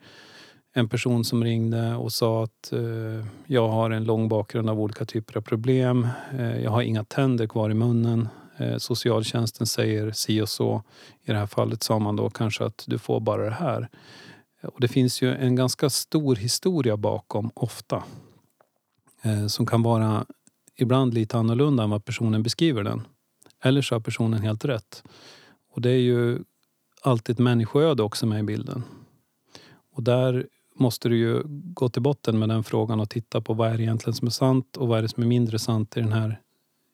en 0.75 0.89
person 0.89 1.25
som 1.25 1.45
ringde 1.45 1.95
och 1.95 2.13
sa 2.13 2.45
att 2.45 2.73
eh, 2.73 3.27
jag 3.47 3.69
har 3.69 3.91
en 3.91 4.05
lång 4.05 4.29
bakgrund 4.29 4.71
av 4.71 4.81
olika 4.81 5.05
typer 5.05 5.37
av 5.37 5.41
problem. 5.41 6.09
Eh, 6.39 6.63
jag 6.63 6.71
har 6.71 6.83
inga 6.83 7.05
tänder 7.05 7.47
kvar 7.47 7.71
i 7.71 7.75
munnen. 7.75 8.29
Eh, 8.57 8.77
socialtjänsten 8.77 9.67
säger 9.67 10.13
si 10.13 10.41
och 10.41 10.49
så. 10.49 10.83
I 11.25 11.33
det 11.33 11.39
här 11.39 11.47
fallet 11.47 11.83
sa 11.83 11.99
man 11.99 12.17
då 12.17 12.31
kanske 12.31 12.65
att 12.65 12.85
du 12.87 12.99
får 12.99 13.21
bara 13.21 13.45
det 13.45 13.51
här. 13.51 13.89
Och 14.63 14.81
det 14.81 14.89
finns 14.89 15.23
ju 15.23 15.35
en 15.35 15.57
ganska 15.57 15.91
stor 15.91 16.37
historia 16.37 16.97
bakom, 16.97 17.51
ofta. 17.55 18.05
Eh, 19.23 19.47
som 19.47 19.67
kan 19.67 19.83
vara 19.83 20.27
ibland 20.77 21.15
lite 21.15 21.39
annorlunda 21.39 21.83
än 21.83 21.91
vad 21.91 22.05
personen 22.05 22.43
beskriver 22.43 22.83
den. 22.83 23.03
Eller 23.61 23.83
så 23.83 23.95
har 23.95 24.01
personen 24.01 24.43
helt 24.43 24.65
rätt. 24.65 25.03
Och 25.73 25.81
det 25.81 25.91
är 25.91 25.99
ju 25.99 26.39
alltid 27.03 27.35
ett 27.35 27.39
människoöde 27.39 28.03
också 28.03 28.27
med 28.27 28.41
i 28.41 28.43
bilden. 28.43 28.83
Och 29.93 30.03
där 30.03 30.47
måste 30.75 31.09
du 31.09 31.17
ju 31.17 31.43
gå 31.47 31.89
till 31.89 32.03
botten 32.03 32.39
med 32.39 32.49
den 32.49 32.65
frågan 32.65 33.01
och 33.01 33.11
titta 33.11 33.41
på 33.41 33.55
vad 33.55 33.71
är 33.73 33.77
det 33.77 33.83
egentligen 33.83 34.15
som 34.15 34.27
är 34.27 34.31
sant 34.31 34.77
och 34.77 34.89
vad 34.89 34.99
är 34.99 35.03
det 35.03 35.09
som 35.09 35.23
är 35.23 35.27
mindre 35.27 35.59
sant 35.59 35.97
i 35.97 36.01
den 36.01 36.13
här 36.13 36.41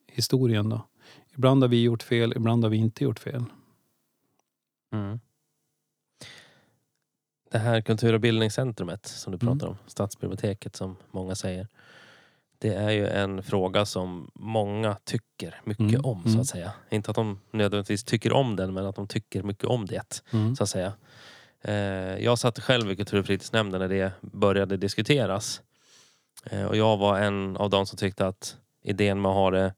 historien. 0.06 0.68
Då. 0.68 0.86
Ibland 1.34 1.62
har 1.62 1.68
vi 1.68 1.82
gjort 1.82 2.02
fel, 2.02 2.32
ibland 2.36 2.64
har 2.64 2.70
vi 2.70 2.76
inte 2.76 3.04
gjort 3.04 3.18
fel. 3.18 3.44
Mm. 4.92 5.20
Det 7.50 7.58
här 7.58 7.80
kultur 7.80 8.12
och 8.14 8.20
bildningscentrumet 8.20 9.06
som 9.06 9.32
du 9.32 9.38
pratar 9.38 9.66
Mm. 9.66 9.68
om, 9.68 9.76
stadsbiblioteket 9.86 10.76
som 10.76 10.96
många 11.10 11.34
säger. 11.34 11.68
Det 12.58 12.74
är 12.74 12.90
ju 12.90 13.06
en 13.08 13.42
fråga 13.42 13.86
som 13.86 14.30
många 14.34 14.96
tycker 15.04 15.60
mycket 15.64 15.80
Mm, 15.88 16.04
om 16.04 16.22
så 16.22 16.28
mm. 16.28 16.40
att 16.40 16.46
säga. 16.46 16.72
Inte 16.90 17.10
att 17.10 17.14
de 17.14 17.40
nödvändigtvis 17.50 18.04
tycker 18.04 18.32
om 18.32 18.56
den 18.56 18.74
men 18.74 18.86
att 18.86 18.96
de 18.96 19.06
tycker 19.06 19.42
mycket 19.42 19.64
om 19.64 19.86
det 19.86 20.22
Mm. 20.32 20.56
så 20.56 20.62
att 20.62 20.68
säga. 20.68 20.92
Eh, 21.62 21.74
jag 22.24 22.38
satt 22.38 22.58
själv 22.58 22.90
i 22.90 22.96
kultur 22.96 23.18
och 23.20 23.26
fritidsnämnden 23.26 23.80
när 23.80 23.88
det 23.88 24.12
började 24.20 24.76
diskuteras. 24.76 25.62
Eh, 26.50 26.64
och 26.64 26.76
jag 26.76 26.96
var 26.96 27.18
en 27.18 27.56
av 27.56 27.70
de 27.70 27.86
som 27.86 27.98
tyckte 27.98 28.26
att 28.26 28.56
idén 28.82 29.20
med 29.20 29.28
att 29.30 29.34
ha 29.36 29.50
det 29.50 29.74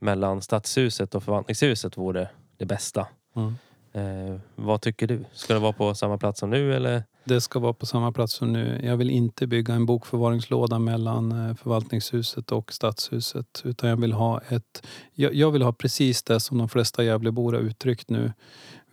mellan 0.00 0.42
stadshuset 0.42 1.14
och 1.14 1.22
förvaltningshuset 1.24 1.96
vore 1.96 2.28
det 2.56 2.64
bästa. 2.66 3.08
Mm. 3.36 3.54
Eh, 3.92 4.36
vad 4.56 4.80
tycker 4.80 5.06
du? 5.06 5.24
Ska 5.32 5.54
det 5.54 5.60
vara 5.60 5.72
på 5.72 5.94
samma 5.94 6.18
plats 6.18 6.40
som 6.40 6.50
nu 6.50 6.74
eller? 6.74 7.02
Det 7.24 7.40
ska 7.40 7.58
vara 7.58 7.72
på 7.72 7.86
samma 7.86 8.12
plats 8.12 8.32
som 8.32 8.52
nu. 8.52 8.80
Jag 8.84 8.96
vill 8.96 9.10
inte 9.10 9.46
bygga 9.46 9.74
en 9.74 9.86
bokförvaringslåda 9.86 10.78
mellan 10.78 11.32
eh, 11.32 11.54
förvaltningshuset 11.54 12.52
och 12.52 12.72
stadshuset. 12.72 13.62
Utan 13.64 13.90
jag 13.90 14.00
vill 14.00 14.12
ha 14.12 14.40
ett... 14.48 14.86
Jag, 15.14 15.34
jag 15.34 15.50
vill 15.50 15.62
ha 15.62 15.72
precis 15.72 16.22
det 16.22 16.40
som 16.40 16.58
de 16.58 16.68
flesta 16.68 17.04
Gävlebor 17.04 17.52
har 17.52 17.60
uttryckt 17.60 18.10
nu. 18.10 18.32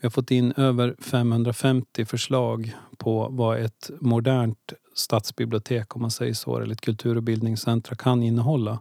Vi 0.01 0.05
har 0.05 0.09
fått 0.09 0.31
in 0.31 0.53
över 0.57 0.95
550 0.99 2.05
förslag 2.05 2.75
på 2.97 3.27
vad 3.31 3.59
ett 3.59 3.89
modernt 3.99 4.73
stadsbibliotek, 4.95 5.95
om 5.95 6.01
man 6.01 6.11
säger 6.11 6.33
så, 6.33 6.57
eller 6.59 6.73
ett 6.73 6.81
kultur 6.81 7.15
och 7.15 7.23
bildningscentra 7.23 7.95
kan 7.95 8.23
innehålla. 8.23 8.79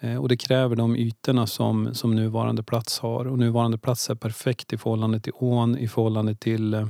Eh, 0.00 0.16
och 0.16 0.28
det 0.28 0.36
kräver 0.36 0.76
de 0.76 0.96
ytorna 0.96 1.46
som, 1.46 1.94
som 1.94 2.14
nuvarande 2.14 2.62
plats 2.62 2.98
har. 2.98 3.24
Och 3.26 3.38
nuvarande 3.38 3.78
plats 3.78 4.10
är 4.10 4.14
perfekt 4.14 4.72
i 4.72 4.78
förhållande 4.78 5.20
till 5.20 5.32
ån, 5.36 5.78
i 5.78 5.88
förhållande 5.88 6.34
till 6.34 6.74
eh, 6.74 6.88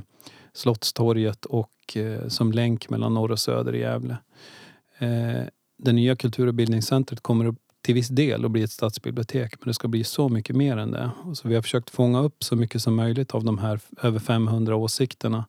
Slottstorget 0.53 1.45
och 1.45 1.97
eh, 1.97 2.27
som 2.27 2.51
länk 2.51 2.89
mellan 2.89 3.13
norr 3.13 3.31
och 3.31 3.39
söder 3.39 3.75
i 3.75 3.79
Gävle. 3.79 4.17
Det 5.83 5.91
nya 5.91 6.15
kultur 6.15 6.47
och 6.47 6.53
bildningscentret 6.53 7.21
kommer 7.21 7.55
till 7.81 7.95
viss 7.95 8.07
del 8.07 8.45
att 8.45 8.51
bli 8.51 8.63
ett 8.63 8.71
stadsbibliotek 8.71 9.53
men 9.59 9.67
det 9.67 9.73
ska 9.73 9.87
bli 9.87 10.03
så 10.03 10.29
mycket 10.29 10.55
mer 10.55 10.77
än 10.77 10.91
det. 10.91 11.11
Så 11.33 11.47
vi 11.47 11.55
har 11.55 11.61
försökt 11.61 11.89
fånga 11.89 12.21
upp 12.21 12.43
så 12.43 12.55
mycket 12.55 12.81
som 12.81 12.95
möjligt 12.95 13.31
av 13.31 13.43
de 13.43 13.57
här 13.57 13.79
över 14.01 14.19
500 14.19 14.75
åsikterna. 14.75 15.45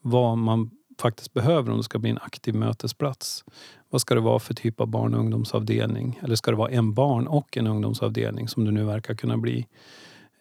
Vad 0.00 0.38
man 0.38 0.70
faktiskt 1.00 1.32
behöver 1.32 1.70
om 1.70 1.76
det 1.76 1.84
ska 1.84 1.98
bli 1.98 2.10
en 2.10 2.18
aktiv 2.18 2.54
mötesplats. 2.54 3.44
Vad 3.90 4.00
ska 4.00 4.14
det 4.14 4.20
vara 4.20 4.38
för 4.38 4.54
typ 4.54 4.80
av 4.80 4.86
barn 4.86 5.14
och 5.14 5.20
ungdomsavdelning? 5.20 6.20
Eller 6.22 6.36
ska 6.36 6.50
det 6.50 6.56
vara 6.56 6.70
en 6.70 6.94
barn 6.94 7.26
och 7.26 7.56
en 7.56 7.66
ungdomsavdelning 7.66 8.48
som 8.48 8.64
det 8.64 8.70
nu 8.70 8.84
verkar 8.84 9.14
kunna 9.14 9.36
bli? 9.36 9.66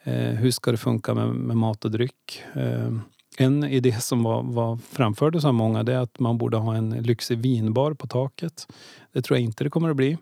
Eh, 0.03 0.13
hur 0.13 0.51
ska 0.51 0.71
det 0.71 0.77
funka 0.77 1.13
med, 1.13 1.27
med 1.27 1.57
mat 1.57 1.85
och 1.85 1.91
dryck? 1.91 2.43
Eh, 2.53 2.91
en 3.37 3.63
idé 3.63 3.99
som 3.99 4.23
var, 4.23 4.43
var 4.43 4.77
framfördes 4.77 5.45
av 5.45 5.53
många 5.53 5.83
det 5.83 5.93
är 5.93 5.99
att 5.99 6.19
man 6.19 6.37
borde 6.37 6.57
ha 6.57 6.75
en 6.75 6.89
lyxig 6.89 7.37
vinbar 7.37 7.93
på 7.93 8.07
taket. 8.07 8.67
Det 9.11 9.21
tror 9.21 9.37
jag 9.37 9.43
inte 9.43 9.63
det 9.63 9.69
kommer 9.69 9.89
att 9.89 9.95
bli. 9.95 10.17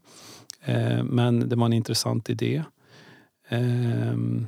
Eh, 0.65 1.03
men 1.03 1.49
det 1.49 1.55
var 1.55 1.65
en 1.65 1.73
intressant 1.73 2.29
idé. 2.29 2.63
Ehm, 3.49 4.47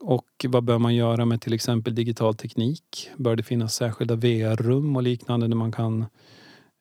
och 0.00 0.46
vad 0.48 0.64
bör 0.64 0.78
man 0.78 0.94
göra 0.94 1.24
med 1.24 1.40
till 1.40 1.52
exempel 1.52 1.94
digital 1.94 2.34
teknik? 2.34 3.10
Bör 3.16 3.36
det 3.36 3.42
finnas 3.42 3.74
särskilda 3.74 4.16
VR-rum 4.16 4.96
och 4.96 5.02
liknande 5.02 5.48
där 5.48 5.56
man 5.56 5.72
kan 5.72 6.06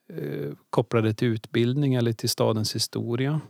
eh, 0.10 0.51
koppla 0.69 1.01
det 1.01 1.13
till 1.13 1.27
utbildning 1.27 1.93
eller 1.93 2.13
till 2.13 2.30
stadens 2.30 2.75
historia? 2.75 3.41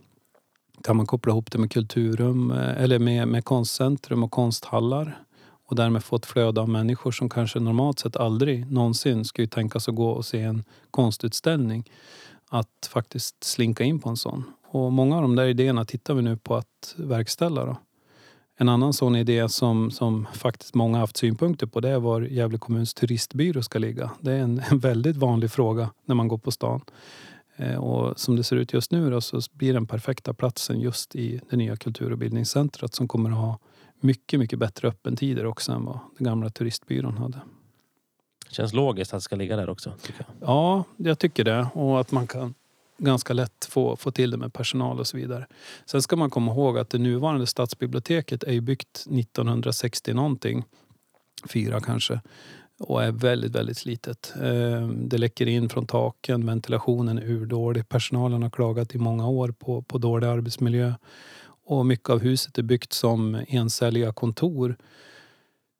Kan 0.84 0.96
man 0.96 1.06
koppla 1.06 1.32
ihop 1.32 1.52
det 1.52 1.58
med 1.58 1.72
kulturrum 1.72 2.50
eh, 2.50 2.82
eller 2.82 2.98
med, 2.98 3.28
med 3.28 3.44
konstcentrum 3.44 4.22
och 4.22 4.30
konsthallar? 4.30 5.24
och 5.68 5.76
därmed 5.76 6.04
få 6.04 6.16
ett 6.16 6.26
flöde 6.26 6.60
av 6.60 6.68
människor 6.68 7.12
som 7.12 7.28
kanske 7.28 7.60
normalt 7.60 7.98
sett 7.98 8.16
aldrig 8.16 8.72
någonsin 8.72 9.24
skulle 9.24 9.48
tänka 9.48 9.80
sig 9.80 9.92
att 9.92 9.96
gå 9.96 10.10
och 10.10 10.24
se 10.24 10.42
en 10.42 10.64
konstutställning. 10.90 11.90
Att 12.48 12.88
faktiskt 12.90 13.44
slinka 13.44 13.84
in 13.84 13.98
på 13.98 14.08
en 14.08 14.16
sån. 14.16 14.44
Och 14.70 14.92
många 14.92 15.16
av 15.16 15.22
de 15.22 15.36
där 15.36 15.46
idéerna 15.46 15.84
tittar 15.84 16.14
vi 16.14 16.22
nu 16.22 16.36
på 16.36 16.56
att 16.56 16.94
verkställa. 16.96 17.64
Då. 17.64 17.76
En 18.60 18.68
annan 18.68 18.92
sån 18.92 19.16
idé 19.16 19.48
som, 19.48 19.90
som 19.90 20.26
faktiskt 20.32 20.74
många 20.74 20.98
haft 20.98 21.16
synpunkter 21.16 21.66
på 21.66 21.80
det 21.80 21.88
är 21.88 21.98
var 21.98 22.20
Gävle 22.20 22.58
kommuns 22.58 22.94
turistbyrå 22.94 23.62
ska 23.62 23.78
ligga. 23.78 24.10
Det 24.20 24.32
är 24.32 24.38
en, 24.38 24.62
en 24.70 24.78
väldigt 24.78 25.16
vanlig 25.16 25.50
fråga 25.50 25.90
när 26.04 26.14
man 26.14 26.28
går 26.28 26.38
på 26.38 26.50
stan. 26.50 26.80
Eh, 27.56 27.76
och 27.76 28.20
som 28.20 28.36
det 28.36 28.44
ser 28.44 28.56
ut 28.56 28.72
just 28.72 28.92
nu 28.92 29.10
då, 29.10 29.20
så 29.20 29.40
blir 29.52 29.74
den 29.74 29.86
perfekta 29.86 30.34
platsen 30.34 30.80
just 30.80 31.16
i 31.16 31.40
det 31.50 31.56
nya 31.56 31.76
kultur 31.76 32.12
och 32.12 32.18
bildningscentret 32.18 32.94
som 32.94 33.08
kommer 33.08 33.30
att 33.30 33.36
ha 33.36 33.58
mycket, 34.00 34.40
mycket 34.40 34.58
bättre 34.58 34.88
öppentider 34.88 35.46
också 35.46 35.72
än 35.72 35.84
vad 35.84 35.98
den 36.18 36.24
gamla 36.24 36.50
turistbyrån 36.50 37.18
hade. 37.18 37.40
Känns 38.50 38.72
logiskt 38.72 39.12
att 39.12 39.18
det 39.18 39.24
ska 39.24 39.36
ligga 39.36 39.56
där 39.56 39.68
också. 39.68 39.92
Jag. 40.18 40.26
Ja, 40.40 40.84
jag 40.96 41.18
tycker 41.18 41.44
det. 41.44 41.66
Och 41.74 42.00
att 42.00 42.12
man 42.12 42.26
kan 42.26 42.54
ganska 42.98 43.32
lätt 43.32 43.64
få, 43.64 43.96
få 43.96 44.10
till 44.10 44.30
det 44.30 44.36
med 44.36 44.52
personal 44.52 45.00
och 45.00 45.06
så 45.06 45.16
vidare. 45.16 45.46
Sen 45.86 46.02
ska 46.02 46.16
man 46.16 46.30
komma 46.30 46.52
ihåg 46.52 46.78
att 46.78 46.90
det 46.90 46.98
nuvarande 46.98 47.46
stadsbiblioteket 47.46 48.42
är 48.42 48.60
byggt 48.60 48.96
1960 48.96 50.14
någonting. 50.14 50.64
Fyra 51.48 51.80
kanske. 51.80 52.20
Och 52.78 53.02
är 53.02 53.12
väldigt, 53.12 53.54
väldigt 53.54 53.76
slitet. 53.76 54.34
Ehm, 54.42 55.08
det 55.08 55.18
läcker 55.18 55.46
in 55.46 55.68
från 55.68 55.86
taken, 55.86 56.46
ventilationen 56.46 57.18
är 57.18 57.30
urdålig. 57.30 57.88
Personalen 57.88 58.42
har 58.42 58.50
klagat 58.50 58.94
i 58.94 58.98
många 58.98 59.28
år 59.28 59.54
på, 59.58 59.82
på 59.82 59.98
dålig 59.98 60.26
arbetsmiljö. 60.26 60.92
Och 61.64 61.86
mycket 61.86 62.10
av 62.10 62.18
huset 62.18 62.58
är 62.58 62.62
byggt 62.62 62.92
som 62.92 63.40
encelliga 63.48 64.12
kontor 64.12 64.76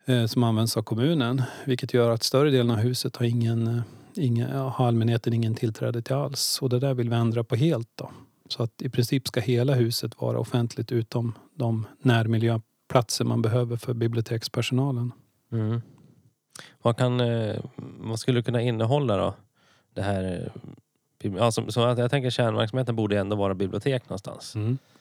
eh, 0.07 0.27
som 0.27 0.43
används 0.43 0.77
av 0.77 0.83
kommunen. 0.83 1.43
Vilket 1.65 1.95
gör 1.95 2.11
att 2.11 2.23
större 2.23 2.51
delen 2.51 2.71
av 2.71 2.77
huset 2.77 3.17
har, 3.17 3.27
ingen, 3.27 3.67
eh, 3.67 3.83
ingen, 4.15 4.51
har 4.51 4.87
allmänheten 4.87 5.33
ingen 5.33 5.55
tillträde 5.55 6.03
till 6.03 6.15
alls. 6.15 6.59
Och 6.63 6.69
det 6.69 6.79
där 6.79 6.95
vill 6.95 7.11
vi 7.11 7.17
ändra 7.17 7.45
på 7.45 7.57
helt. 7.57 7.89
Då. 7.95 8.11
Så 8.49 8.63
att 8.63 8.83
i 8.83 8.89
princip 8.89 9.29
ska 9.29 9.41
hela 9.41 9.75
huset 9.75 10.21
vara 10.21 10.39
offentligt 10.39 10.93
utom 10.93 11.35
de 11.55 11.87
närmiljöplatser 12.03 13.25
man 13.25 13.43
behöver 13.43 13.77
för 13.77 13.95
bibliotekspersonalen. 13.95 15.13
Mm. 15.53 15.83
Vad, 16.83 16.97
kan, 16.97 17.21
eh, 17.21 17.57
vad 17.77 18.21
skulle 18.21 18.39
det 18.39 18.43
kunna 18.43 18.63
innehålla 18.63 19.17
då? 19.17 19.35
Det 19.95 20.03
här, 20.03 20.51
eh, 21.25 21.51
som, 21.51 21.71
så 21.73 21.85
att 21.85 21.99
jag 21.99 22.11
tänker 22.11 22.31
kärnverksamheten 22.31 22.97
borde 22.97 23.19
ändå 23.19 23.37
vara 23.37 23.55
bibliotek 23.55 24.09
någonstans. 24.09 24.55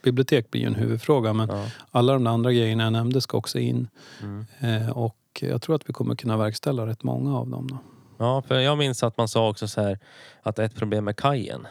Bibliotek 0.03 0.51
blir 0.51 0.61
ju 0.61 0.67
en 0.67 0.75
huvudfråga 0.75 1.33
men 1.33 1.49
Ja. 1.49 1.65
alla 1.91 2.13
de 2.13 2.27
andra 2.27 2.53
grejerna 2.53 2.83
jag 2.83 2.93
nämnde 2.93 3.21
ska 3.21 3.37
också 3.37 3.59
in. 3.59 3.87
Mm. 4.21 4.45
Eh, 4.59 4.89
och 4.97 5.17
jag 5.41 5.61
tror 5.61 5.75
att 5.75 5.89
vi 5.89 5.93
kommer 5.93 6.15
kunna 6.15 6.37
verkställa 6.37 6.85
rätt 6.87 7.03
många 7.03 7.37
av 7.37 7.49
dem. 7.49 7.67
Då. 7.67 7.77
Ja, 8.17 8.41
för 8.41 8.59
jag 8.59 8.77
minns 8.77 9.03
att 9.03 9.17
man 9.17 9.27
sa 9.27 9.49
också 9.49 9.67
så 9.67 9.81
här 9.81 9.99
att 10.41 10.59
ett 10.59 10.75
problem 10.75 11.05
med 11.05 11.15
kajen. 11.17 11.67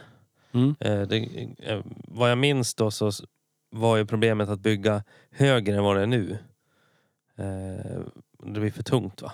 Mm. 0.52 0.74
Eh, 0.80 1.00
det, 1.00 1.48
eh, 1.58 1.80
vad 2.08 2.30
jag 2.30 2.38
minns 2.38 2.74
då 2.74 2.90
så 2.90 3.10
var 3.70 3.96
ju 3.96 4.06
problemet 4.06 4.48
att 4.48 4.60
bygga 4.60 5.02
högre 5.30 5.76
än 5.76 5.82
vad 5.84 5.96
det 5.96 6.02
är 6.02 6.06
nu. 6.06 6.38
Eh, 7.36 8.00
det 8.42 8.60
blir 8.60 8.70
för 8.70 8.82
tungt 8.82 9.22
va? 9.22 9.32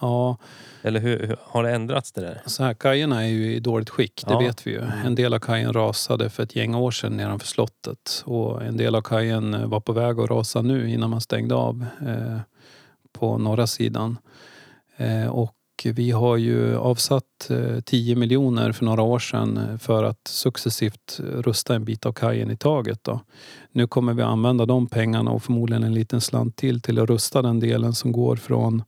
Ja, 0.00 0.36
Eller 0.82 1.00
hur, 1.00 1.26
hur, 1.26 1.36
har 1.40 1.62
det 1.62 1.70
ändrats 1.70 2.12
det 2.12 2.20
där? 2.20 2.42
så 2.46 2.62
här, 2.64 2.74
kajerna 2.74 3.24
är 3.24 3.28
ju 3.28 3.54
i 3.54 3.60
dåligt 3.60 3.90
skick, 3.90 4.24
det 4.26 4.32
Ja. 4.32 4.38
vet 4.38 4.66
vi 4.66 4.70
ju. 4.70 4.82
En 5.04 5.14
del 5.14 5.34
av 5.34 5.38
kajen 5.38 5.72
rasade 5.72 6.30
för 6.30 6.42
ett 6.42 6.56
gäng 6.56 6.74
år 6.74 6.90
sedan 6.90 7.16
nedanför 7.16 7.46
slottet. 7.46 8.22
Och 8.26 8.62
en 8.62 8.76
del 8.76 8.94
av 8.94 9.02
kajen 9.02 9.54
eh, 9.54 9.66
var 9.66 9.80
på 9.80 9.92
väg 9.92 10.20
att 10.20 10.30
rasa 10.30 10.62
nu 10.62 10.90
innan 10.90 11.10
man 11.10 11.20
stängde 11.20 11.54
av 11.54 11.86
eh, 12.06 12.38
på 13.12 13.38
norra 13.38 13.66
sidan. 13.66 14.18
Eh, 14.96 15.26
och 15.26 15.54
vi 15.86 16.10
har 16.10 16.36
ju 16.36 16.76
avsatt 16.76 17.50
eh, 17.50 17.80
10 17.80 18.16
miljoner 18.16 18.72
för 18.72 18.84
några 18.84 19.02
år 19.02 19.18
sedan 19.18 19.56
eh, 19.56 19.78
för 19.78 20.04
att 20.04 20.28
successivt 20.28 21.20
rusta 21.20 21.74
en 21.74 21.84
bit 21.84 22.06
av 22.06 22.12
kajen 22.12 22.50
i 22.50 22.56
taget. 22.56 23.04
Då. 23.04 23.20
Nu 23.72 23.86
kommer 23.86 24.14
vi 24.14 24.22
använda 24.22 24.66
de 24.66 24.86
pengarna 24.86 25.30
och 25.30 25.42
förmodligen 25.42 25.84
en 25.84 25.94
liten 25.94 26.20
slant 26.20 26.56
till 26.56 26.80
till 26.80 26.98
att 26.98 27.08
rusta 27.08 27.42
den 27.42 27.60
delen 27.60 27.94
som 27.94 28.12
går 28.12 28.36
från 28.36 28.82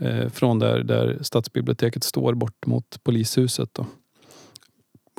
eh, 0.00 0.28
från 0.28 0.58
där, 0.58 0.82
där 0.82 1.18
stadsbiblioteket 1.22 2.04
står 2.04 2.34
bort 2.34 2.66
mot 2.66 3.04
polishuset. 3.04 3.68
Då. 3.72 3.86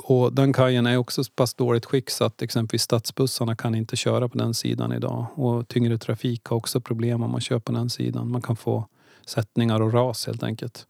Och 0.02 0.32
den 0.32 0.52
kajen 0.52 0.86
är 0.86 0.96
också 0.96 1.24
så 1.24 1.32
pass 1.32 1.54
dåligt 1.54 1.84
skick 1.84 2.10
så 2.10 2.24
att 2.24 2.42
exempelvis 2.42 2.82
stadsbussarna 2.82 3.56
kan 3.56 3.74
inte 3.74 3.96
köra 3.96 4.28
på 4.28 4.38
den 4.38 4.54
sidan 4.54 4.92
idag. 4.92 5.26
Och 5.34 5.68
tyngre 5.68 5.98
trafik 5.98 6.44
har 6.44 6.56
också 6.56 6.80
problem 6.80 7.22
om 7.22 7.30
man 7.30 7.40
kör 7.40 7.58
på 7.58 7.72
den 7.72 7.90
sidan. 7.90 8.30
Man 8.30 8.42
kan 8.42 8.56
få 8.56 8.86
sättningar 9.28 9.80
och 9.80 9.92
ras 9.92 10.26
helt 10.26 10.42
enkelt. 10.42 10.86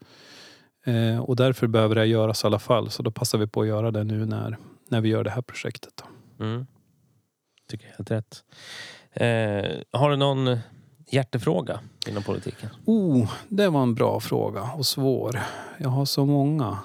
Eh, 0.85 1.19
och 1.19 1.35
därför 1.35 1.67
behöver 1.67 1.95
det 1.95 2.05
göras 2.05 2.43
i 2.43 2.47
alla 2.47 2.59
fall. 2.59 2.89
Så 2.89 3.03
då 3.03 3.11
passar 3.11 3.37
vi 3.37 3.47
på 3.47 3.61
att 3.61 3.67
göra 3.67 3.91
det 3.91 4.03
nu 4.03 4.25
när, 4.25 4.57
när 4.87 5.01
vi 5.01 5.09
gör 5.09 5.23
det 5.23 5.29
här 5.29 5.41
projektet. 5.41 5.93
Då. 5.95 6.45
Mm. 6.45 6.67
Tycker 7.67 7.85
jag 7.87 7.93
helt 7.93 8.11
rätt. 8.11 8.43
Eh, 9.11 9.99
har 9.99 10.09
du 10.09 10.15
någon 10.15 10.59
hjärtefråga 11.11 11.79
inom 12.07 12.23
politiken? 12.23 12.69
Oh, 12.85 13.31
det 13.49 13.69
var 13.69 13.83
en 13.83 13.95
bra 13.95 14.19
fråga 14.19 14.61
och 14.61 14.85
svår. 14.85 15.39
Jag 15.77 15.89
har 15.89 16.05
så 16.05 16.25
många. 16.25 16.79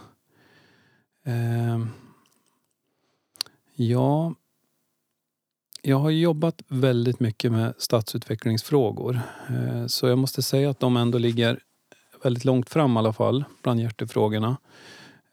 Eh, 1.26 1.86
ja, 3.74 4.34
jag 5.86 5.98
har 5.98 6.10
jobbat 6.10 6.62
väldigt 6.68 7.20
mycket 7.20 7.52
med 7.52 7.74
stadsutvecklingsfrågor. 7.78 9.20
Eh, 9.48 9.86
så 9.86 10.06
jag 10.06 10.18
måste 10.18 10.42
säga 10.42 10.70
att 10.70 10.80
de 10.80 10.96
ändå 10.96 11.18
ligger 11.18 11.58
väldigt 12.22 12.44
långt 12.44 12.70
fram 12.70 12.96
i 12.96 12.98
alla 12.98 13.12
fall 13.12 13.44
bland 13.62 13.80
hjärtefrågorna. 13.80 14.56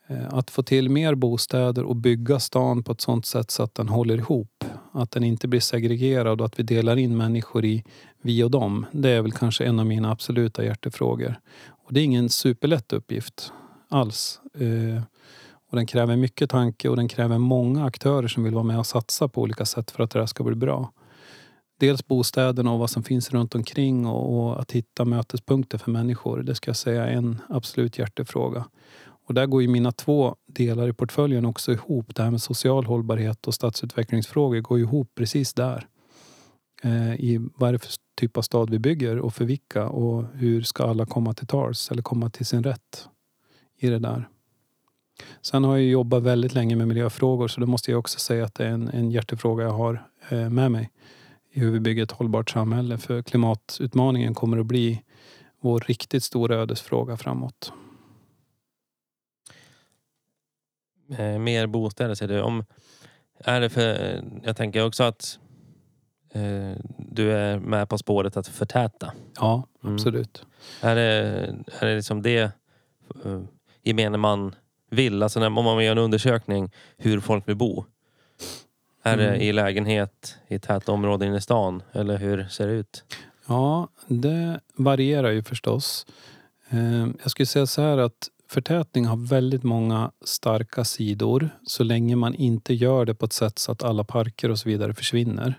Eh, 0.08 0.34
att 0.34 0.52
få 0.52 0.64
till 0.64 0.90
mer 0.90 1.16
bostäder 1.16 1.84
och 1.84 1.96
bygga 1.96 2.40
stan 2.40 2.84
på 2.84 2.92
ett 2.92 3.02
sånt 3.02 3.26
sätt 3.26 3.52
så 3.52 3.64
att 3.64 3.76
den 3.76 3.90
håller 3.90 4.18
ihop. 4.18 4.64
Att 4.92 5.12
den 5.12 5.24
inte 5.24 5.48
blir 5.48 5.60
segregerad 5.60 6.42
och 6.42 6.48
att 6.48 6.60
vi 6.60 6.64
delar 6.64 6.98
in 6.98 7.18
människor 7.18 7.66
i 7.66 7.84
vi 8.22 8.44
och 8.44 8.52
dem. 8.52 8.86
Det 8.92 9.10
är 9.10 9.22
väl 9.22 9.32
kanske 9.32 9.66
en 9.66 9.80
av 9.80 9.86
mina 9.86 10.12
absoluta 10.12 10.64
hjärtefrågor. 10.64 11.36
Och 11.68 11.94
det 11.94 12.00
är 12.00 12.04
ingen 12.04 12.30
superlätt 12.30 12.94
uppgift 12.94 13.52
alls. 13.90 14.40
Eh, 14.54 15.04
och 15.72 15.78
den 15.78 15.86
kräver 15.86 16.16
mycket 16.16 16.50
tanke 16.50 16.90
och 16.90 16.96
den 16.96 17.08
kräver 17.08 17.38
många 17.38 17.86
aktörer 17.86 18.28
som 18.28 18.44
vill 18.44 18.54
vara 18.54 18.64
med 18.64 18.80
och 18.80 18.86
satsa 18.86 19.28
på 19.28 19.42
olika 19.42 19.66
sätt 19.66 19.92
för 19.92 20.04
att 20.04 20.12
det 20.12 20.20
här 20.20 20.26
ska 20.26 20.44
bli 20.44 20.56
bra. 20.56 20.92
Dels 21.80 22.08
bostäderna 22.08 22.72
och 22.72 22.80
vad 22.80 22.90
som 22.90 23.04
finns 23.04 23.32
runt 23.32 23.56
omkring 23.56 24.06
och, 24.06 24.40
och 24.40 24.60
att 24.62 24.72
hitta 24.72 25.06
mötespunkter 25.06 25.78
för 25.78 25.92
människor. 25.92 26.44
Det 26.44 26.56
ska 26.56 26.70
jag 26.70 26.76
säga 26.76 27.06
är 27.06 27.14
en 27.14 27.38
absolut 27.50 27.98
hjärtefråga. 27.98 28.66
Och 29.28 29.34
där 29.34 29.46
går 29.46 29.62
ju 29.62 29.68
mina 29.68 29.92
två 29.92 30.36
delar 30.48 30.88
i 30.88 30.94
portföljen 30.94 31.46
också 31.46 31.72
ihop. 31.72 32.16
Det 32.16 32.24
här 32.24 32.32
med 32.32 32.42
social 32.42 32.86
hållbarhet 32.86 33.48
och 33.48 33.54
stadsutvecklingsfrågor 33.54 34.60
går 34.60 34.80
ihop 34.80 35.12
precis 35.16 35.54
där. 35.54 35.88
Eh, 36.84 37.14
I 37.14 37.50
vad 37.56 37.70
är 37.70 37.74
det 37.74 37.80
för 37.80 37.92
typ 38.20 38.38
av 38.38 38.42
stad 38.42 38.70
vi 38.70 38.80
bygger 38.80 39.20
och 39.20 39.34
för 39.34 39.46
vilka 39.46 39.90
och 39.90 40.26
hur 40.34 40.62
ska 40.62 40.84
alla 40.84 41.06
komma 41.06 41.34
till 41.34 41.48
tals 41.48 41.92
eller 41.92 42.02
komma 42.02 42.30
till 42.30 42.46
sin 42.46 42.64
rätt 42.64 43.08
i 43.80 43.88
det 43.88 44.00
där. 44.00 44.28
Sen 45.42 45.64
har 45.64 45.78
jag 45.78 45.86
jobbat 45.86 46.24
väldigt 46.24 46.54
länge 46.54 46.76
med 46.76 46.88
miljöfrågor 46.88 47.48
så 47.48 47.62
då 47.62 47.68
måste 47.68 47.92
jag 47.92 48.00
också 48.00 48.20
säga 48.20 48.46
att 48.46 48.56
det 48.56 48.66
är 48.66 48.70
en, 48.70 48.88
en 48.88 49.12
hjärtefråga 49.12 49.64
jag 49.64 49.72
har 49.72 50.08
eh, 50.30 50.50
med 50.50 50.72
mig 50.72 50.90
i 51.52 51.60
hur 51.60 51.72
vi 51.72 51.80
bygger 51.80 52.04
ett 52.04 52.12
hållbart 52.12 52.50
samhälle. 52.50 52.98
För 52.98 53.22
klimatutmaningen 53.22 54.36
kommer 54.36 54.58
att 54.58 54.66
bli 54.66 55.02
vår 55.62 55.80
riktigt 55.80 56.24
stora 56.24 56.56
ödesfråga 56.56 57.18
framåt. 57.18 57.74
Eh, 61.18 61.40
mer 61.40 61.68
bostäder 61.68 62.16
säger 62.16 62.34
du. 62.34 62.42
Om, 62.42 62.66
är 63.40 63.62
det 63.62 63.70
för, 63.70 64.22
jag 64.44 64.58
tänker 64.58 64.86
också 64.86 65.04
att 65.04 65.40
eh, 66.34 66.74
du 66.98 67.32
är 67.32 67.60
med 67.60 67.90
på 67.90 67.98
spåret 67.98 68.38
att 68.38 68.48
förtäta. 68.48 69.14
Ja, 69.36 69.68
Mm. 69.84 69.96
absolut. 69.96 70.46
Är 70.82 70.96
det, 70.96 71.02
är 71.80 71.86
det 71.88 71.96
liksom 71.96 72.22
det 72.22 72.42
eh, 73.26 73.42
gemene 73.84 74.18
man 74.18 74.56
vill? 74.92 75.24
Alltså 75.24 75.40
när, 75.40 75.48
om 75.48 75.66
man 75.66 75.84
gör 75.86 75.92
en 75.92 75.98
undersökning 75.98 76.72
hur 76.98 77.20
folk 77.20 77.48
vill 77.48 77.56
bo. 77.56 77.86
Är 79.04 79.18
det 79.18 79.28
Mm. 79.28 79.42
i 79.42 79.54
lägenhet 79.54 80.38
i 80.48 80.60
täta 80.60 80.92
områden 80.92 81.28
inne 81.28 81.38
i 81.38 81.42
stan? 81.42 81.84
Eller 81.92 82.18
hur 82.18 82.46
ser 82.50 82.68
det 82.68 82.74
ut? 82.74 83.04
Ja, 83.48 83.88
det 84.08 84.60
varierar 84.76 85.32
ju 85.32 85.44
förstås. 85.44 86.06
Eh, 86.70 87.08
Jag 87.22 87.32
skulle 87.32 87.46
säga 87.46 87.66
så 87.68 87.82
här 87.82 87.98
att 87.98 88.30
förtätning 88.50 89.06
har 89.06 89.18
väldigt 89.28 89.64
många 89.64 90.12
starka 90.26 90.84
sidor 90.84 91.50
så 91.68 91.84
länge 91.84 92.16
man 92.16 92.36
inte 92.36 92.74
gör 92.74 93.06
det 93.06 93.16
på 93.16 93.26
ett 93.26 93.34
sätt 93.34 93.60
så 93.60 93.72
att 93.72 93.84
alla 93.84 94.04
parker 94.04 94.52
och 94.52 94.60
så 94.60 94.70
vidare 94.70 94.94
försvinner. 94.94 95.54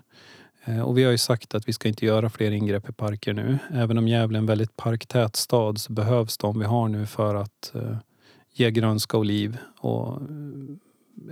Eh, 0.64 0.80
Och 0.80 0.98
vi 0.98 1.04
har 1.04 1.10
ju 1.10 1.18
sagt 1.18 1.54
att 1.54 1.68
vi 1.68 1.72
ska 1.72 1.88
inte 1.88 2.06
göra 2.06 2.30
fler 2.30 2.50
ingrepp 2.50 2.88
i 2.88 2.92
parker 2.92 3.32
nu. 3.32 3.58
Även 3.72 3.98
om 3.98 4.08
Gävle 4.08 4.36
är 4.38 4.40
en 4.40 4.46
väldigt 4.46 4.76
parktät 4.76 5.36
stad 5.36 5.78
så 5.80 5.92
behövs 5.92 6.38
de 6.38 6.58
vi 6.58 6.64
har 6.64 6.88
nu 6.88 7.06
för 7.06 7.34
att 7.34 7.72
eh, 7.74 7.96
grönska 8.56 9.16
och 9.16 9.24
liv 9.24 9.58
och 9.78 10.20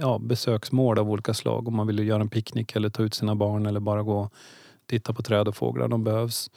ja, 0.00 0.18
besöksmål 0.18 0.98
av 0.98 1.10
olika 1.10 1.34
slag. 1.34 1.68
Om 1.68 1.76
man 1.76 1.86
vill 1.86 2.08
göra 2.08 2.22
en 2.22 2.28
picknick 2.28 2.76
eller 2.76 2.90
ta 2.90 3.02
ut 3.02 3.14
sina 3.14 3.34
barn 3.34 3.66
eller 3.66 3.80
bara 3.80 4.02
gå 4.02 4.20
och 4.20 4.32
titta 4.86 5.12
på 5.12 5.22
träd 5.22 5.48
och 5.48 5.56
fåglar. 5.56 5.88
De 5.88 6.04
behövs. 6.04 6.50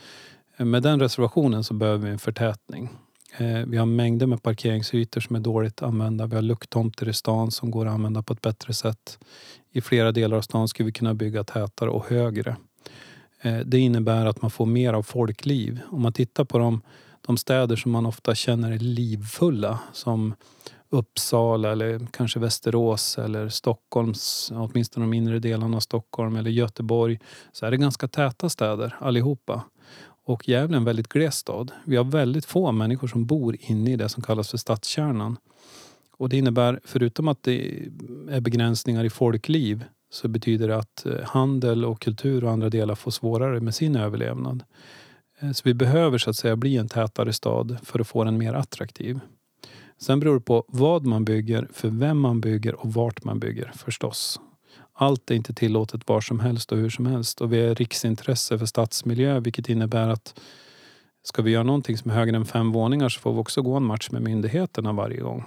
Eh, 0.58 0.66
med 0.66 0.84
den 0.84 1.00
reservationen 1.00 1.64
så 1.64 1.74
behöver 1.74 2.06
vi 2.06 2.12
en 2.12 2.20
förtätning. 2.20 2.90
Eh, 3.38 3.60
vi 3.68 3.78
har 3.78 3.86
mängder 3.86 4.28
med 4.28 4.44
parkeringsytor 4.44 5.22
som 5.22 5.36
är 5.36 5.40
dåligt 5.40 5.82
använda. 5.82 6.26
Vi 6.26 6.36
har 6.36 6.42
lucktomter 6.42 7.10
i 7.10 7.14
stan 7.14 7.52
som 7.52 7.72
går 7.72 7.86
att 7.86 7.94
använda 7.94 8.24
på 8.24 8.34
ett 8.34 8.42
bättre 8.42 8.74
sätt. 8.74 9.20
I 9.72 9.82
flera 9.82 10.12
delar 10.12 10.38
av 10.38 10.42
stan 10.42 10.68
skulle 10.68 10.86
vi 10.86 10.92
kunna 10.92 11.14
bygga 11.14 11.44
tätare 11.44 11.90
och 11.90 12.10
högre. 12.10 12.56
Eh, 13.42 13.60
det 13.60 13.80
innebär 13.80 14.26
att 14.26 14.42
man 14.42 14.52
får 14.52 14.66
mer 14.66 14.94
av 14.94 15.04
folkliv. 15.04 15.80
Om 15.90 16.02
man 16.02 16.14
tittar 16.14 16.46
på 16.46 16.58
de, 16.58 16.82
de 17.28 17.38
städer 17.38 17.76
som 17.76 17.92
man 17.92 18.06
ofta 18.06 18.36
känner 18.36 18.72
är 18.72 18.80
livfulla 18.80 19.80
som 19.94 20.34
Uppsala 20.90 21.72
eller 21.72 22.08
kanske 22.12 22.40
Västerås 22.40 23.18
eller 23.18 23.50
Stockholms, 23.50 24.52
åtminstone 24.56 25.06
de 25.06 25.14
inre 25.14 25.40
delarna 25.40 25.78
av 25.78 25.82
Stockholm 25.82 26.36
eller 26.36 26.52
Göteborg 26.52 27.20
så 27.52 27.66
är 27.66 27.72
det 27.72 27.78
ganska 27.78 28.08
täta 28.08 28.50
städer 28.50 28.96
allihopa. 29.00 29.64
Och 30.26 30.50
Gävle 30.50 30.76
är 30.76 30.78
en 30.78 30.86
väldigt 30.86 31.08
gles 31.08 31.36
stad. 31.36 31.72
Vi 31.86 31.96
har 31.96 32.04
väldigt 32.04 32.46
få 32.46 32.72
människor 32.72 33.08
som 33.08 33.26
bor 33.26 33.58
inne 33.60 33.92
i 33.92 33.96
det 33.96 34.10
som 34.10 34.24
kallas 34.24 34.50
för 34.50 34.58
stadskärnan. 34.58 35.38
Och 36.18 36.30
det 36.30 36.38
innebär, 36.38 36.80
förutom 36.84 37.28
att 37.28 37.44
det 37.44 37.88
är 38.30 38.40
begränsningar 38.40 39.04
i 39.04 39.10
folkliv, 39.10 39.84
så 40.12 40.28
betyder 40.28 40.68
det 40.68 40.78
att 40.78 41.06
eh, 41.06 41.24
handel 41.24 41.86
och 41.86 42.02
kultur 42.02 42.44
och 42.44 42.52
andra 42.52 42.70
delar 42.70 42.96
får 42.96 43.12
svårare 43.12 43.60
med 43.60 43.76
sin 43.76 43.96
överlevnad. 43.96 44.64
Eh, 45.44 45.52
så 45.52 45.62
vi 45.66 45.74
behöver 45.74 46.18
så 46.18 46.30
att 46.30 46.36
säga 46.36 46.56
bli 46.56 46.78
en 46.78 46.90
tätare 46.90 47.34
stad 47.34 47.78
för 47.84 48.00
att 48.00 48.08
få 48.08 48.24
den 48.24 48.38
mer 48.38 48.54
attraktiv. 48.54 49.20
Sen 49.98 50.20
beror 50.20 50.34
det 50.34 50.42
på 50.42 50.66
vad 50.68 51.06
man 51.06 51.26
bygger, 51.26 51.68
för 51.74 51.90
vem 51.90 52.20
man 52.20 52.42
bygger 52.42 52.76
och 52.76 52.94
vart 52.94 53.24
man 53.24 53.40
bygger 53.40 53.72
förstås. 53.76 54.40
Allt 54.94 55.32
är 55.32 55.36
inte 55.36 55.54
tillåtet 55.54 56.08
var 56.08 56.22
som 56.22 56.40
helst 56.40 56.72
och 56.72 56.78
hur 56.78 56.90
som 56.90 57.06
helst. 57.06 57.42
Och 57.42 57.54
vi 57.54 57.60
är 57.60 57.76
riksintresse 57.76 58.60
för 58.60 58.66
stadsmiljö 58.66 59.40
vilket 59.40 59.70
innebär 59.70 60.08
att 60.08 60.40
ska 61.24 61.42
vi 61.42 61.52
göra 61.52 61.64
någonting 61.64 61.98
som 61.98 62.12
är 62.12 62.16
högre 62.16 62.36
än 62.36 62.46
fem 62.46 62.72
våningar 62.72 63.10
så 63.10 63.20
får 63.20 63.34
vi 63.34 63.40
också 63.40 63.62
gå 63.62 63.76
en 63.78 63.84
match 63.84 64.10
med 64.12 64.22
myndigheterna 64.22 64.94
varje 64.94 65.20
gång. 65.20 65.44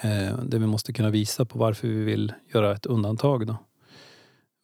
Eh, 0.00 0.38
där 0.38 0.58
vi 0.58 0.66
måste 0.66 0.92
kunna 0.92 1.10
visa 1.10 1.44
på 1.44 1.58
varför 1.58 1.88
vi 1.88 2.04
vill 2.04 2.32
göra 2.54 2.72
ett 2.72 2.86
undantag. 2.86 3.46
Då. 3.46 3.56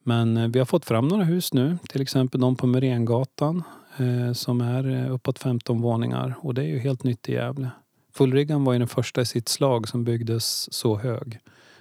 Men 0.05 0.37
eh, 0.37 0.49
vi 0.49 0.59
har 0.59 0.67
fått 0.67 0.85
fram 0.85 1.09
några 1.09 1.25
hus 1.25 1.53
nu, 1.53 1.79
till 1.89 2.03
exempel 2.03 2.41
de 2.41 2.57
på 2.57 2.67
Merengatan 2.67 3.63
eh, 4.01 4.33
som 4.33 4.61
är 4.61 4.91
eh, 5.05 5.15
uppåt 5.15 5.39
15 5.39 5.81
våningar 5.81 6.35
och 6.41 6.55
det 6.55 6.63
är 6.63 6.67
ju 6.67 6.79
helt 6.79 7.03
nytt 7.05 7.29
i 7.29 7.33
Gävle. 7.33 7.71
Fullriggan 8.13 8.65
var 8.65 8.73
ju 8.73 8.79
den 8.79 8.89
första 8.89 9.21
i 9.21 9.27
sitt 9.27 9.49
slag 9.49 9.89
som 9.89 10.05
byggdes 10.05 10.73
så 10.73 10.97
hög. 10.99 11.39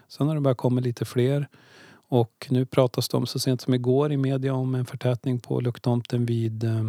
Sen 0.07 0.27
har 0.27 0.35
det 0.35 0.41
börjat 0.41 0.57
komma 0.57 0.81
lite 0.81 1.05
fler 1.05 1.47
och 2.09 2.47
nu 2.49 2.65
pratas 2.65 3.09
det 3.09 3.17
om 3.17 3.25
så 3.25 3.39
sent 3.39 3.61
som 3.61 3.73
igår 3.73 4.11
i 4.11 4.17
media 4.17 4.53
om 4.53 4.75
en 4.75 4.85
förtätning 4.85 5.39
på 5.39 5.59
lucktomten 5.59 6.25
vid 6.25 6.63
eh, 6.63 6.87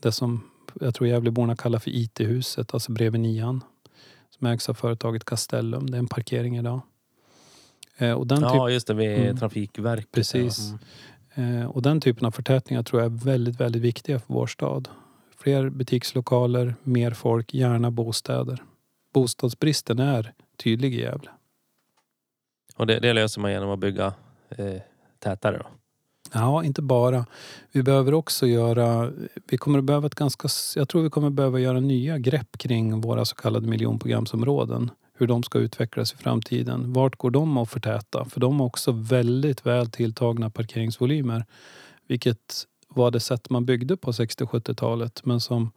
det 0.00 0.12
som 0.12 0.40
jag 0.80 0.94
tror 0.94 1.08
Gävleborna 1.08 1.56
kallar 1.56 1.78
för 1.78 1.90
IT-huset, 1.90 2.74
alltså 2.74 2.92
bredvid 2.92 3.20
nian. 3.20 3.64
Som 4.30 4.46
ägs 4.46 4.68
av 4.68 4.74
företaget 4.74 5.24
Castellum. 5.24 5.90
Det 5.90 5.96
är 5.96 5.98
en 5.98 6.06
parkering 6.08 6.56
idag. 6.58 6.80
Och 8.16 8.26
den 8.26 8.38
typ, 8.38 8.46
Ja, 8.46 8.70
just 8.70 8.86
det. 8.86 8.94
Vid 8.94 9.18
Mm. 9.18 9.36
Trafikverket. 9.36 10.12
Precis. 10.12 10.58
Ja. 10.58 10.66
Mm. 10.66 10.78
Eh, 11.34 11.64
och 11.64 11.82
den 11.82 12.00
typen 12.00 12.26
av 12.26 12.30
förtätningar 12.30 12.82
tror 12.82 13.02
jag 13.02 13.12
är 13.12 13.24
väldigt, 13.24 13.60
väldigt 13.60 13.82
viktiga 13.82 14.18
för 14.18 14.34
vår 14.34 14.46
stad. 14.46 14.88
Fler 15.36 15.70
butikslokaler, 15.70 16.74
mer 16.82 17.10
folk, 17.10 17.54
gärna 17.54 17.90
bostäder. 17.90 18.62
Bostadsbristen 19.14 19.98
är 19.98 20.32
tydlig 20.56 20.94
i 20.94 21.00
Gävle. 21.00 21.30
Och 22.76 22.86
det, 22.86 23.00
det 23.00 23.12
löser 23.12 23.40
man 23.40 23.50
genom 23.52 23.70
att 23.70 23.78
bygga 23.78 24.14
eh, 24.48 24.80
tätare 25.18 25.58
då? 25.58 25.66
Ja, 26.32 26.64
inte 26.64 26.82
bara. 26.82 27.26
Vi 27.72 27.82
behöver 27.82 28.14
också 28.14 28.46
göra, 28.46 29.12
vi 29.46 29.58
kommer 29.58 29.78
att 29.78 29.84
behöva 29.84 30.06
ett 30.06 30.14
ganska, 30.14 30.48
jag 30.76 30.88
tror 30.88 31.02
vi 31.02 31.10
kommer 31.10 31.26
att 31.26 31.32
behöva 31.32 31.58
göra 31.60 31.80
nya 31.80 32.18
grepp 32.18 32.58
kring 32.58 33.00
våra 33.00 33.24
så 33.24 33.34
kallade 33.34 33.68
miljonprogramsområden. 33.68 34.90
Hur 35.22 35.26
de 35.26 35.42
ska 35.42 35.58
utvecklas 35.58 36.12
i 36.12 36.16
framtiden. 36.16 36.92
Vart 36.92 37.16
går 37.16 37.30
de 37.30 37.56
att 37.56 37.70
förtäta? 37.70 38.24
För 38.24 38.40
de 38.40 38.60
har 38.60 38.66
också 38.66 38.92
väldigt 38.92 39.66
väl 39.66 39.90
tilltagna 39.90 40.50
parkeringsvolymer. 40.50 41.44
Vilket 42.06 42.66
var 42.88 43.10
det 43.10 43.20
sätt 43.20 43.50
man 43.50 43.64
byggde 43.64 43.96
på 43.96 44.12
60 44.12 44.44
70-talet 44.44 45.24
men 45.24 45.40
som 45.40 45.70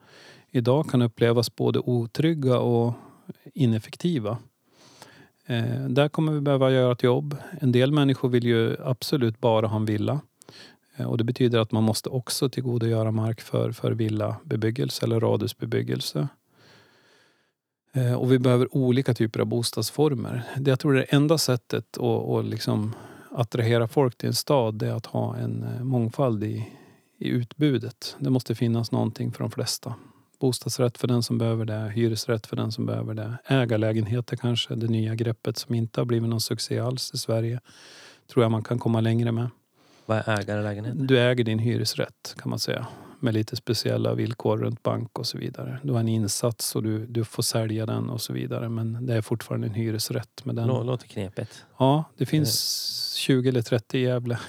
idag 0.52 0.90
kan 0.90 1.02
upplevas 1.02 1.56
både 1.56 1.80
otrygga 1.80 2.60
och 2.60 2.94
ineffektiva. 3.54 4.38
Eh, 5.46 5.86
där 5.90 6.10
kommer 6.10 6.32
vi 6.32 6.42
behöva 6.42 6.72
göra 6.72 6.92
ett 6.92 7.04
jobb. 7.04 7.38
En 7.62 7.72
del 7.72 7.92
människor 7.92 8.30
vill 8.30 8.46
ju 8.46 8.78
absolut 8.84 9.42
bara 9.42 9.68
ha 9.68 9.78
en 9.78 9.86
villa. 9.86 10.22
Eh, 10.96 11.06
och 11.06 11.18
det 11.18 11.24
betyder 11.24 11.60
att 11.60 11.72
man 11.72 11.84
måste 11.84 12.10
också 12.10 12.50
tillgodogöra 12.50 13.12
mark 13.12 13.42
för, 13.42 13.72
för 13.72 13.92
villabebyggelse 13.92 15.06
eller 15.06 15.20
radhusbebyggelse. 15.20 16.28
Eh, 17.96 18.14
och 18.14 18.32
vi 18.32 18.40
behöver 18.40 18.76
olika 18.76 19.14
typer 19.14 19.40
av 19.40 19.46
bostadsformer. 19.46 20.44
Det 20.58 20.72
jag 20.72 20.80
tror 20.80 20.94
det 20.94 21.04
enda 21.04 21.38
sättet 21.38 21.98
att, 21.98 22.30
att 22.30 22.46
liksom 22.46 22.96
attrahera 23.32 23.88
folk 23.88 24.18
till 24.18 24.28
en 24.28 24.34
stad 24.34 24.84
är 24.84 24.92
att 24.92 25.06
ha 25.06 25.38
en 25.38 25.64
eh, 25.64 25.84
mångfald 25.84 26.44
i, 26.44 26.70
i 27.18 27.28
utbudet. 27.28 28.16
Det 28.20 28.30
måste 28.30 28.56
finnas 28.56 28.92
någonting 28.92 29.32
för 29.32 29.40
de 29.40 29.52
flesta. 29.52 29.94
Bostadsrätt 30.40 30.98
för 30.98 31.08
den 31.08 31.24
som 31.24 31.38
behöver 31.38 31.66
det, 31.66 31.92
hyresrätt 31.96 32.48
för 32.48 32.56
den 32.56 32.72
som 32.72 32.86
behöver 32.86 33.14
det. 33.14 33.38
Ägarlägenheter 33.46 34.38
kanske, 34.38 34.76
det 34.76 34.88
nya 34.88 35.16
greppet 35.16 35.58
som 35.58 35.76
inte 35.76 36.00
har 36.00 36.06
blivit 36.06 36.30
någon 36.30 36.42
succé 36.42 36.80
alls 36.80 37.12
i 37.14 37.18
Sverige. 37.18 37.60
Tror 38.34 38.44
jag 38.44 38.52
man 38.52 38.64
kan 38.64 38.80
komma 38.80 39.02
längre 39.02 39.32
med. 39.32 39.50
Vad 40.06 40.18
är 40.18 40.40
ägarlägenhet? 40.40 41.08
Du 41.08 41.20
äger 41.20 41.44
din 41.44 41.60
hyresrätt 41.60 42.36
kan 42.38 42.50
man 42.50 42.60
säga. 42.60 42.88
Med 43.20 43.34
lite 43.34 43.56
speciella 43.56 44.14
villkor 44.14 44.58
runt 44.58 44.84
bank 44.84 45.20
och 45.20 45.28
så 45.28 45.38
vidare. 45.38 45.80
Du 45.84 45.94
har 45.94 46.00
en 46.00 46.08
insats 46.08 46.76
och 46.76 46.84
du, 46.84 47.06
du 47.06 47.26
får 47.26 47.44
sälja 47.44 47.86
den 47.86 48.10
och 48.10 48.22
så 48.22 48.34
vidare. 48.34 48.70
Men 48.70 49.06
det 49.06 49.14
är 49.14 49.22
fortfarande 49.22 49.68
en 49.68 49.74
hyresrätt. 49.74 50.46
Med 50.46 50.56
den. 50.56 50.68
Lå, 50.68 50.84
låter 50.84 51.08
knepigt. 51.08 51.66
Ja, 51.78 52.04
det 52.18 52.26
finns 52.26 53.16
20 53.16 53.50
eller 53.50 53.62
30 53.62 53.98
i 53.98 54.02
Gävle. 54.02 54.40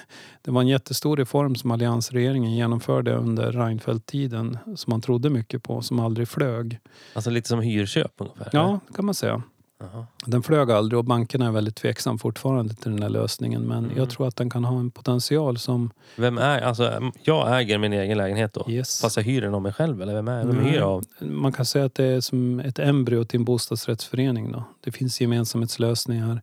Det 0.43 0.51
var 0.51 0.61
en 0.61 0.69
jättestor 0.69 1.17
reform 1.17 1.55
som 1.55 1.71
alliansregeringen 1.71 2.55
genomförde 2.55 3.14
under 3.14 3.53
Reinfeldt-tiden. 3.53 4.59
Som 4.77 4.91
man 4.91 5.01
trodde 5.01 5.31
mycket 5.31 5.62
på, 5.62 5.83
som 5.83 6.01
aldrig 6.01 6.29
flög. 6.29 6.79
Alltså 7.14 7.31
lite 7.31 7.49
som 7.49 7.61
hyrköp 7.61 8.12
ungefär? 8.17 8.51
Ja, 8.53 8.81
kan 8.95 9.05
man 9.05 9.14
säga. 9.14 9.43
Jaha. 9.79 10.07
Den 10.27 10.43
flög 10.43 10.70
aldrig 10.70 10.99
och 10.99 11.05
bankerna 11.05 11.47
är 11.47 11.51
väldigt 11.51 11.77
tveksam 11.77 12.18
fortfarande 12.18 12.74
till 12.74 12.91
den 12.91 13.03
här 13.03 13.09
lösningen. 13.09 13.62
Men 13.62 13.85
Mm. 13.85 13.97
jag 13.97 14.11
tror 14.11 14.29
att 14.29 14.37
den 14.37 14.51
kan 14.51 14.64
ha 14.64 14.79
en 14.79 14.91
potential 14.91 15.59
som... 15.59 15.91
Vem 16.16 16.39
är, 16.39 16.61
alltså 16.61 17.12
jag 17.22 17.61
äger 17.61 17.79
min 17.79 17.93
egen 17.93 18.18
lägenhet 18.18 18.53
då? 18.53 18.66
Yes. 18.68 19.01
Fast 19.01 19.16
jag 19.16 19.24
hyr 19.24 19.41
den 19.43 19.55
av 19.55 19.62
mig 19.62 19.72
själv 19.72 20.03
eller 20.03 20.14
vem 20.14 20.29
är 20.29 20.45
vem 20.45 20.57
Nej. 20.57 20.72
hyr 20.72 20.81
av? 20.81 21.05
Man 21.20 21.53
kan 21.53 21.66
säga 21.66 21.85
att 21.85 21.95
det 21.95 22.05
är 22.05 22.20
som 22.20 22.61
ett 22.61 22.79
embryo 22.79 23.24
till 23.24 23.39
en 23.41 23.45
bostadsrättsförening. 23.45 24.53
Då. 24.53 24.64
Det 24.81 24.93
finns 24.93 25.20
gemensamhetslösningar. 25.20 26.43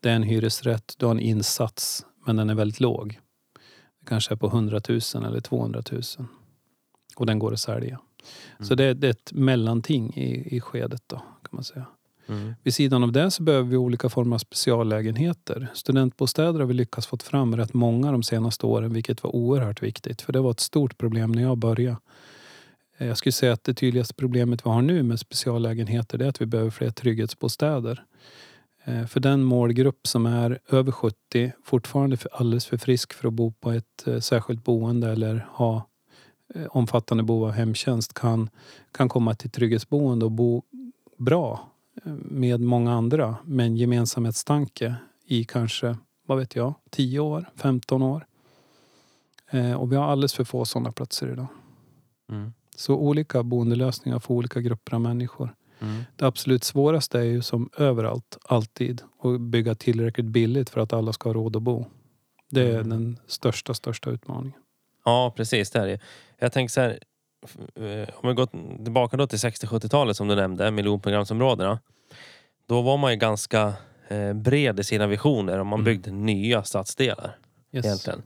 Det 0.00 0.10
är 0.10 0.14
en 0.16 0.22
hyresrätt. 0.22 0.94
Du 0.98 1.06
har 1.06 1.12
en 1.12 1.20
insats, 1.20 2.06
men 2.26 2.36
den 2.36 2.50
är 2.50 2.54
väldigt 2.54 2.80
låg. 2.80 3.20
Det 4.00 4.06
kanske 4.08 4.34
är 4.34 4.36
på 4.36 4.46
100 4.46 4.80
000 4.88 5.00
eller 5.26 5.40
200 5.40 5.82
000. 5.92 6.02
Och 7.16 7.26
den 7.26 7.38
går 7.38 7.52
att 7.52 7.60
sälja. 7.60 8.00
Så 8.60 8.74
det 8.74 8.94
det 8.94 9.06
är 9.06 9.10
ett 9.10 9.32
mellanting 9.32 10.16
i, 10.16 10.56
i 10.56 10.60
skedet 10.60 11.02
då, 11.06 11.16
kan 11.16 11.48
man 11.50 11.64
säga. 11.64 11.86
Mm. 12.28 12.54
Vid 12.62 12.74
sidan 12.74 13.02
av 13.02 13.12
det 13.12 13.30
så 13.30 13.42
behöver 13.42 13.68
vi 13.68 13.76
olika 13.76 14.08
former 14.08 14.36
av 14.36 14.38
speciallägenheter. 14.38 15.68
Studentbostäder 15.74 16.60
har 16.60 16.66
vi 16.66 16.74
lyckats 16.74 17.06
få 17.06 17.18
fram 17.18 17.56
rätt 17.56 17.74
många 17.74 18.12
de 18.12 18.22
senaste 18.22 18.66
åren, 18.66 18.92
vilket 18.92 19.22
var 19.22 19.36
oerhört 19.36 19.82
viktigt. 19.82 20.22
För 20.22 20.32
det 20.32 20.40
var 20.40 20.50
ett 20.50 20.60
stort 20.60 20.98
problem 20.98 21.32
när 21.32 21.42
jag 21.42 21.58
började. 21.58 21.96
Eh, 22.98 23.06
jag 23.06 23.18
skulle 23.18 23.32
säga 23.32 23.52
att 23.52 23.64
det 23.64 23.74
tydligaste 23.74 24.14
problemet 24.14 24.66
vi 24.66 24.70
har 24.70 24.82
nu 24.82 25.02
med 25.02 25.20
speciallägenheter 25.20 26.22
är 26.22 26.28
att 26.28 26.40
vi 26.40 26.46
behöver 26.46 26.70
fler 26.70 26.90
trygghetsbostäder. 26.90 28.04
Eh, 28.84 29.06
för 29.06 29.20
den 29.20 29.44
målgrupp 29.44 30.06
som 30.06 30.26
är 30.26 30.58
över 30.70 30.92
70, 30.92 31.52
fortfarande 31.64 32.16
alldeles 32.32 32.66
för 32.66 32.76
frisk 32.76 33.12
för 33.12 33.28
att 33.28 33.34
bo 33.34 33.52
på 33.52 33.72
ett 33.72 34.06
eh, 34.06 34.20
särskilt 34.20 34.64
boende 34.64 35.10
eller 35.10 35.46
ha 35.52 35.88
omfattande 36.70 37.22
behov 37.22 37.44
av 37.44 37.50
hemtjänst 37.50 38.14
kan, 38.14 38.50
kan 38.92 39.08
komma 39.08 39.34
till 39.34 39.50
trygghetsboende 39.50 40.24
och 40.24 40.32
bo 40.32 40.62
bra 41.18 41.73
med 42.24 42.60
många 42.60 42.92
andra 42.92 43.36
med 43.44 43.66
en 43.66 43.76
gemensamhetstanke 43.76 44.94
i 45.26 45.44
kanske, 45.44 45.96
vad 46.26 46.38
vet 46.38 46.56
jag, 46.56 46.74
10 46.90 47.20
år, 47.20 47.50
15 47.56 48.02
år. 48.02 48.26
Eh, 49.50 49.72
Och 49.72 49.92
vi 49.92 49.96
har 49.96 50.04
alldeles 50.04 50.34
för 50.34 50.44
få 50.44 50.64
sådana 50.64 50.92
platser 50.92 51.32
idag. 51.32 51.46
Mm. 52.30 52.52
Så 52.76 52.94
olika 52.94 53.42
boendelösningar 53.42 54.18
för 54.18 54.34
olika 54.34 54.60
grupper 54.60 54.94
av 54.94 55.00
människor. 55.00 55.54
Mm. 55.80 56.02
Det 56.16 56.24
absolut 56.26 56.64
svåraste 56.64 57.18
är 57.18 57.22
ju 57.24 57.42
som 57.42 57.70
överallt, 57.78 58.38
alltid, 58.44 59.02
att 59.22 59.40
bygga 59.40 59.74
tillräckligt 59.74 60.26
billigt 60.26 60.70
för 60.70 60.80
att 60.80 60.92
alla 60.92 61.12
ska 61.12 61.28
ha 61.28 61.34
råd 61.34 61.56
att 61.56 61.62
bo. 61.62 61.86
Det 62.50 62.62
är 62.62 62.74
Mm. 62.80 62.88
den 62.90 63.18
största, 63.26 63.74
största 63.74 64.10
utmaningen. 64.10 64.58
Ja, 65.04 65.32
precis. 65.36 65.70
Det 65.70 65.78
är 65.78 65.86
det. 65.86 66.00
Jag 66.38 66.52
tänker 66.52 66.72
så 66.72 66.80
här. 66.80 66.98
Eh, 67.76 68.08
Om 68.14 68.28
vi 68.28 68.34
går 68.34 68.46
tillbaka 68.84 69.16
då 69.16 69.26
till 69.26 69.38
60-70-talet 69.38 70.16
som 70.16 70.28
du 70.28 70.34
nämnde, 70.34 70.70
miljonprogramsområdena. 70.70 71.78
Då 72.68 72.82
var 72.82 72.96
man 72.96 73.10
ju 73.12 73.16
ganska 73.16 73.72
eh, 74.08 74.32
bred 74.32 74.80
i 74.80 74.84
sina 74.84 75.06
visioner 75.06 75.58
och 75.58 75.66
man 75.66 75.80
Mm. 75.80 75.84
byggde 75.84 76.10
nya 76.10 76.62
stadsdelar 76.62 77.36
Yes. 77.72 77.86
egentligen. 77.86 78.22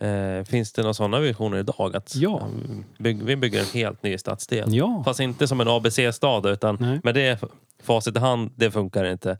Eh, 0.00 0.44
finns 0.44 0.72
det 0.72 0.82
några 0.82 0.94
sådana 0.94 1.18
visioner 1.18 1.58
idag? 1.58 1.96
Att 1.96 2.16
Ja. 2.16 2.40
mm, 2.46 2.84
bygg, 2.98 3.22
vi 3.22 3.36
bygger 3.36 3.60
en 3.60 3.66
helt 3.66 4.02
ny 4.02 4.18
stadsdel. 4.18 4.74
Ja, 4.74 5.02
Fast 5.04 5.20
inte 5.20 5.48
som 5.48 5.60
en 5.60 5.68
ABC-stad 5.68 6.46
utan 6.46 6.76
Nej. 6.80 7.00
med 7.04 7.14
det 7.14 7.40
facit 7.82 8.16
i 8.16 8.18
hand, 8.18 8.50
det 8.56 8.70
funkar 8.70 9.04
inte. 9.04 9.38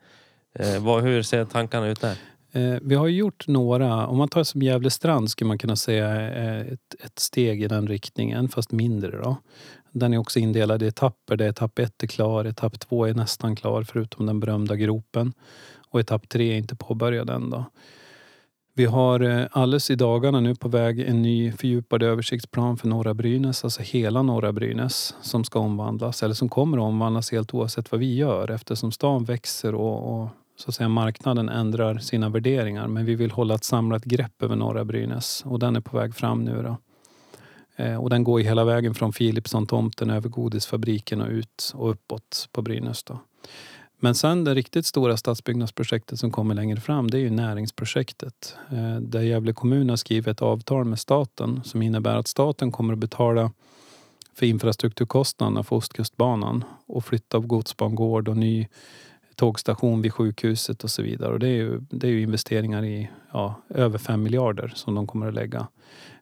Eh, 0.54 0.82
vad, 0.84 1.02
hur 1.02 1.22
ser 1.22 1.44
tankarna 1.44 1.86
ut 1.86 2.00
där? 2.00 2.16
Eh, 2.52 2.76
vi 2.82 2.94
har 2.94 3.06
ju 3.06 3.16
gjort 3.16 3.48
några, 3.48 4.06
om 4.06 4.18
man 4.18 4.28
tar 4.28 4.44
som 4.44 4.62
Gävle 4.62 4.90
strand 4.90 5.30
skulle 5.30 5.48
man 5.48 5.58
kunna 5.58 5.76
säga 5.76 6.30
eh, 6.30 6.72
ett, 6.72 6.94
ett 7.04 7.18
steg 7.18 7.62
i 7.62 7.68
den 7.68 7.88
riktningen, 7.88 8.48
fast 8.48 8.72
mindre 8.72 9.18
då. 9.22 9.36
Den 9.92 10.14
är 10.14 10.18
också 10.18 10.38
indelad 10.38 10.82
i 10.82 10.86
etapper 10.86 11.36
där 11.36 11.48
etapp 11.48 11.78
ett 11.78 12.02
är 12.02 12.06
klar, 12.06 12.44
etapp 12.44 12.80
två 12.80 13.04
är 13.04 13.14
nästan 13.14 13.56
klar 13.56 13.82
förutom 13.82 14.26
den 14.26 14.40
berömda 14.40 14.76
gropen. 14.76 15.32
Och 15.88 16.00
etapp 16.00 16.28
tre 16.28 16.52
är 16.52 16.56
inte 16.56 16.76
påbörjad 16.76 17.30
än 17.30 17.50
då. 17.50 17.64
Vi 18.74 18.84
har 18.84 19.20
eh, 19.20 19.46
alldeles 19.50 19.90
i 19.90 19.94
dagarna 19.94 20.40
nu 20.40 20.54
på 20.54 20.68
väg 20.68 21.00
en 21.00 21.22
ny 21.22 21.52
fördjupad 21.52 22.02
översiktsplan 22.02 22.76
för 22.76 22.88
norra 22.88 23.14
Brynäs, 23.14 23.64
alltså 23.64 23.82
hela 23.82 24.22
norra 24.22 24.52
Brynäs 24.52 25.14
som 25.22 25.44
ska 25.44 25.58
omvandlas, 25.58 26.22
eller 26.22 26.34
som 26.34 26.48
kommer 26.48 26.78
att 26.78 26.82
omvandlas 26.82 27.32
helt 27.32 27.54
oavsett 27.54 27.92
vad 27.92 28.00
vi 28.00 28.14
gör 28.14 28.50
eftersom 28.50 28.92
stan 28.92 29.24
växer 29.24 29.74
och, 29.74 30.22
och 30.22 30.28
så 30.60 30.70
att 30.70 30.74
säga, 30.74 30.88
marknaden 30.88 31.48
ändrar 31.48 31.98
sina 31.98 32.28
värderingar. 32.28 32.88
Men 32.88 33.04
vi 33.04 33.14
vill 33.14 33.30
hålla 33.30 33.54
ett 33.54 33.64
samlat 33.64 34.04
grepp 34.04 34.42
över 34.42 34.56
norra 34.56 34.84
Brynäs 34.84 35.42
och 35.46 35.58
den 35.58 35.76
är 35.76 35.80
på 35.80 35.96
väg 35.96 36.14
fram 36.14 36.44
nu. 36.44 36.62
Då. 36.62 36.76
Eh, 37.84 38.02
och 38.02 38.10
den 38.10 38.24
går 38.24 38.40
hela 38.40 38.64
vägen 38.64 38.94
från 38.94 39.12
Philipsson-tomten 39.12 40.10
över 40.10 40.28
godisfabriken 40.28 41.20
och 41.20 41.28
ut 41.28 41.72
och 41.74 41.90
uppåt 41.90 42.48
på 42.52 42.62
Brynäs. 42.62 43.04
Då. 43.04 43.18
Men 44.00 44.14
sen 44.14 44.44
det 44.44 44.54
riktigt 44.54 44.86
stora 44.86 45.16
stadsbyggnadsprojektet 45.16 46.18
som 46.18 46.30
kommer 46.30 46.54
längre 46.54 46.80
fram 46.80 47.10
det 47.10 47.18
är 47.18 47.20
ju 47.20 47.30
näringsprojektet. 47.30 48.56
Eh, 48.70 48.96
där 48.96 49.20
Gävle 49.20 49.52
kommun 49.52 49.90
har 49.90 49.96
skrivit 49.96 50.26
ett 50.26 50.42
avtal 50.42 50.84
med 50.84 50.98
staten 50.98 51.60
som 51.64 51.82
innebär 51.82 52.16
att 52.16 52.28
staten 52.28 52.72
kommer 52.72 52.92
att 52.92 52.98
betala 52.98 53.52
för 54.34 54.46
infrastrukturkostnaderna 54.46 55.62
för 55.62 55.76
Ostkustbanan 55.76 56.64
och 56.86 57.04
flytta 57.04 57.36
av 57.36 57.46
godsbangård 57.46 58.28
och 58.28 58.36
ny 58.36 58.68
tågstation 59.40 60.02
vid 60.02 60.12
sjukhuset 60.12 60.84
och 60.84 60.90
så 60.90 61.02
vidare. 61.02 61.32
Och 61.32 61.38
det 61.38 61.46
är 61.46 61.56
ju, 61.56 61.80
det 61.90 62.06
är 62.06 62.10
ju 62.10 62.22
investeringar 62.22 62.84
i 62.84 63.10
ja, 63.32 63.54
över 63.68 63.98
5 63.98 64.22
miljarder 64.22 64.72
som 64.74 64.94
de 64.94 65.06
kommer 65.06 65.28
att 65.28 65.34
lägga. 65.34 65.66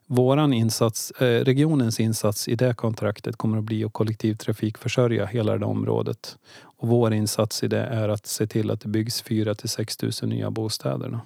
Våran 0.05 0.53
insats, 0.53 1.11
eh, 1.11 1.45
regionens 1.45 1.99
insats 1.99 2.47
i 2.47 2.55
det 2.55 2.73
kontraktet 2.73 3.35
kommer 3.35 3.57
att 3.57 3.63
bli 3.63 3.85
att 3.85 3.93
kollektivtrafikförsörja 3.93 5.25
hela 5.25 5.57
det 5.57 5.65
området. 5.65 6.37
Och 6.61 6.87
vår 6.87 7.13
insats 7.13 7.63
i 7.63 7.67
det 7.67 7.81
är 7.83 8.09
att 8.09 8.27
se 8.27 8.47
till 8.47 8.71
att 8.71 8.81
det 8.81 8.89
byggs 8.89 9.21
4 9.21 9.55
till 9.55 9.69
6 9.69 10.01
000 10.01 10.11
nya 10.23 10.51
bostäder 10.51 11.09
då, 11.09 11.19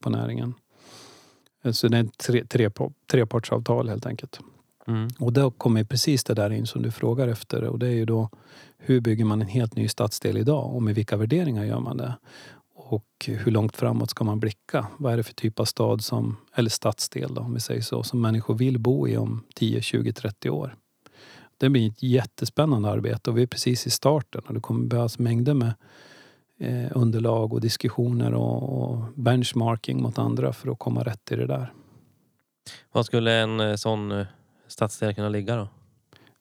på 0.00 0.10
näringen. 0.10 0.54
Eh, 1.64 1.72
så 1.72 1.88
det 1.88 1.96
är 1.96 2.04
ett 2.04 2.18
tre, 2.18 2.44
tre, 2.44 2.70
trepartsavtal 3.10 3.88
helt 3.88 4.06
enkelt. 4.06 4.40
Mm. 4.88 5.08
Och 5.18 5.32
då 5.32 5.50
kommer 5.50 5.84
precis 5.84 6.24
det 6.24 6.34
där 6.34 6.50
in 6.50 6.66
som 6.66 6.82
du 6.82 6.90
frågar 6.90 7.28
efter. 7.28 7.64
Och 7.64 7.78
det 7.78 7.86
är 7.86 7.94
ju 7.94 8.04
då 8.04 8.28
hur 8.78 9.00
bygger 9.00 9.24
man 9.24 9.42
en 9.42 9.48
helt 9.48 9.76
ny 9.76 9.88
stadsdel 9.88 10.36
idag 10.36 10.74
och 10.74 10.82
med 10.82 10.94
vilka 10.94 11.16
värderingar 11.16 11.64
gör 11.64 11.80
man 11.80 11.96
det? 11.96 12.14
Och 12.74 13.04
hur 13.26 13.52
långt 13.52 13.76
framåt 13.76 14.10
ska 14.10 14.24
man 14.24 14.40
blicka? 14.40 14.86
Vad 14.98 15.12
är 15.12 15.16
det 15.16 15.22
för 15.22 15.34
typ 15.34 15.60
av 15.60 15.64
stad 15.64 16.04
som, 16.04 16.36
eller 16.54 16.70
stadsdel 16.70 17.34
då, 17.34 17.40
om 17.40 17.54
vi 17.54 17.60
säger 17.60 17.80
så, 17.80 18.02
som 18.02 18.20
människor 18.20 18.54
vill 18.54 18.78
bo 18.78 19.08
i 19.08 19.16
om 19.16 19.44
10, 19.54 19.82
20, 19.82 20.12
30 20.12 20.50
år? 20.50 20.76
Det 21.58 21.68
blir 21.68 21.88
ett 21.88 22.02
jättespännande 22.02 22.88
arbete 22.88 23.30
och 23.30 23.38
vi 23.38 23.42
är 23.42 23.46
precis 23.46 23.86
i 23.86 23.90
starten 23.90 24.42
och 24.46 24.54
det 24.54 24.60
kommer 24.60 24.86
behövas 24.86 25.18
mängder 25.18 25.54
med 25.54 25.74
eh, 26.60 26.90
underlag 26.94 27.52
och 27.52 27.60
diskussioner 27.60 28.34
och, 28.34 28.82
och 28.82 29.04
benchmarking 29.14 30.02
mot 30.02 30.18
andra 30.18 30.52
för 30.52 30.70
att 30.70 30.78
komma 30.78 31.02
rätt 31.02 31.32
i 31.32 31.36
det 31.36 31.46
där. 31.46 31.72
Var 32.92 33.02
skulle 33.02 33.32
en 33.32 33.60
eh, 33.60 33.74
sån 33.74 34.12
eh, 34.12 34.26
stadsdel 34.68 35.14
kunna 35.14 35.28
ligga 35.28 35.56
då? 35.56 35.68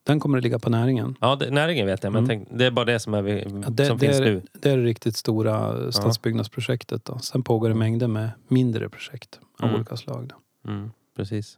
Den 0.03 0.19
kommer 0.19 0.38
att 0.38 0.43
ligga 0.43 0.59
på 0.59 0.69
näringen. 0.69 1.15
Ja, 1.21 1.36
det, 1.36 1.49
näringen 1.51 1.86
vet 1.88 2.03
jag, 2.03 2.13
men 2.13 2.23
Mm. 2.23 2.28
tänk, 2.45 2.59
det 2.59 2.65
är 2.65 2.71
bara 2.71 2.86
det 2.86 2.99
som, 2.99 3.13
är, 3.13 3.23
Ja, 3.28 3.69
det, 3.69 3.86
som 3.86 3.97
det, 3.97 4.05
finns 4.05 4.19
är, 4.19 4.25
nu. 4.25 4.41
det 4.53 4.69
är 4.71 4.78
det 4.78 4.84
riktigt 4.84 5.15
stora 5.15 5.91
stadsbyggnadsprojektet. 5.91 7.05
Då. 7.05 7.19
Sen 7.19 7.43
pågår 7.43 7.69
det 7.69 7.75
mängder 7.75 8.07
med 8.07 8.30
mindre 8.47 8.89
projekt 8.89 9.39
av 9.59 9.65
Mm. 9.69 9.75
olika 9.75 9.95
slag. 9.97 10.32
Mm, 10.67 10.91
precis. 11.17 11.57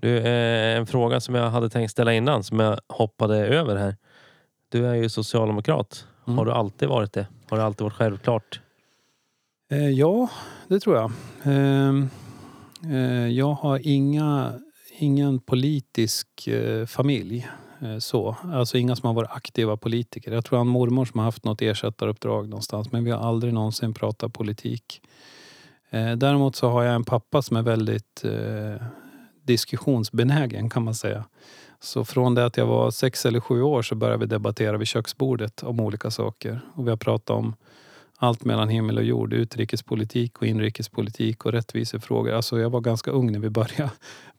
Du, 0.00 0.16
eh, 0.18 0.76
en 0.78 0.86
fråga 0.86 1.20
som 1.20 1.34
jag 1.34 1.50
hade 1.50 1.70
tänkt 1.70 1.90
ställa 1.90 2.12
innan, 2.12 2.44
som 2.44 2.60
jag 2.60 2.78
hoppade 2.88 3.36
över 3.46 3.76
här. 3.76 3.96
Du 4.68 4.86
är 4.86 4.94
ju 4.94 5.08
socialdemokrat. 5.08 6.06
Mm. 6.26 6.38
Har 6.38 6.44
du 6.46 6.52
alltid 6.52 6.88
varit 6.88 7.12
det? 7.12 7.26
Har 7.50 7.56
det 7.56 7.64
alltid 7.64 7.84
varit 7.84 7.94
självklart? 7.94 8.60
Eh, 9.70 9.88
ja, 9.90 10.28
det 10.68 10.80
tror 10.80 10.96
jag. 10.96 11.12
Eh, 11.44 11.94
eh, 12.94 13.28
jag 13.28 13.52
har 13.52 13.80
inga, 13.88 14.52
ingen 14.98 15.40
politisk 15.40 16.48
eh, 16.48 16.86
familj. 16.86 17.48
Eh, 17.82 17.98
så. 17.98 18.36
Alltså 18.42 18.78
inga 18.78 18.96
som 18.96 19.06
har 19.06 19.14
varit 19.14 19.30
aktiva 19.30 19.76
politiker. 19.76 20.32
Jag 20.32 20.44
tror 20.44 20.58
han 20.58 20.66
mormor 20.66 21.04
som 21.04 21.18
har 21.18 21.24
haft 21.24 21.44
något 21.44 21.62
ersättaruppdrag 21.62 22.48
någonstans 22.48 22.92
men 22.92 23.04
vi 23.04 23.10
har 23.10 23.18
aldrig 23.28 23.54
någonsin 23.54 23.94
pratat 23.94 24.32
politik. 24.32 25.00
Eh, 25.90 26.12
däremot 26.12 26.56
så 26.56 26.68
har 26.68 26.82
jag 26.82 26.94
en 26.94 27.04
pappa 27.04 27.42
som 27.42 27.56
är 27.56 27.62
väldigt 27.62 28.24
eh, 28.24 28.86
diskussionsbenägen 29.42 30.70
kan 30.70 30.84
man 30.84 30.94
säga. 30.94 31.24
Så 31.80 32.04
från 32.04 32.34
det 32.34 32.44
att 32.44 32.56
jag 32.56 32.66
var 32.66 32.90
sex 32.90 33.26
eller 33.26 33.40
sju 33.40 33.62
år 33.62 33.82
så 33.82 33.94
började 33.94 34.18
vi 34.18 34.26
debattera 34.26 34.76
vid 34.76 34.88
köksbordet 34.88 35.62
om 35.62 35.80
olika 35.80 36.10
saker. 36.10 36.60
Och 36.74 36.86
vi 36.86 36.90
har 36.90 36.96
pratat 36.96 37.30
om 37.30 37.54
allt 38.22 38.44
mellan 38.44 38.68
himmel 38.68 38.98
och 38.98 39.04
jord. 39.04 39.32
Utrikespolitik 39.32 40.38
och 40.38 40.46
inrikespolitik 40.46 41.46
och 41.46 41.52
rättvisefrågor. 41.52 42.32
Alltså 42.32 42.60
jag 42.60 42.70
var 42.70 42.80
ganska 42.80 43.10
ung 43.10 43.32
när 43.32 43.38
vi 43.38 43.50
började, 43.50 43.90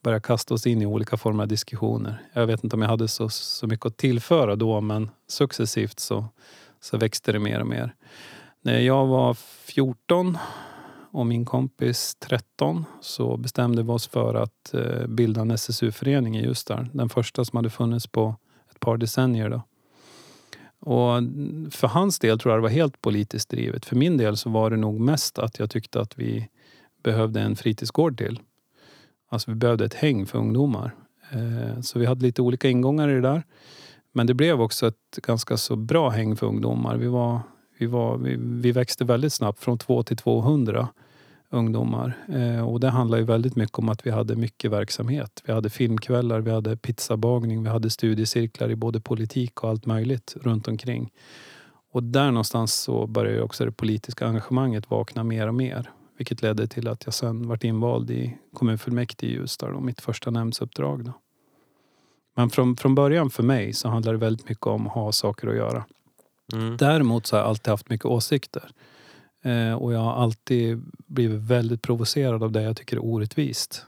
började 0.03 0.21
kasta 0.21 0.53
oss 0.53 0.67
in 0.67 0.81
i 0.81 0.86
olika 0.86 1.17
former 1.17 1.43
av 1.43 1.47
diskussioner. 1.47 2.21
Jag 2.34 2.47
vet 2.47 2.63
inte 2.63 2.75
om 2.75 2.81
jag 2.81 2.89
hade 2.89 3.07
så, 3.07 3.29
så 3.29 3.67
mycket 3.67 3.86
att 3.86 3.97
tillföra 3.97 4.55
då 4.55 4.81
men 4.81 5.09
successivt 5.27 5.99
så, 5.99 6.25
så 6.81 6.97
växte 6.97 7.31
det 7.31 7.39
mer 7.39 7.59
och 7.59 7.67
mer. 7.67 7.95
När 8.61 8.79
jag 8.79 9.07
var 9.07 9.34
14 9.65 10.38
och 11.11 11.25
min 11.25 11.45
kompis 11.45 12.15
13 12.19 12.86
så 13.01 13.38
bestämde 13.38 13.84
vi 13.84 13.89
oss 13.89 14.07
för 14.07 14.36
att 14.36 14.73
eh, 14.73 15.07
bilda 15.07 15.41
en 15.41 15.51
SSU-förening 15.51 16.38
i 16.38 16.41
Ljusdal. 16.41 16.89
Den 16.93 17.09
första 17.09 17.45
som 17.45 17.57
hade 17.57 17.69
funnits 17.69 18.07
på 18.07 18.36
ett 18.71 18.79
par 18.79 18.97
decennier. 18.97 19.49
Då. 19.49 19.61
Och 20.86 21.23
för 21.71 21.88
hans 21.88 22.19
del 22.19 22.39
tror 22.39 22.51
jag 22.51 22.57
det 22.57 22.61
var 22.61 22.69
helt 22.69 23.01
politiskt 23.01 23.49
drivet. 23.49 23.86
För 23.86 23.95
min 23.95 24.17
del 24.17 24.38
så 24.38 24.49
var 24.49 24.69
det 24.69 24.77
nog 24.77 24.99
mest 24.99 25.39
att 25.39 25.59
jag 25.59 25.69
tyckte 25.69 26.01
att 26.01 26.19
vi 26.19 26.49
behövde 27.03 27.41
en 27.41 27.55
fritidsgård 27.55 28.17
till. 28.17 28.39
Alltså 29.29 29.51
vi 29.51 29.55
behövde 29.55 29.86
ett 29.86 29.93
häng 29.93 30.25
för 30.25 30.39
ungdomar. 30.39 30.95
Eh, 31.31 31.81
så 31.81 31.99
vi 31.99 32.05
hade 32.05 32.25
lite 32.25 32.41
olika 32.41 32.69
ingångar 32.69 33.09
i 33.09 33.13
det 33.13 33.21
där. 33.21 33.43
Men 34.11 34.27
det 34.27 34.34
blev 34.34 34.61
också 34.61 34.88
ett 34.88 35.19
ganska 35.23 35.57
så 35.57 35.75
bra 35.75 36.09
häng 36.09 36.36
för 36.36 36.47
ungdomar. 36.47 36.97
Vi, 36.97 37.07
var, 37.07 37.39
vi, 37.77 37.86
var, 37.86 38.17
vi, 38.17 38.36
vi 38.39 38.71
växte 38.71 39.05
väldigt 39.05 39.34
snabbt 39.34 39.59
från 39.59 39.77
2 39.77 40.03
till 40.03 40.17
200 40.17 40.88
ungdomar. 41.54 42.18
Eh, 42.30 42.70
Och 42.70 42.80
det 42.80 42.89
handlar 42.89 43.18
ju 43.18 43.24
väldigt 43.24 43.56
mycket 43.56 43.80
om 43.80 43.89
att 43.89 44.06
vi 44.06 44.12
hade 44.12 44.36
mycket 44.36 44.72
verksamhet. 44.72 45.41
Vi 45.45 45.54
hade 45.54 45.70
filmkvällar, 45.70 46.39
vi 46.39 46.51
hade 46.51 46.78
pizzabagning, 46.78 47.64
vi 47.64 47.70
hade 47.70 47.89
studiecirklar 47.89 48.70
i 48.70 48.76
både 48.76 48.99
politik 48.99 49.64
och 49.64 49.70
allt 49.70 49.86
möjligt 49.86 50.36
runt 50.41 50.68
omkring. 50.68 51.12
Och 51.91 52.04
där 52.04 52.32
någonstans 52.32 52.74
så 52.74 53.08
började 53.08 53.41
också 53.41 53.66
det 53.66 53.72
politiska 53.72 54.28
engagemanget 54.28 54.91
vakna 54.91 55.24
mer 55.24 55.47
och 55.47 55.56
mer. 55.56 55.89
Vilket 56.18 56.41
ledde 56.41 56.68
till 56.68 56.88
att 56.88 57.06
jag 57.06 57.14
sen 57.14 57.47
vart 57.47 57.64
invald 57.64 58.12
i 58.12 58.38
kommunfullmäktige 58.54 59.28
i 59.28 59.32
Ljusdal 59.32 59.76
och 59.76 59.84
mitt 59.84 60.01
första 60.01 60.32
nämndsuppdrag. 60.32 61.06
Då. 61.06 61.14
Men 62.36 62.49
från, 62.49 62.76
från 62.76 62.95
början 62.95 63.30
för 63.30 63.43
mig 63.43 63.74
så 63.74 63.89
handlar 63.89 64.14
det 64.14 64.20
väldigt 64.20 64.49
mycket 64.49 64.68
om 64.68 64.88
att 64.88 64.93
ha 64.93 65.12
saker 65.12 65.47
att 65.47 65.56
göra. 65.56 65.86
Mm. 66.54 66.78
Däremot 66.78 67.26
så 67.26 67.36
har 67.36 67.41
jag 67.41 67.49
alltid 67.49 67.72
haft 67.72 67.89
mycket 67.89 68.06
åsikter. 68.06 68.70
Eh, 69.43 69.73
och 69.73 69.93
jag 69.93 69.99
har 69.99 70.13
alltid 70.13 70.83
blivit 71.07 71.41
väldigt 71.41 71.81
provocerad 71.81 72.43
av 72.43 72.51
det 72.51 72.61
jag 72.61 72.77
tycker 72.77 72.97
är 72.97 73.05
orättvist. 73.05 73.85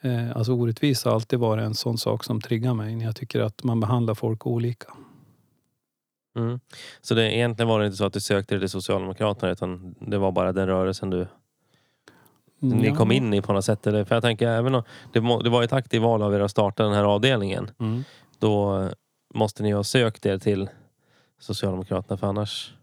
Eh, 0.00 0.36
alltså 0.36 0.52
orättvisa 0.52 1.08
har 1.08 1.14
alltid 1.14 1.38
varit 1.38 1.64
en 1.64 1.74
sån 1.74 1.98
sak 1.98 2.24
som 2.24 2.40
triggar 2.40 2.74
mig 2.74 2.96
när 2.96 3.04
jag 3.04 3.16
tycker 3.16 3.40
att 3.40 3.64
man 3.64 3.80
behandlar 3.80 4.14
folk 4.14 4.46
olika. 4.46 4.92
Mm. 6.36 6.60
Så 7.00 7.14
det, 7.14 7.36
egentligen 7.36 7.68
var 7.68 7.80
det 7.80 7.86
inte 7.86 7.96
så 7.98 8.04
att 8.04 8.12
du 8.12 8.20
sökte 8.20 8.54
dig 8.54 8.60
till 8.60 8.70
Socialdemokraterna 8.70 9.52
utan 9.52 9.94
det 10.00 10.18
var 10.18 10.32
bara 10.32 10.52
den 10.52 10.66
rörelsen 10.66 11.10
du 11.10 11.26
ni 12.60 12.86
Ja. 12.88 12.94
kom 12.94 13.12
in 13.12 13.34
i 13.34 13.42
på 13.42 13.52
något 13.52 13.64
sätt? 13.64 13.86
Eller? 13.86 14.04
För 14.04 14.16
jag 14.16 14.22
tänker, 14.22 14.48
även 14.48 14.74
om, 14.74 14.82
det, 15.12 15.20
det 15.20 15.50
var 15.50 15.62
ett 15.62 15.72
aktivt 15.72 16.02
val 16.02 16.22
av 16.22 16.34
er 16.34 16.40
att 16.40 16.50
starta 16.50 16.82
den 16.82 16.92
här 16.92 17.04
avdelningen. 17.04 17.70
Mm. 17.78 18.04
Då 18.38 18.88
måste 19.34 19.62
ni 19.62 19.72
ha 19.72 19.84
sökt 19.84 20.26
er 20.26 20.38
till 20.38 20.68
Socialdemokraterna 21.40 22.16
för 22.16 22.26
annars... 22.26 22.74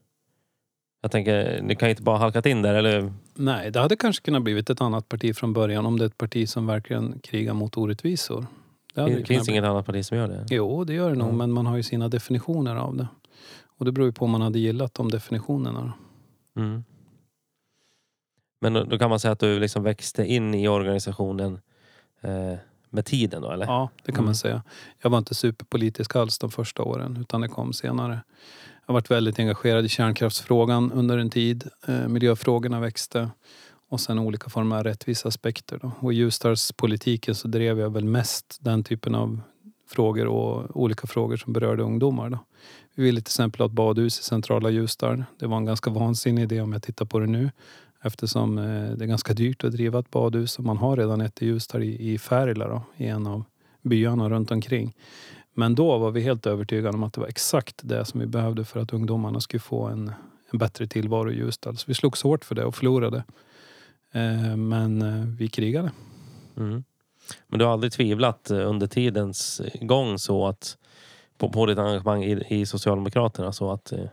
Jag 1.05 1.11
tänker, 1.11 1.61
ni 1.61 1.75
kan 1.75 1.87
ju 1.87 1.91
inte 1.91 2.03
bara 2.03 2.17
halkat 2.17 2.45
in 2.45 2.61
där 2.61 2.73
eller? 2.75 3.13
Nej, 3.33 3.71
det 3.71 3.79
hade 3.79 3.95
kanske 3.95 4.25
kunnat 4.25 4.41
blivit 4.43 4.69
ett 4.69 4.81
annat 4.81 5.09
parti 5.09 5.35
från 5.35 5.53
början 5.53 5.85
om 5.85 5.99
det 5.99 6.03
är 6.03 6.07
ett 6.07 6.17
parti 6.17 6.49
som 6.49 6.67
verkligen 6.67 7.19
krigar 7.19 7.53
mot 7.53 7.77
orättvisor. 7.77 8.45
Det 8.93 9.01
hade 9.01 9.15
Det 9.15 9.25
finns 9.25 9.43
bli. 9.43 9.51
inget 9.53 9.63
annat 9.69 9.85
parti 9.85 10.05
som 10.05 10.17
gör 10.17 10.27
det? 10.27 10.45
Jo, 10.49 10.83
det 10.83 10.93
gör 10.93 11.09
det 11.09 11.15
nog, 11.15 11.27
Mm. 11.27 11.37
men 11.37 11.51
man 11.51 11.65
har 11.65 11.75
ju 11.77 11.83
sina 11.83 12.07
definitioner 12.07 12.75
av 12.75 12.97
det. 12.97 13.07
Och 13.77 13.85
det 13.85 13.91
beror 13.91 14.07
ju 14.07 14.11
på 14.13 14.25
om 14.25 14.31
man 14.31 14.41
hade 14.41 14.59
gillat 14.59 14.93
de 14.93 15.09
definitionerna. 15.11 15.93
Mm. 16.57 16.83
Men 18.61 18.73
då, 18.73 18.83
då 18.83 18.97
kan 18.97 19.09
man 19.09 19.19
säga 19.19 19.31
att 19.31 19.39
du 19.39 19.59
liksom 19.59 19.83
växte 19.83 20.25
in 20.25 20.53
i 20.55 20.67
organisationen 20.67 21.59
eh, 22.21 22.53
med 22.89 23.05
tiden 23.05 23.41
då 23.41 23.51
eller? 23.51 23.65
Ja, 23.65 23.89
det 24.05 24.11
kan 24.11 24.15
Mm. 24.15 24.25
man 24.25 24.35
säga. 24.35 24.63
Jag 25.01 25.09
var 25.09 25.17
inte 25.17 25.35
superpolitisk 25.35 26.15
alls 26.15 26.39
de 26.39 26.51
första 26.51 26.83
åren, 26.83 27.17
utan 27.21 27.41
det 27.41 27.47
kom 27.47 27.73
senare. 27.73 28.19
Jag 28.87 28.93
har 28.93 28.93
varit 28.93 29.11
väldigt 29.11 29.39
engagerad 29.39 29.85
i 29.85 29.89
kärnkraftsfrågan 29.89 30.91
under 30.91 31.17
en 31.17 31.29
tid. 31.29 31.69
Eh, 31.87 32.07
miljöfrågorna 32.07 32.79
växte. 32.79 33.29
Och 33.89 33.99
sen 33.99 34.19
olika 34.19 34.49
former 34.49 34.75
av 34.77 34.83
rättviseaspekter. 34.83 35.79
Då. 35.81 35.91
Och 35.99 36.13
i 36.13 36.15
Ljusdalspolitiken 36.15 37.35
så 37.35 37.47
drev 37.47 37.79
jag 37.79 37.89
väl 37.89 38.05
mest 38.05 38.57
den 38.61 38.83
typen 38.83 39.15
av 39.15 39.41
frågor 39.89 40.25
och 40.25 40.81
olika 40.81 41.07
frågor 41.07 41.37
som 41.37 41.53
berörde 41.53 41.83
ungdomar. 41.83 42.29
Då. 42.29 42.39
Vi 42.95 43.03
ville 43.03 43.21
till 43.21 43.29
exempel 43.29 43.61
ha 43.61 43.65
ett 43.65 43.71
badhus 43.71 44.19
i 44.19 44.23
centrala 44.23 44.69
Ljusdal. 44.69 45.23
Det 45.39 45.47
var 45.47 45.57
en 45.57 45.65
ganska 45.65 45.89
vansinnig 45.89 46.43
idé 46.43 46.61
om 46.61 46.73
jag 46.73 46.83
tittar 46.83 47.05
på 47.05 47.19
det 47.19 47.27
nu. 47.27 47.51
Eftersom 48.03 48.57
eh, 48.57 48.63
det 48.97 49.05
är 49.05 49.07
ganska 49.07 49.33
dyrt 49.33 49.63
att 49.63 49.71
driva 49.71 49.99
ett 49.99 50.11
badhus 50.11 50.57
och 50.57 50.65
man 50.65 50.77
har 50.77 50.97
redan 50.97 51.21
ett 51.21 51.41
i 51.41 51.45
Ljusdal 51.45 51.83
i, 51.83 52.13
i 52.13 52.17
Färila 52.17 52.67
då, 52.67 52.81
i 52.97 53.07
en 53.07 53.27
av 53.27 53.43
byarna 53.81 54.29
runt 54.29 54.51
omkring. 54.51 54.95
Men 55.57 55.75
då 55.75 55.97
var 55.97 56.11
vi 56.11 56.21
helt 56.21 56.45
övertygade 56.45 56.97
om 56.97 57.03
att 57.03 57.13
det 57.13 57.21
var 57.21 57.27
exakt 57.27 57.81
det 57.83 58.05
som 58.05 58.19
vi 58.19 58.25
behövde 58.25 58.65
för 58.65 58.79
att 58.79 58.93
ungdomarna 58.93 59.39
skulle 59.39 59.59
få 59.59 59.83
en, 59.87 60.11
en 60.51 60.59
bättre 60.59 60.87
tillvaro 60.87 61.31
i 61.31 61.35
Ljusdal. 61.35 61.77
Så 61.77 61.85
vi 61.87 61.93
slogs 61.93 62.23
hårt 62.23 62.45
för 62.45 62.55
det 62.55 62.65
och 62.65 62.75
förlorade. 62.75 63.23
Eh, 64.11 64.55
men 64.55 65.01
eh, 65.01 65.25
vi 65.37 65.47
krigade. 65.47 65.91
Mm. 66.57 66.83
Men 67.47 67.59
du 67.59 67.65
har 67.65 67.73
aldrig 67.73 67.93
tvivlat 67.93 68.51
eh, 68.51 68.69
under 68.69 68.87
tidens 68.87 69.61
gång 69.81 70.19
så 70.19 70.47
att 70.47 70.77
på, 71.37 71.49
på 71.49 71.65
ditt 71.65 71.77
engagemang 71.77 72.23
i, 72.23 72.43
i 72.49 72.65
Socialdemokraterna 72.65 73.51
så 73.51 73.71
att 73.71 73.91
eh, 73.91 74.05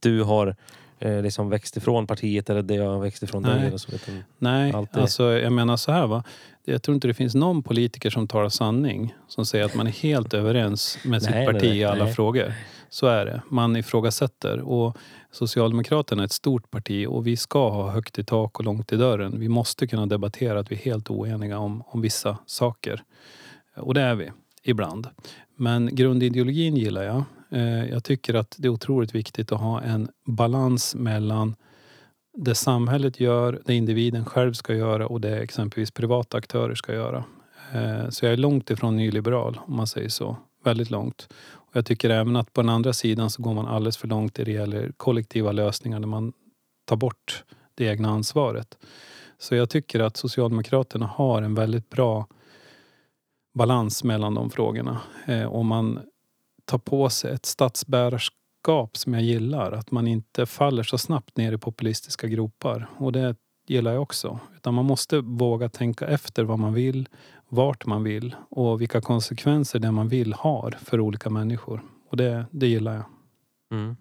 du 0.00 0.22
har 0.22 0.56
eh, 1.00 1.22
liksom 1.22 1.50
växt 1.50 1.76
ifrån 1.76 2.06
partiet 2.06 2.50
eller 2.50 2.62
det 2.62 2.76
har 2.76 2.98
växt 2.98 3.22
ifrån 3.22 3.42
dig? 3.42 3.54
Nej. 3.54 3.66
Eller 3.66 3.78
så, 3.78 3.92
utan, 3.92 4.24
Nej, 4.38 4.72
Alltid. 4.72 5.02
alltså 5.02 5.24
jag 5.24 5.52
menar 5.52 5.76
så 5.76 5.92
här 5.92 6.06
va. 6.06 6.24
Jag 6.64 6.82
tror 6.82 6.94
inte 6.94 7.08
det 7.08 7.14
finns 7.14 7.34
någon 7.34 7.62
politiker 7.62 8.10
som 8.10 8.28
talar 8.28 8.48
sanning 8.48 9.14
som 9.28 9.46
säger 9.46 9.64
att 9.64 9.74
man 9.74 9.86
är 9.86 9.90
helt 9.90 10.34
överens 10.34 10.98
med 11.04 11.22
sitt 11.22 11.30
nej, 11.30 11.46
parti 11.46 11.62
nej, 11.62 11.78
i 11.78 11.84
alla 11.84 12.04
nej. 12.04 12.14
frågor. 12.14 12.54
Så 12.88 13.06
är 13.06 13.26
det. 13.26 13.42
Man 13.48 13.76
ifrågasätter. 13.76 14.60
Och 14.60 14.96
Socialdemokraterna 15.32 16.22
är 16.22 16.26
ett 16.26 16.32
stort 16.32 16.70
parti 16.70 17.06
och 17.08 17.26
vi 17.26 17.36
ska 17.36 17.70
ha 17.70 17.90
högt 17.90 18.18
i 18.18 18.24
tak 18.24 18.58
och 18.58 18.64
långt 18.64 18.92
i 18.92 18.96
dörren. 18.96 19.40
Vi 19.40 19.48
måste 19.48 19.86
kunna 19.86 20.06
debattera 20.06 20.60
att 20.60 20.70
vi 20.70 20.76
är 20.76 20.80
helt 20.80 21.10
oeniga 21.10 21.58
om, 21.58 21.82
om 21.86 22.00
vissa 22.00 22.38
saker. 22.46 23.02
Och 23.76 23.94
det 23.94 24.00
är 24.00 24.14
vi, 24.14 24.30
ibland. 24.62 25.08
Men 25.56 25.94
grundideologin 25.94 26.76
gillar 26.76 27.02
jag. 27.02 27.24
Eh, 27.50 27.84
jag 27.84 28.04
tycker 28.04 28.34
att 28.34 28.56
det 28.58 28.68
är 28.68 28.72
otroligt 28.72 29.14
viktigt 29.14 29.52
att 29.52 29.60
ha 29.60 29.82
en 29.82 30.08
balans 30.26 30.94
mellan 30.94 31.56
det 32.36 32.54
samhället 32.54 33.20
gör, 33.20 33.62
det 33.64 33.74
individen 33.74 34.24
själv 34.24 34.52
ska 34.52 34.74
göra 34.74 35.06
och 35.06 35.20
det 35.20 35.38
exempelvis 35.38 35.90
privata 35.90 36.36
aktörer 36.36 36.74
ska 36.74 36.94
göra. 36.94 37.24
Eh, 37.72 38.08
så 38.08 38.24
jag 38.24 38.32
är 38.32 38.36
långt 38.36 38.70
ifrån 38.70 38.96
nyliberal 38.96 39.60
om 39.66 39.76
man 39.76 39.86
säger 39.86 40.08
så. 40.08 40.36
Väldigt 40.64 40.90
långt. 40.90 41.28
Och 41.70 41.76
jag 41.76 41.86
tycker 41.86 42.10
även 42.10 42.36
att 42.36 42.52
på 42.52 42.62
den 42.62 42.68
andra 42.68 42.92
sidan 42.92 43.30
så 43.30 43.42
går 43.42 43.54
man 43.54 43.66
alldeles 43.66 43.96
för 43.96 44.08
långt 44.08 44.38
när 44.38 44.44
det 44.44 44.52
gäller 44.52 44.92
kollektiva 44.96 45.52
lösningar 45.52 46.00
där 46.00 46.06
man 46.06 46.32
tar 46.84 46.96
bort 46.96 47.44
det 47.74 47.84
egna 47.84 48.08
ansvaret. 48.10 48.78
Så 49.38 49.54
jag 49.54 49.70
tycker 49.70 50.00
att 50.00 50.16
Socialdemokraterna 50.16 51.06
har 51.06 51.42
en 51.42 51.54
väldigt 51.54 51.90
bra 51.90 52.26
balans 53.54 54.04
mellan 54.04 54.34
de 54.34 54.50
frågorna. 54.50 55.00
Eh, 55.26 55.52
om 55.52 55.66
man 55.66 56.00
ta 56.70 56.78
på 56.78 57.10
sig 57.10 57.32
ett 57.32 57.46
statsbärarskap 57.46 58.96
som 58.96 59.14
jag 59.14 59.22
gillar. 59.22 59.72
Att 59.72 59.90
man 59.90 60.06
inte 60.06 60.46
faller 60.46 60.82
så 60.82 60.98
snabbt 60.98 61.36
ner 61.36 61.52
i 61.52 61.58
populistiska 61.58 62.26
gropar. 62.26 62.86
Och 62.98 63.12
det 63.12 63.36
gillar 63.66 63.92
jag 63.92 64.02
också. 64.02 64.38
Utan 64.56 64.74
man 64.74 64.84
måste 64.84 65.18
våga 65.20 65.68
tänka 65.68 66.06
efter 66.06 66.44
vad 66.44 66.58
man 66.58 66.74
vill, 66.74 67.08
vart 67.48 67.86
man 67.86 68.02
vill 68.02 68.36
och 68.50 68.80
vilka 68.80 69.00
konsekvenser 69.00 69.78
det 69.78 69.90
man 69.90 70.08
vill 70.08 70.32
har 70.32 70.70
för 70.70 71.00
olika 71.00 71.30
människor. 71.30 71.82
Och 72.10 72.16
det, 72.16 72.46
det 72.50 72.66
gillar 72.66 72.94
jag. 72.94 73.04
Mm. 73.72 73.96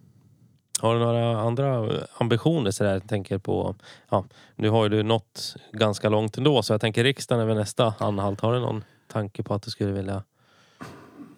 Har 0.80 0.93
du 0.93 0.99
några 0.99 1.39
andra 1.39 1.91
ambitioner? 2.17 2.72
Så 2.72 2.84
där? 2.84 2.93
Jag 2.93 3.09
tänker 3.09 3.38
på, 3.38 3.76
ja, 4.09 4.26
nu 4.55 4.70
har 4.70 4.84
ju 4.84 4.89
du 4.89 5.03
nått 5.03 5.55
ganska 5.72 6.09
långt 6.09 6.38
ändå 6.38 6.63
så 6.63 6.74
jag 6.74 6.82
tänker 6.82 7.03
riksdagen 7.03 7.41
är 7.41 7.45
väl 7.47 7.57
nästa 7.57 7.93
anhalt. 7.97 8.41
Har 8.41 8.53
du 8.53 8.59
någon 8.59 8.84
tanke 9.07 9.43
på 9.43 9.53
att 9.53 9.63
du 9.63 9.72
skulle 9.72 9.91
vilja 9.91 10.24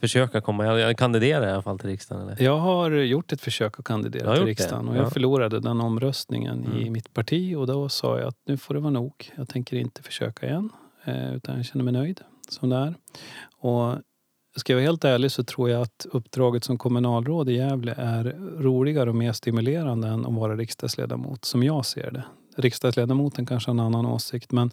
försöka 0.02 0.42
komma, 0.42 0.80
jag 0.80 0.98
kandiderar 0.98 1.48
i 1.48 1.52
alla 1.52 1.62
fall 1.62 1.80
till 1.80 1.90
riksdagen? 1.90 2.30
Eller? 2.30 2.44
Jag 2.44 2.58
har 2.58 2.92
gjort 2.92 3.32
ett 3.32 3.42
försök 3.42 3.80
att 3.80 3.86
kandidera 3.86 4.36
till 4.36 4.46
riksdagen 4.46 4.88
och 4.88 4.96
jag 4.96 5.06
ja. 5.06 5.10
förlorade 5.10 5.60
den 5.60 5.82
omröstningen 5.82 6.66
mm. 6.66 6.78
i 6.78 6.90
mitt 6.90 7.14
parti 7.14 7.56
och 7.56 7.68
då 7.68 7.90
sa 7.90 8.20
jag 8.20 8.28
att 8.28 8.38
nu 8.48 8.58
får 8.58 8.74
det 8.74 8.80
vara 8.80 8.92
nog. 8.92 9.32
Jag 9.36 9.50
tänker 9.50 9.78
inte 9.78 10.04
försöka 10.04 10.46
igen 10.48 10.70
eh, 11.06 11.36
utan 11.36 11.56
jag 11.56 11.66
känner 11.66 11.84
mig 11.84 11.94
nöjd 11.94 12.22
som 12.50 12.70
det 12.70 12.76
är. 12.76 12.96
Och 13.58 13.96
ska 14.56 14.74
jag 14.74 14.78
vara 14.78 14.86
helt 14.86 15.04
ärlig 15.04 15.32
så 15.32 15.44
tror 15.44 15.70
jag 15.70 15.82
att 15.82 16.06
uppdraget 16.12 16.64
som 16.64 16.78
kommunalråd 16.78 17.50
i 17.50 17.54
Gävle 17.54 17.96
är 17.98 18.24
roligare 18.60 19.10
och 19.10 19.16
mer 19.16 19.34
stimulerande 19.34 20.08
än 20.08 20.26
att 20.26 20.34
vara 20.34 20.56
riksdagsledamot, 20.56 21.46
som 21.46 21.64
jag 21.64 21.86
ser 21.86 22.12
det. 22.12 22.24
Riksdagsledamoten 22.56 23.46
kanske 23.46 23.70
har 23.70 23.74
en 23.74 23.80
annan 23.80 24.06
åsikt 24.06 24.52
men 24.52 24.72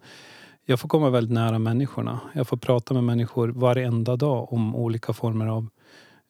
jag 0.69 0.79
får 0.79 0.89
komma 0.89 1.09
väldigt 1.09 1.33
nära 1.33 1.59
människorna. 1.59 2.19
Jag 2.33 2.47
får 2.47 2.57
prata 2.57 2.93
med 2.93 3.03
människor 3.03 3.47
varenda 3.47 4.15
dag 4.15 4.53
om 4.53 4.75
olika 4.75 5.13
former 5.13 5.47
av 5.47 5.67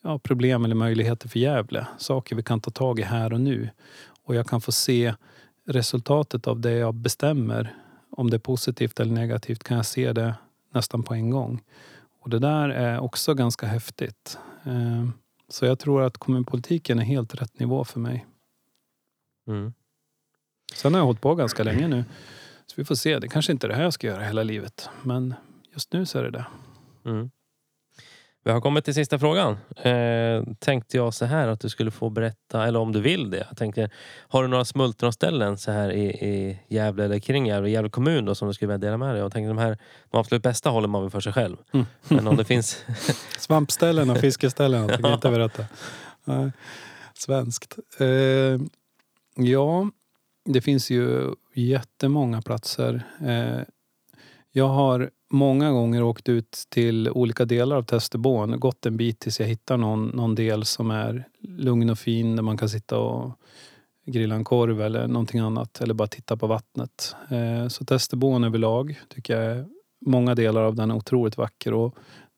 ja, 0.02 0.20
problem 0.20 0.66
eller 0.66 0.76
möjligheter 0.76 1.30
för 1.30 1.40
Gävle. 1.40 1.88
Saker 1.98 2.36
vi 2.36 2.44
kan 2.44 2.62
ta 2.62 2.72
tag 2.72 3.00
i 3.00 3.04
här 3.04 3.34
och 3.34 3.42
nu. 3.42 3.70
Och 4.24 4.36
jag 4.36 4.48
kan 4.48 4.62
få 4.62 4.72
se 4.72 5.14
resultatet 5.66 6.48
av 6.48 6.60
det 6.60 6.72
jag 6.72 6.94
bestämmer. 6.94 7.76
Om 8.12 8.30
det 8.30 8.38
är 8.38 8.40
positivt 8.40 9.00
eller 9.00 9.14
negativt 9.14 9.64
kan 9.64 9.78
jag 9.78 9.86
se 9.86 10.14
det 10.14 10.36
nästan 10.74 11.04
på 11.04 11.14
en 11.14 11.30
gång. 11.30 11.62
Och 12.20 12.30
det 12.30 12.40
där 12.40 12.70
är 12.70 13.00
också 13.00 13.34
ganska 13.34 13.68
häftigt. 13.68 14.38
Eh, 14.64 15.10
så 15.50 15.66
jag 15.66 15.80
tror 15.80 16.04
att 16.04 16.18
kommunpolitiken 16.18 17.00
är 17.00 17.04
helt 17.04 17.42
rätt 17.42 17.60
nivå 17.60 17.84
för 17.84 18.00
mig. 18.00 18.26
Mm. 19.48 19.74
Sen 20.74 20.94
har 20.94 21.00
jag 21.00 21.06
hållit 21.06 21.22
på 21.22 21.36
ganska 21.36 21.64
länge 21.64 21.88
nu. 21.88 22.04
Så 22.70 22.74
vi 22.76 22.86
får 22.86 22.96
se. 22.96 23.20
Det 23.20 23.28
kanske 23.28 23.52
inte 23.52 23.68
är 23.68 23.70
det 23.70 23.76
här 23.76 23.84
jag 23.84 23.94
ska 23.94 24.08
göra 24.08 24.24
hela 24.24 24.44
livet. 24.44 24.90
Men 25.04 25.34
just 25.74 25.94
nu 25.94 26.06
så 26.06 26.20
är 26.20 26.24
det 26.24 26.32
det. 26.32 26.46
Mm. 27.06 27.30
Vi 28.44 28.52
har 28.52 28.62
kommit 28.62 28.86
till 28.86 28.94
sista 28.94 29.20
frågan. 29.20 29.58
Eh, 29.76 30.44
tänkte 30.60 30.98
jag 30.98 31.14
så 31.14 31.26
här 31.26 31.48
att 31.48 31.60
du 31.60 31.70
skulle 31.70 31.92
få 31.92 32.10
berätta, 32.10 32.68
eller 32.68 32.80
om 32.80 32.92
du 32.92 33.02
vill 33.02 33.30
det. 33.30 33.46
Jag 33.50 33.58
tänkte, 33.58 33.90
har 34.28 34.42
du 34.42 34.48
några 34.48 34.66
smultronställen 34.66 35.58
så 35.58 35.72
här 35.72 35.92
i, 35.92 36.06
i 36.06 36.60
Gävle 36.68 37.06
eller 37.06 37.20
kring 37.20 37.48
Gävle, 37.48 37.70
Gävle 37.70 37.90
kommun 37.90 38.26
då, 38.26 38.36
som 38.36 38.48
du 38.48 38.54
skulle 38.54 38.68
vilja 38.68 38.88
dela 38.88 38.98
med 38.98 39.16
dig 39.16 39.22
Jag 39.22 39.32
tänkte 39.32 39.48
de 39.48 39.58
här, 39.58 39.78
de 40.12 40.18
absolut 40.18 40.44
bästa 40.44 40.70
håller 40.70 40.88
man 40.88 41.02
väl 41.02 41.12
för 41.12 41.20
sig 41.20 41.34
själv. 41.34 41.58
Mm. 41.72 41.86
Men 42.08 42.28
om 42.28 42.38
det 42.38 42.46
finns... 42.46 42.86
Svampställen 43.38 44.10
och 44.10 44.18
fiskeställen, 44.18 44.82
jag 44.82 44.90
tänker 44.90 45.14
inte 45.14 45.30
berätta. 45.30 45.66
Nej. 46.26 46.52
Svenskt. 47.14 47.78
Eh, 48.00 48.60
ja, 49.36 49.90
det 50.54 50.62
finns 50.62 50.91
ju 50.91 51.34
jättemånga 51.54 52.41
platser. 52.41 53.04
Eh, 53.22 53.62
jag 54.52 54.68
har 54.68 55.10
många 55.32 55.72
gånger 55.72 56.04
åkt 56.04 56.30
ut 56.30 56.64
till 56.70 57.10
olika 57.10 57.45
delar 57.45 57.76
av 57.76 57.84
Testerborn. 57.84 58.60
Gått 58.60 58.86
en 58.86 58.97
bit 58.97 59.20
tills 59.20 59.39
jag 59.39 59.47
hittar 59.47 59.78
någon, 59.78 60.08
någon 60.08 60.36
del 60.36 60.66
som 60.66 60.91
är 60.91 61.28
lugn 61.39 61.89
och 61.89 62.00
fin 62.00 62.36
där 62.36 62.43
man 62.43 62.58
kan 62.58 62.70
sitta 62.70 62.97
och 62.97 63.32
grilla 64.06 64.36
en 64.36 64.43
korv 64.43 64.82
eller 64.82 65.08
någonting 65.08 65.39
annat. 65.39 65.82
Eller 65.82 65.93
bara 65.93 66.08
titta 66.08 66.38
på 66.38 66.47
vattnet. 66.47 67.16
Eh, 67.30 67.68
så 67.68 67.86
Testerborn 67.86 68.43
överlag 68.43 69.00
tycker 69.10 69.41
jag 69.41 69.66
många 70.06 70.36
delar 70.36 70.62
av 70.62 70.76
den 70.76 70.91
är 70.91 70.95
otroligt 70.95 71.38
vacker. 71.38 71.74
Och 71.74 71.95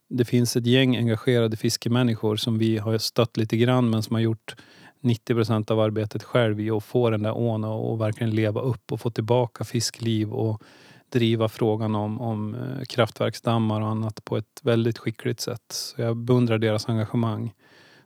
det 0.10 0.26
finns 0.26 0.56
ett 0.56 0.66
gäng 0.66 0.98
engagerade 0.98 1.58
fiskemänniskor 1.58 2.36
som 2.36 2.58
vi 2.58 2.78
har 2.78 2.98
stött 2.98 3.38
lite 3.38 3.58
grann 3.58 3.90
men 3.90 4.04
som 4.04 4.16
har 4.16 4.22
gjort 4.22 4.56
90 5.02 5.34
procent 5.34 5.72
av 5.72 5.80
arbetet 5.80 6.24
själv 6.24 6.60
i 6.60 6.72
att 6.72 6.84
få 6.84 7.10
den 7.10 7.24
där 7.24 7.38
ån 7.38 7.64
och 7.64 8.02
verkligen 8.02 8.36
leva 8.36 8.62
upp 8.62 8.92
och 8.92 9.02
få 9.02 9.10
tillbaka 9.10 9.64
fiskliv 9.64 10.34
och 10.34 10.64
driva 11.10 11.50
frågan 11.50 11.96
om, 11.96 12.22
om 12.22 12.56
eh, 12.56 12.84
kraftverksdammar 12.90 13.82
och 13.82 13.88
annat 13.88 14.26
på 14.26 14.38
ett 14.38 14.62
väldigt 14.64 14.98
skickligt 14.98 15.40
sätt. 15.40 15.66
Så 15.70 16.02
jag 16.02 16.18
beundrar 16.18 16.58
deras 16.58 16.90
engagemang. 16.90 17.54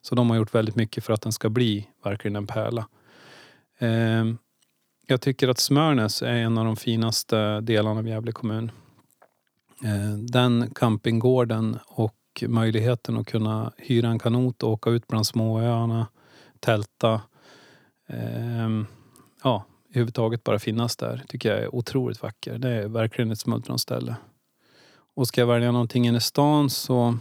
Så 0.01 0.15
de 0.15 0.29
har 0.29 0.37
gjort 0.37 0.55
väldigt 0.55 0.75
mycket 0.75 1.03
för 1.03 1.13
att 1.13 1.21
den 1.21 1.31
ska 1.31 1.49
bli 1.49 1.87
verkligen 2.03 2.35
en 2.35 2.47
pärla. 2.47 2.87
Eh, 3.79 4.25
jag 5.07 5.21
tycker 5.21 5.47
att 5.47 5.59
Smörnäs 5.59 6.21
är 6.21 6.33
en 6.33 6.57
av 6.57 6.65
de 6.65 6.75
finaste 6.75 7.61
delarna 7.61 7.99
av 7.99 8.07
Gävle 8.07 8.31
kommun. 8.31 8.71
Eh, 9.83 10.17
den 10.17 10.71
campinggården 10.75 11.79
och 11.87 12.43
möjligheten 12.47 13.17
att 13.17 13.27
kunna 13.27 13.71
hyra 13.77 14.07
en 14.07 14.19
kanot 14.19 14.63
och 14.63 14.71
åka 14.71 14.89
ut 14.89 15.07
bland 15.07 15.27
småöarna, 15.27 16.07
tälta. 16.65 17.21
Eh, 18.07 18.69
ja, 19.43 19.65
överhuvudtaget 19.89 20.43
bara 20.43 20.59
finnas 20.59 20.95
där 20.95 21.23
tycker 21.27 21.49
jag 21.49 21.59
är 21.59 21.75
otroligt 21.75 22.21
vacker. 22.21 22.57
Det 22.57 22.69
är 22.69 22.87
verkligen 22.87 23.31
ett 23.31 23.39
smultronställe. 23.39 24.15
Och 25.15 25.27
ska 25.27 25.41
jag 25.41 25.47
välja 25.47 25.71
någonting 25.71 26.07
inne 26.07 26.17
i 26.17 26.21
stan 26.21 26.69
så, 26.69 27.17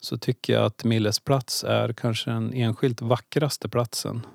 så 0.00 0.18
tycker 0.18 0.52
jag 0.52 0.64
att 0.64 0.84
Milles 0.84 1.20
plats 1.20 1.64
är 1.64 1.92
kanske 1.92 2.30
den 2.30 2.52
enskilt 2.52 3.02
vackraste 3.02 3.68
platsen. 3.68 4.26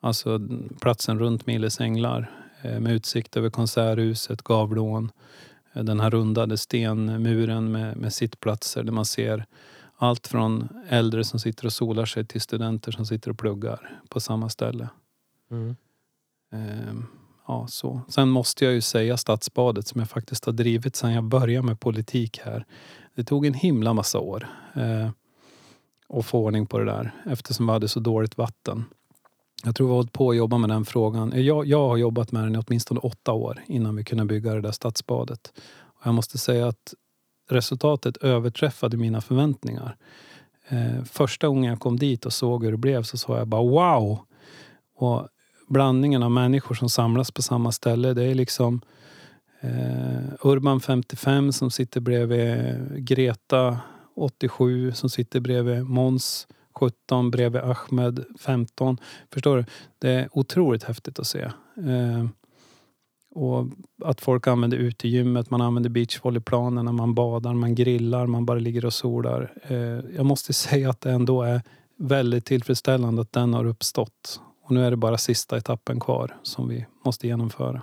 Alltså 0.00 0.40
platsen 0.80 1.18
runt 1.18 1.46
Milles 1.46 1.80
änglar 1.80 2.30
eh, 2.62 2.80
med 2.80 2.92
utsikt 2.92 3.36
över 3.36 3.50
Konserthuset, 3.50 4.42
Gavlån. 4.42 5.10
Eh, 5.72 5.84
den 5.84 6.00
här 6.00 6.10
rundade 6.10 6.56
stenmuren 6.56 7.72
med, 7.72 7.96
med 7.96 8.12
sittplatser 8.12 8.82
där 8.82 8.92
man 8.92 9.04
ser 9.04 9.46
allt 9.96 10.26
från 10.26 10.68
äldre 10.88 11.24
som 11.24 11.40
sitter 11.40 11.66
och 11.66 11.72
solar 11.72 12.04
sig 12.04 12.24
till 12.24 12.40
studenter 12.40 12.92
som 12.92 13.06
sitter 13.06 13.30
och 13.30 13.38
pluggar 13.38 14.00
på 14.08 14.20
samma 14.20 14.48
ställe. 14.48 14.88
Mm. 15.50 15.76
Ehm, 16.52 17.06
ja, 17.46 17.66
så. 17.68 18.00
Sen 18.08 18.28
måste 18.28 18.64
jag 18.64 18.74
ju 18.74 18.80
säga 18.80 19.16
Stadsbadet 19.16 19.86
som 19.86 19.98
jag 20.00 20.10
faktiskt 20.10 20.44
har 20.44 20.52
drivit 20.52 20.96
sedan 20.96 21.12
jag 21.12 21.24
började 21.24 21.66
med 21.66 21.80
politik 21.80 22.40
här. 22.44 22.64
Det 23.14 23.24
tog 23.24 23.46
en 23.46 23.54
himla 23.54 23.92
massa 23.94 24.18
år 24.18 24.48
eh, 24.74 25.10
att 26.08 26.26
få 26.26 26.38
ordning 26.38 26.66
på 26.66 26.78
det 26.78 26.84
där 26.84 27.14
eftersom 27.26 27.66
vi 27.66 27.72
hade 27.72 27.88
så 27.88 28.00
dåligt 28.00 28.38
vatten. 28.38 28.84
Jag 29.64 29.76
tror 29.76 29.86
vi 29.86 29.90
har 29.90 29.96
hållit 29.96 30.12
på 30.12 30.30
att 30.30 30.36
jobba 30.36 30.58
med 30.58 30.70
den 30.70 30.84
frågan. 30.84 31.44
Jag, 31.44 31.66
jag 31.66 31.88
har 31.88 31.96
jobbat 31.96 32.32
med 32.32 32.42
den 32.42 32.54
i 32.54 32.58
åtminstone 32.66 33.00
åtta 33.00 33.32
år 33.32 33.62
innan 33.66 33.96
vi 33.96 34.04
kunde 34.04 34.24
bygga 34.24 34.54
det 34.54 34.60
där 34.60 34.72
stadsbadet. 34.72 35.52
Och 35.80 36.06
jag 36.06 36.14
måste 36.14 36.38
säga 36.38 36.68
att 36.68 36.94
resultatet 37.48 38.16
överträffade 38.16 38.96
mina 38.96 39.20
förväntningar. 39.20 39.96
Eh, 40.68 41.04
första 41.04 41.48
gången 41.48 41.70
jag 41.70 41.80
kom 41.80 41.98
dit 41.98 42.26
och 42.26 42.32
såg 42.32 42.64
hur 42.64 42.72
det 42.72 42.78
blev 42.78 43.02
så 43.02 43.16
sa 43.16 43.38
jag 43.38 43.48
bara 43.48 43.62
wow! 43.62 44.18
Och 44.96 45.28
blandningen 45.68 46.22
av 46.22 46.30
människor 46.30 46.74
som 46.74 46.90
samlas 46.90 47.30
på 47.30 47.42
samma 47.42 47.72
ställe. 47.72 48.14
Det 48.14 48.24
är 48.24 48.34
liksom 48.34 48.80
eh, 49.60 50.46
Urban 50.46 50.80
55 50.80 51.52
som 51.52 51.70
sitter 51.70 52.00
bredvid 52.00 53.06
Greta 53.06 53.78
87 54.16 54.92
som 54.92 55.10
sitter 55.10 55.40
bredvid 55.40 55.84
Mons 55.84 56.46
17 56.74 57.30
bredvid 57.30 57.62
Ahmed 57.62 58.24
15. 58.40 58.98
Förstår 59.32 59.56
du? 59.56 59.64
Det 59.98 60.10
är 60.10 60.28
otroligt 60.32 60.84
häftigt 60.84 61.18
att 61.18 61.26
se. 61.26 61.40
Eh, 61.76 62.26
och 63.36 63.66
att 64.04 64.20
folk 64.20 64.46
använder 64.46 64.78
utegymmet, 64.78 65.50
man 65.50 65.60
använder 65.60 65.90
beachvolleyplanerna, 65.90 66.92
man 66.92 67.14
badar, 67.14 67.54
man 67.54 67.74
grillar, 67.74 68.26
man 68.26 68.46
bara 68.46 68.58
ligger 68.58 68.84
och 68.84 68.94
solar. 68.94 69.52
Eh, 69.62 69.76
jag 70.16 70.26
måste 70.26 70.52
säga 70.66 70.90
att 70.90 71.00
det 71.00 71.10
ändå 71.10 71.42
är 71.42 71.62
väldigt 71.96 72.44
tillfredsställande 72.44 73.22
att 73.22 73.32
den 73.32 73.54
har 73.54 73.64
uppstått. 73.64 74.40
Och 74.64 74.70
nu 74.70 74.84
är 74.84 74.90
det 74.90 74.96
bara 74.96 75.18
sista 75.18 75.56
etappen 75.56 76.00
kvar 76.00 76.36
som 76.42 76.68
vi 76.68 76.86
måste 77.04 77.26
genomföra. 77.26 77.82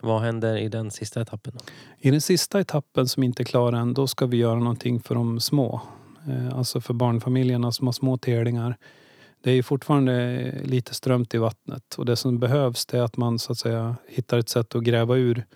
Vad 0.00 0.22
händer 0.22 0.56
i 0.56 0.68
den 0.68 0.90
sista 0.90 1.20
etappen? 1.20 1.52
Då? 1.56 1.64
I 1.98 2.10
den 2.10 2.20
sista 2.20 2.60
etappen 2.60 3.08
som 3.08 3.22
inte 3.22 3.42
är 3.42 3.44
klar 3.44 3.72
än, 3.72 3.94
då 3.94 4.06
ska 4.06 4.26
vi 4.26 4.36
göra 4.36 4.58
någonting 4.58 5.00
för 5.00 5.14
de 5.14 5.40
små. 5.40 5.80
Eh, 6.28 6.58
alltså 6.58 6.80
för 6.80 6.94
barnfamiljerna 6.94 7.72
som 7.72 7.86
har 7.86 7.92
små 7.92 8.18
telingar. 8.18 8.76
Det 9.40 9.50
är 9.50 9.62
fortfarande 9.62 10.52
lite 10.64 10.94
strömt 10.94 11.34
i 11.34 11.38
vattnet 11.38 11.94
och 11.94 12.06
det 12.06 12.16
som 12.16 12.38
behövs 12.38 12.86
är 12.92 13.02
att 13.02 13.16
man 13.16 13.38
så 13.38 13.52
att 13.52 13.58
säga 13.58 13.96
hittar 14.08 14.38
ett 14.38 14.48
sätt 14.48 14.74
att 14.74 14.82
gräva 14.82 15.16
ur 15.16 15.46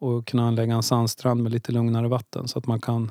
och 0.00 0.26
kunna 0.26 0.48
anlägga 0.48 0.74
en 0.74 0.82
sandstrand 0.82 1.42
med 1.42 1.52
lite 1.52 1.72
lugnare 1.72 2.08
vatten 2.08 2.48
så 2.48 2.58
att 2.58 2.66
man 2.66 2.80
kan 2.80 3.10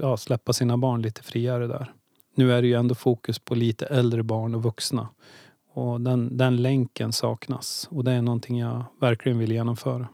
ja, 0.00 0.16
släppa 0.16 0.52
sina 0.52 0.76
barn 0.76 1.02
lite 1.02 1.22
friare 1.22 1.66
där. 1.66 1.92
Nu 2.34 2.52
är 2.52 2.62
det 2.62 2.68
ju 2.68 2.74
ändå 2.74 2.94
fokus 2.94 3.38
på 3.38 3.54
lite 3.54 3.86
äldre 3.86 4.22
barn 4.22 4.54
och 4.54 4.62
vuxna. 4.62 5.08
Och 5.72 6.00
den, 6.00 6.36
den 6.36 6.56
länken 6.56 7.12
saknas. 7.12 7.88
Och 7.90 8.04
det 8.04 8.12
är 8.12 8.22
någonting 8.22 8.58
jag 8.58 8.84
verkligen 9.00 9.38
vill 9.38 9.52
genomföra. 9.52 10.08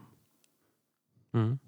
Mm. 1.35 1.59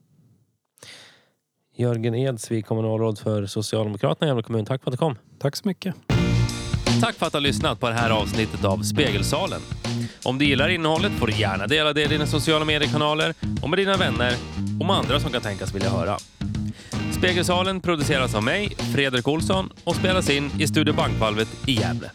Jörgen 1.77 2.14
Edsvik, 2.14 2.67
kommunalråd 2.67 3.19
för 3.19 3.47
Socialdemokraterna 3.47 4.27
i 4.27 4.29
Gävle 4.29 4.43
kommun. 4.43 4.64
Tack 4.64 4.83
för 4.83 4.91
att 4.91 4.93
du 4.93 4.99
kom. 4.99 5.19
Tack 5.39 5.57
så 5.57 5.69
mycket. 5.69 6.16
Tack 7.01 7.14
för 7.14 7.26
att 7.26 7.32
du 7.32 7.36
har 7.36 7.42
lyssnat 7.42 7.80
på 7.80 7.88
det 7.88 7.94
här 7.94 8.11
avsnittet 8.11 8.64
av 8.64 8.82
Spegelsalen. 8.82 9.61
Om 10.22 10.38
du 10.38 10.44
gillar 10.44 10.68
innehållet 10.68 11.12
får 11.12 11.26
du 11.26 11.32
gärna 11.32 11.66
dela 11.66 11.92
det 11.92 12.03
i 12.03 12.07
dina 12.07 12.26
sociala 12.26 12.64
mediekanaler 12.64 13.34
och 13.62 13.70
med 13.70 13.78
dina 13.78 13.97
vänner 13.97 14.34
och 14.80 14.86
med 14.86 14.97
andra 14.97 15.20
som 15.20 15.32
kan 15.32 15.42
tänkas 15.42 15.74
vilja 15.74 15.90
höra. 15.90 16.16
Spegelsalen 17.18 17.80
produceras 17.80 18.34
av 18.34 18.42
mig, 18.42 18.76
Fredrik 18.94 19.28
Olsson 19.28 19.72
och 19.84 19.97
spelas 19.97 20.30
in 20.30 20.51
i 20.59 20.66
Studio 20.66 20.94
Bankvalvet 20.94 21.49
i 21.66 21.72
Gävle. 21.72 22.11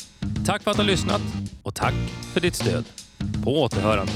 Tack 0.45 0.63
för 0.63 0.71
att 0.71 0.77
du 0.77 0.83
har 0.83 0.89
lyssnat 0.89 1.21
och 1.63 1.75
tack 1.75 1.93
för 2.33 2.41
ditt 2.41 2.55
stöd. 2.55 2.85
På 3.43 3.61
återhörande. 3.61 4.11